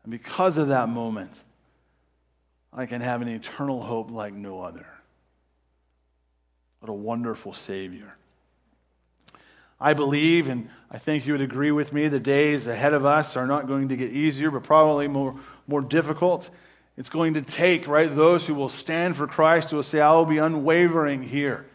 And 0.02 0.12
because 0.12 0.58
of 0.58 0.70
that 0.70 0.90
moment, 0.90 1.44
I 2.74 2.88
can 2.88 3.02
have 3.02 3.22
an 3.22 3.28
eternal 3.28 3.80
hope 3.80 4.10
like 4.10 4.34
no 4.34 4.64
other. 4.64 4.88
What 6.80 6.90
a 6.90 6.94
wonderful 6.94 7.54
Savior. 7.54 8.16
I 9.80 9.94
believe, 9.94 10.50
and 10.50 10.68
I 10.90 10.98
think 10.98 11.28
you 11.28 11.34
would 11.34 11.42
agree 11.42 11.72
with 11.72 11.94
me, 11.94 12.08
the 12.08 12.20
days 12.20 12.66
ahead 12.66 12.96
of 12.96 13.06
us 13.06 13.38
are 13.38 13.46
not 13.46 13.68
going 13.68 13.90
to 13.90 13.96
get 13.96 14.10
easier, 14.10 14.50
but 14.50 14.64
probably 14.64 15.08
more, 15.08 15.40
more 15.68 15.82
difficult. 15.82 16.50
It's 16.98 17.10
going 17.10 17.34
to 17.34 17.42
take, 17.42 17.88
right, 17.88 18.14
those 18.14 18.48
who 18.48 18.56
will 18.56 18.70
stand 18.70 19.18
for 19.18 19.28
Christ, 19.28 19.70
who 19.70 19.78
will 19.78 19.84
say, 19.84 20.00
I 20.00 20.14
will 20.14 20.26
be 20.26 20.38
unwavering 20.38 21.24
here. 21.24 21.66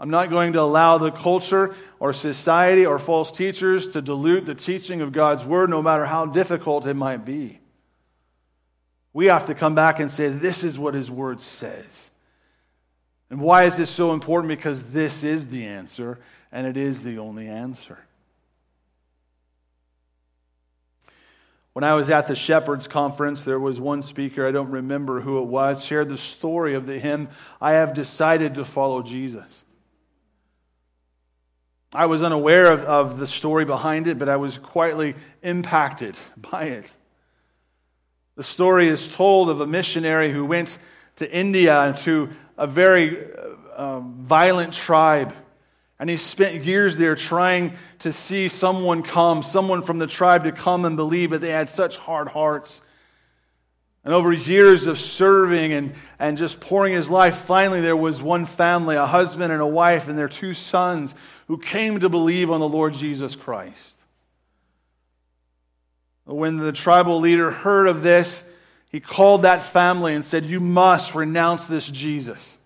I'm 0.00 0.10
not 0.10 0.30
going 0.30 0.54
to 0.54 0.60
allow 0.62 0.98
the 0.98 1.10
culture 1.10 1.76
or 2.00 2.12
society 2.12 2.86
or 2.86 2.98
false 2.98 3.30
teachers 3.30 3.88
to 3.90 4.02
dilute 4.02 4.46
the 4.46 4.54
teaching 4.54 5.02
of 5.02 5.12
God's 5.12 5.44
word, 5.44 5.70
no 5.70 5.82
matter 5.82 6.06
how 6.06 6.26
difficult 6.26 6.86
it 6.86 6.94
might 6.94 7.24
be. 7.24 7.60
We 9.12 9.26
have 9.26 9.46
to 9.46 9.54
come 9.54 9.74
back 9.74 10.00
and 10.00 10.10
say, 10.10 10.28
This 10.28 10.64
is 10.64 10.78
what 10.78 10.94
his 10.94 11.10
word 11.10 11.40
says. 11.40 12.10
And 13.28 13.40
why 13.40 13.64
is 13.64 13.76
this 13.76 13.90
so 13.90 14.12
important? 14.12 14.48
Because 14.48 14.84
this 14.86 15.22
is 15.22 15.48
the 15.48 15.66
answer, 15.66 16.18
and 16.50 16.66
it 16.66 16.76
is 16.76 17.04
the 17.04 17.18
only 17.18 17.46
answer. 17.46 17.98
When 21.72 21.84
I 21.84 21.94
was 21.94 22.10
at 22.10 22.26
the 22.26 22.34
Shepherds 22.34 22.88
Conference, 22.88 23.44
there 23.44 23.60
was 23.60 23.80
one 23.80 24.02
speaker, 24.02 24.46
I 24.46 24.50
don't 24.50 24.70
remember 24.70 25.20
who 25.20 25.38
it 25.38 25.46
was, 25.46 25.84
shared 25.84 26.08
the 26.08 26.18
story 26.18 26.74
of 26.74 26.86
the 26.86 26.98
hymn, 26.98 27.28
I 27.60 27.72
have 27.72 27.94
decided 27.94 28.56
to 28.56 28.64
follow 28.64 29.02
Jesus. 29.02 29.64
I 31.92 32.06
was 32.06 32.22
unaware 32.22 32.72
of, 32.72 32.80
of 32.80 33.18
the 33.18 33.26
story 33.26 33.64
behind 33.64 34.06
it, 34.06 34.18
but 34.18 34.28
I 34.28 34.36
was 34.36 34.58
quietly 34.58 35.14
impacted 35.42 36.16
by 36.36 36.64
it. 36.64 36.90
The 38.36 38.42
story 38.42 38.88
is 38.88 39.12
told 39.14 39.50
of 39.50 39.60
a 39.60 39.66
missionary 39.66 40.32
who 40.32 40.44
went 40.44 40.78
to 41.16 41.30
India 41.30 41.94
to 42.00 42.30
a 42.56 42.66
very 42.66 43.18
uh, 43.76 44.00
violent 44.00 44.72
tribe 44.72 45.34
and 46.00 46.08
he 46.08 46.16
spent 46.16 46.64
years 46.64 46.96
there 46.96 47.14
trying 47.14 47.74
to 47.98 48.10
see 48.10 48.48
someone 48.48 49.02
come, 49.02 49.42
someone 49.42 49.82
from 49.82 49.98
the 49.98 50.06
tribe 50.06 50.44
to 50.44 50.52
come 50.52 50.86
and 50.86 50.96
believe, 50.96 51.28
but 51.28 51.42
they 51.42 51.50
had 51.50 51.68
such 51.68 51.98
hard 51.98 52.26
hearts. 52.26 52.80
And 54.02 54.14
over 54.14 54.32
years 54.32 54.86
of 54.86 54.98
serving 54.98 55.74
and, 55.74 55.94
and 56.18 56.38
just 56.38 56.58
pouring 56.58 56.94
his 56.94 57.10
life, 57.10 57.36
finally 57.36 57.82
there 57.82 57.94
was 57.94 58.22
one 58.22 58.46
family, 58.46 58.96
a 58.96 59.04
husband 59.04 59.52
and 59.52 59.60
a 59.60 59.66
wife, 59.66 60.08
and 60.08 60.18
their 60.18 60.26
two 60.26 60.54
sons 60.54 61.14
who 61.48 61.58
came 61.58 62.00
to 62.00 62.08
believe 62.08 62.50
on 62.50 62.60
the 62.60 62.68
Lord 62.68 62.94
Jesus 62.94 63.36
Christ. 63.36 63.98
When 66.24 66.56
the 66.56 66.72
tribal 66.72 67.20
leader 67.20 67.50
heard 67.50 67.88
of 67.88 68.02
this, 68.02 68.42
he 68.90 69.00
called 69.00 69.42
that 69.42 69.62
family 69.62 70.14
and 70.14 70.24
said, 70.24 70.46
You 70.46 70.60
must 70.60 71.14
renounce 71.14 71.66
this 71.66 71.86
Jesus. 71.86 72.56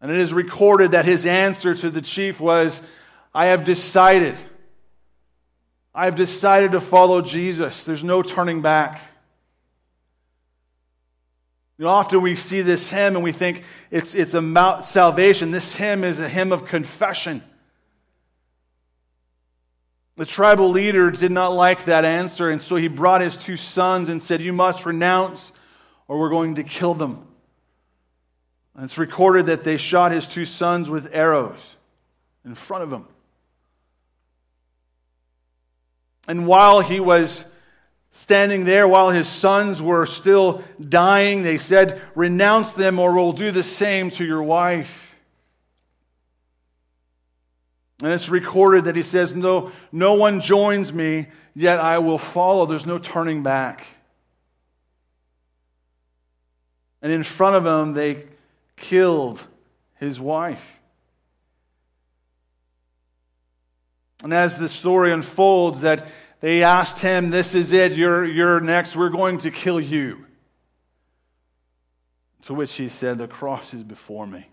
And 0.00 0.10
it 0.10 0.18
is 0.18 0.32
recorded 0.32 0.92
that 0.92 1.04
his 1.04 1.26
answer 1.26 1.74
to 1.74 1.90
the 1.90 2.02
chief 2.02 2.40
was, 2.40 2.82
I 3.34 3.46
have 3.46 3.64
decided. 3.64 4.36
I 5.94 6.04
have 6.04 6.14
decided 6.14 6.72
to 6.72 6.80
follow 6.80 7.22
Jesus. 7.22 7.84
There's 7.84 8.04
no 8.04 8.22
turning 8.22 8.62
back. 8.62 9.00
You 11.78 11.84
know, 11.84 11.90
often 11.90 12.22
we 12.22 12.36
see 12.36 12.62
this 12.62 12.88
hymn 12.88 13.16
and 13.16 13.22
we 13.22 13.32
think 13.32 13.62
it's, 13.90 14.14
it's 14.14 14.34
about 14.34 14.86
salvation. 14.86 15.50
This 15.50 15.74
hymn 15.74 16.04
is 16.04 16.20
a 16.20 16.28
hymn 16.28 16.52
of 16.52 16.66
confession. 16.66 17.42
The 20.16 20.24
tribal 20.24 20.70
leader 20.70 21.10
did 21.10 21.30
not 21.30 21.48
like 21.48 21.84
that 21.84 22.06
answer, 22.06 22.48
and 22.48 22.62
so 22.62 22.76
he 22.76 22.88
brought 22.88 23.20
his 23.20 23.36
two 23.36 23.58
sons 23.58 24.08
and 24.08 24.22
said, 24.22 24.40
You 24.40 24.54
must 24.54 24.86
renounce, 24.86 25.52
or 26.08 26.18
we're 26.18 26.30
going 26.30 26.54
to 26.54 26.64
kill 26.64 26.94
them. 26.94 27.26
It's 28.78 28.98
recorded 28.98 29.46
that 29.46 29.64
they 29.64 29.78
shot 29.78 30.12
his 30.12 30.28
two 30.28 30.44
sons 30.44 30.90
with 30.90 31.14
arrows 31.14 31.76
in 32.44 32.54
front 32.54 32.84
of 32.84 32.92
him. 32.92 33.06
And 36.28 36.46
while 36.46 36.80
he 36.80 37.00
was 37.00 37.44
standing 38.10 38.64
there, 38.64 38.86
while 38.86 39.10
his 39.10 39.28
sons 39.28 39.80
were 39.80 40.04
still 40.04 40.62
dying, 40.80 41.42
they 41.42 41.56
said, 41.56 42.00
Renounce 42.14 42.72
them, 42.72 42.98
or 42.98 43.14
we'll 43.14 43.32
do 43.32 43.50
the 43.50 43.62
same 43.62 44.10
to 44.10 44.24
your 44.24 44.42
wife. 44.42 45.14
And 48.02 48.12
it's 48.12 48.28
recorded 48.28 48.84
that 48.84 48.96
he 48.96 49.02
says, 49.02 49.34
No, 49.34 49.72
no 49.90 50.14
one 50.14 50.40
joins 50.40 50.92
me, 50.92 51.28
yet 51.54 51.80
I 51.80 51.98
will 51.98 52.18
follow. 52.18 52.66
There's 52.66 52.84
no 52.84 52.98
turning 52.98 53.42
back. 53.42 53.86
And 57.00 57.10
in 57.10 57.22
front 57.22 57.56
of 57.56 57.64
him, 57.64 57.94
they 57.94 58.24
killed 58.76 59.42
his 59.94 60.20
wife. 60.20 60.78
And 64.22 64.32
as 64.32 64.58
the 64.58 64.68
story 64.68 65.12
unfolds, 65.12 65.82
that 65.82 66.06
they 66.40 66.62
asked 66.62 67.00
him, 67.00 67.30
This 67.30 67.54
is 67.54 67.72
it, 67.72 67.92
you're, 67.92 68.24
you're 68.24 68.60
next, 68.60 68.96
we're 68.96 69.10
going 69.10 69.38
to 69.38 69.50
kill 69.50 69.80
you. 69.80 70.26
To 72.42 72.54
which 72.54 72.74
he 72.74 72.88
said, 72.88 73.18
The 73.18 73.28
cross 73.28 73.74
is 73.74 73.82
before 73.82 74.26
me, 74.26 74.48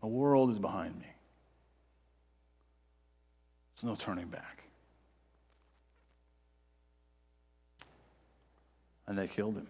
the 0.00 0.08
world 0.08 0.50
is 0.50 0.58
behind 0.58 0.98
me. 0.98 1.06
There's 3.74 3.84
no 3.90 3.96
turning 3.96 4.28
back. 4.28 4.64
And 9.06 9.18
they 9.18 9.26
killed 9.26 9.56
him 9.56 9.66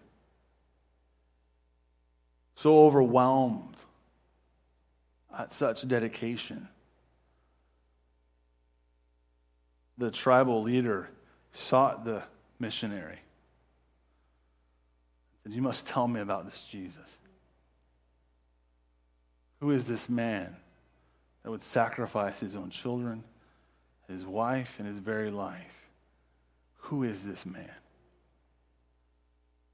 so 2.63 2.85
overwhelmed 2.85 3.75
at 5.37 5.51
such 5.51 5.85
dedication. 5.85 6.69
The 9.97 10.09
tribal 10.09 10.63
leader 10.63 11.09
sought 11.51 12.05
the 12.05 12.23
missionary. 12.59 13.19
And 15.43 15.51
said, 15.51 15.53
You 15.53 15.61
must 15.61 15.87
tell 15.87 16.07
me 16.07 16.21
about 16.21 16.45
this 16.45 16.63
Jesus. 16.63 17.17
Who 19.59 19.71
is 19.71 19.85
this 19.85 20.07
man 20.07 20.55
that 21.43 21.51
would 21.51 21.61
sacrifice 21.61 22.39
his 22.39 22.55
own 22.55 22.69
children, 22.69 23.25
his 24.07 24.25
wife, 24.25 24.75
and 24.79 24.87
his 24.87 24.99
very 24.99 25.31
life? 25.31 25.89
Who 26.77 27.03
is 27.03 27.25
this 27.25 27.45
man? 27.45 27.69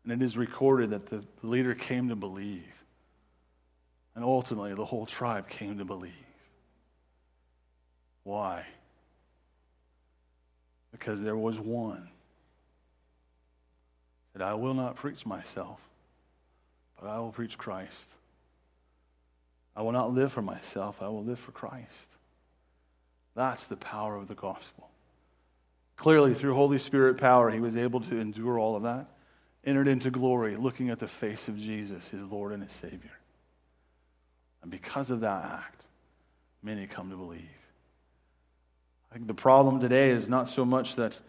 And 0.03 0.11
it 0.11 0.25
is 0.25 0.35
recorded 0.35 0.89
that 0.89 1.05
the 1.05 1.23
leader 1.43 1.75
came 1.75 2.09
to 2.09 2.15
believe. 2.15 2.78
And 4.15 4.23
ultimately, 4.23 4.73
the 4.73 4.85
whole 4.85 5.05
tribe 5.05 5.47
came 5.47 5.77
to 5.77 5.85
believe. 5.85 6.13
Why? 8.23 8.65
Because 10.91 11.21
there 11.21 11.37
was 11.37 11.59
one 11.59 12.09
that 14.33 14.41
I 14.41 14.53
will 14.53 14.73
not 14.73 14.95
preach 14.95 15.25
myself, 15.25 15.79
but 16.99 17.07
I 17.07 17.19
will 17.19 17.31
preach 17.31 17.57
Christ. 17.57 17.93
I 19.75 19.81
will 19.81 19.91
not 19.91 20.13
live 20.13 20.31
for 20.31 20.41
myself, 20.41 21.01
I 21.01 21.07
will 21.07 21.23
live 21.23 21.39
for 21.39 21.51
Christ. 21.51 21.87
That's 23.35 23.67
the 23.67 23.77
power 23.77 24.15
of 24.15 24.27
the 24.27 24.35
gospel. 24.35 24.89
Clearly, 25.95 26.33
through 26.33 26.55
Holy 26.55 26.77
Spirit 26.77 27.17
power, 27.17 27.49
he 27.49 27.59
was 27.59 27.77
able 27.77 28.01
to 28.01 28.19
endure 28.19 28.57
all 28.57 28.75
of 28.75 28.83
that, 28.83 29.07
entered 29.65 29.87
into 29.87 30.11
glory, 30.11 30.55
looking 30.55 30.89
at 30.89 30.99
the 30.99 31.07
face 31.07 31.47
of 31.47 31.57
Jesus, 31.57 32.09
his 32.09 32.23
Lord 32.23 32.53
and 32.53 32.63
his 32.63 32.73
Savior. 32.73 33.18
And 34.61 34.69
because 34.71 35.09
of 35.11 35.21
that 35.21 35.45
act, 35.45 35.85
many 36.61 36.87
come 36.87 37.09
to 37.09 37.15
believe. 37.15 37.41
I 39.11 39.15
think 39.15 39.27
the 39.27 39.33
problem 39.33 39.79
today 39.79 40.09
is 40.09 40.29
not 40.29 40.47
so 40.47 40.65
much 40.65 40.95
that 40.95 41.19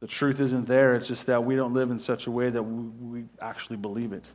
The 0.00 0.06
truth 0.06 0.40
isn't 0.40 0.68
there. 0.68 0.94
It's 0.94 1.08
just 1.08 1.26
that 1.26 1.44
we 1.44 1.56
don't 1.56 1.72
live 1.72 1.90
in 1.90 1.98
such 1.98 2.26
a 2.26 2.30
way 2.30 2.50
that 2.50 2.62
we, 2.62 3.24
actually 3.40 3.76
believe 3.76 4.12
it. 4.12 4.30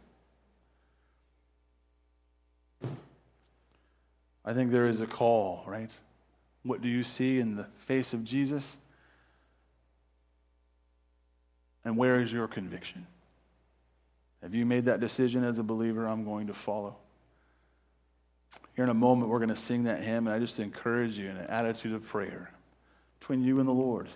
I 4.44 4.54
think 4.54 4.72
there 4.72 4.88
is 4.88 5.02
a 5.02 5.08
call, 5.08 5.64
right? 5.68 5.92
What 6.64 6.82
do 6.82 6.90
you 6.90 7.04
see 7.04 7.40
in 7.40 7.56
the 7.56 7.68
face 7.86 8.14
of 8.14 8.24
Jesus? 8.24 8.78
And 11.86 11.96
where 11.96 12.22
is 12.22 12.34
your 12.34 12.48
conviction? 12.48 13.06
Have 14.42 14.56
you 14.56 14.66
made 14.66 14.86
that 14.86 15.00
decision 15.00 15.44
as 15.44 15.60
a 15.60 15.64
believer? 15.64 16.08
I'm 16.08 16.26
going 16.26 16.48
to 16.48 16.54
follow. 16.54 16.96
Here 18.76 18.84
in 18.84 18.90
a 18.90 18.94
moment, 18.94 19.30
we're 19.30 19.40
going 19.40 19.50
to 19.50 19.56
sing 19.56 19.84
that 19.84 20.02
hymn, 20.02 20.28
and 20.28 20.36
I 20.36 20.40
just 20.40 20.60
encourage 20.60 21.18
you 21.18 21.30
in 21.30 21.38
an 21.38 21.48
attitude 21.48 21.94
of 21.94 22.06
prayer 22.08 22.52
between 23.20 23.44
you 23.44 23.60
and 23.60 23.68
the 23.68 23.74
Lord. 23.74 24.08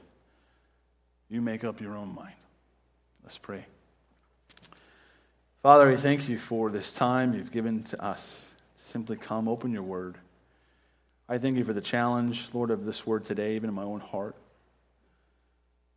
You 1.30 1.42
make 1.42 1.64
up 1.64 1.82
your 1.82 1.96
own 1.96 2.14
mind. 2.16 2.36
Let's 3.24 3.38
pray. 3.38 3.66
Father, 5.62 5.90
we 5.90 5.96
thank 5.96 6.30
you 6.30 6.38
for 6.38 6.70
this 6.70 6.94
time 6.94 7.34
you've 7.34 7.52
given 7.52 7.84
to 7.86 8.04
us 8.04 8.50
to 8.78 8.84
simply 8.84 9.18
come, 9.18 9.48
open 9.48 9.72
your 9.72 9.84
word. 9.84 10.16
I 11.28 11.40
thank 11.40 11.58
you 11.58 11.64
for 11.64 11.74
the 11.74 11.82
challenge, 11.82 12.48
Lord, 12.54 12.70
of 12.70 12.86
this 12.86 13.06
word 13.06 13.26
today, 13.26 13.56
even 13.56 13.70
in 13.70 13.76
my 13.76 13.84
own 13.84 14.00
heart. 14.00 14.36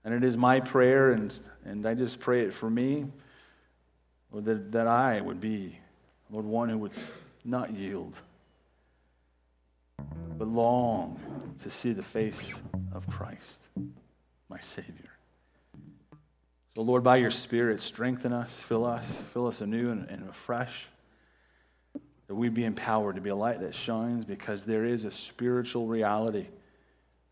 And 0.05 0.14
it 0.14 0.24
is 0.24 0.39
my 0.39 0.61
prayer, 0.61 1.12
and, 1.12 1.39
and 1.66 1.86
I 1.86 1.93
just 1.93 2.18
pray 2.18 2.47
it 2.47 2.55
for 2.55 2.70
me, 2.70 3.07
Lord, 4.32 4.47
that, 4.47 4.72
that 4.72 4.86
I 4.86 5.20
would 5.20 5.41
be, 5.41 5.78
Lord, 6.30 6.47
one 6.47 6.70
who 6.70 6.78
would 6.78 6.93
not 7.45 7.74
yield, 7.74 8.14
but 10.39 10.49
long 10.49 11.20
to 11.62 11.70
see 11.70 11.93
the 11.93 12.03
face 12.03 12.53
of 12.93 13.07
Christ, 13.09 13.61
my 14.49 14.61
Savior. 14.61 15.11
So, 16.76 16.82
Lord, 16.82 17.03
by 17.03 17.16
your 17.16 17.32
Spirit, 17.32 17.80
strengthen 17.80 18.32
us, 18.32 18.57
fill 18.57 18.86
us, 18.86 19.24
fill 19.32 19.49
us 19.49 19.61
anew 19.61 19.91
and, 19.91 20.09
and 20.09 20.28
afresh, 20.28 20.89
that 22.28 22.34
we 22.34 22.49
be 22.49 22.64
empowered 22.64 23.16
to 23.16 23.20
be 23.20 23.30
a 23.30 23.34
light 23.34 23.61
that 23.61 23.74
shines 23.74 24.24
because 24.24 24.64
there 24.64 24.84
is 24.84 25.05
a 25.05 25.11
spiritual 25.11 25.89
reality 25.89 26.47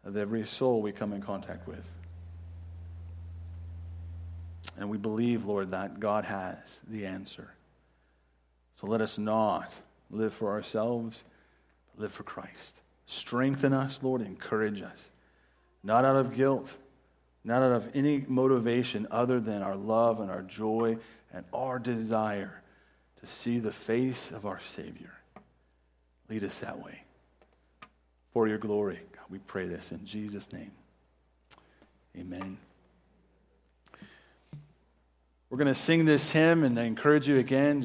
of 0.05 0.17
every 0.17 0.45
soul 0.45 0.83
we 0.83 0.91
come 0.91 1.13
in 1.13 1.23
contact 1.23 1.69
with. 1.69 1.85
And 4.77 4.91
we 4.91 4.99
believe, 4.99 5.45
Lord, 5.45 5.71
that 5.71 6.01
God 6.01 6.25
has 6.25 6.81
the 6.89 7.07
answer. 7.07 7.53
So 8.75 8.89
let 8.89 9.01
us 9.01 9.17
not 9.17 9.73
live 10.11 10.35
for 10.35 10.51
ourselves, 10.51 11.23
but 11.95 12.03
live 12.03 12.13
for 12.13 12.25
Christ. 12.25 12.75
Strengthen 13.07 13.73
us, 13.73 14.03
Lord, 14.03 14.21
encourage 14.21 14.83
us, 14.83 15.11
not 15.83 16.05
out 16.05 16.17
of 16.17 16.35
guilt 16.35 16.77
not 17.47 17.63
out 17.63 17.73
of 17.73 17.89
any 17.95 18.25
motivation 18.27 19.07
other 19.09 19.41
than 19.41 19.63
our 19.63 19.77
love 19.77 20.19
and 20.19 20.31
our 20.31 20.43
joy 20.43 20.99
and 21.33 21.45
our 21.55 21.79
desire 21.79 22.61
to 23.21 23.27
see 23.27 23.61
the 23.61 23.71
face 23.71 24.33
of 24.33 24.45
our 24.45 24.61
Savior. 24.61 25.13
Lead 26.29 26.43
us 26.43 26.59
that 26.59 26.85
way. 26.85 27.03
For 28.33 28.49
your 28.49 28.59
glory, 28.59 28.99
God, 29.13 29.25
we 29.31 29.39
pray 29.39 29.67
this 29.67 29.93
in 29.93 30.05
Jesus' 30.05 30.53
name. 30.53 30.73
Amen. 32.19 32.59
We're 35.49 35.59
going 35.59 35.69
to 35.69 35.75
sing 35.75 36.05
this 36.05 36.33
hymn, 36.33 36.65
and 36.65 36.79
I 36.81 36.83
encourage 36.83 37.29
you 37.29 37.39
again. 37.39 37.75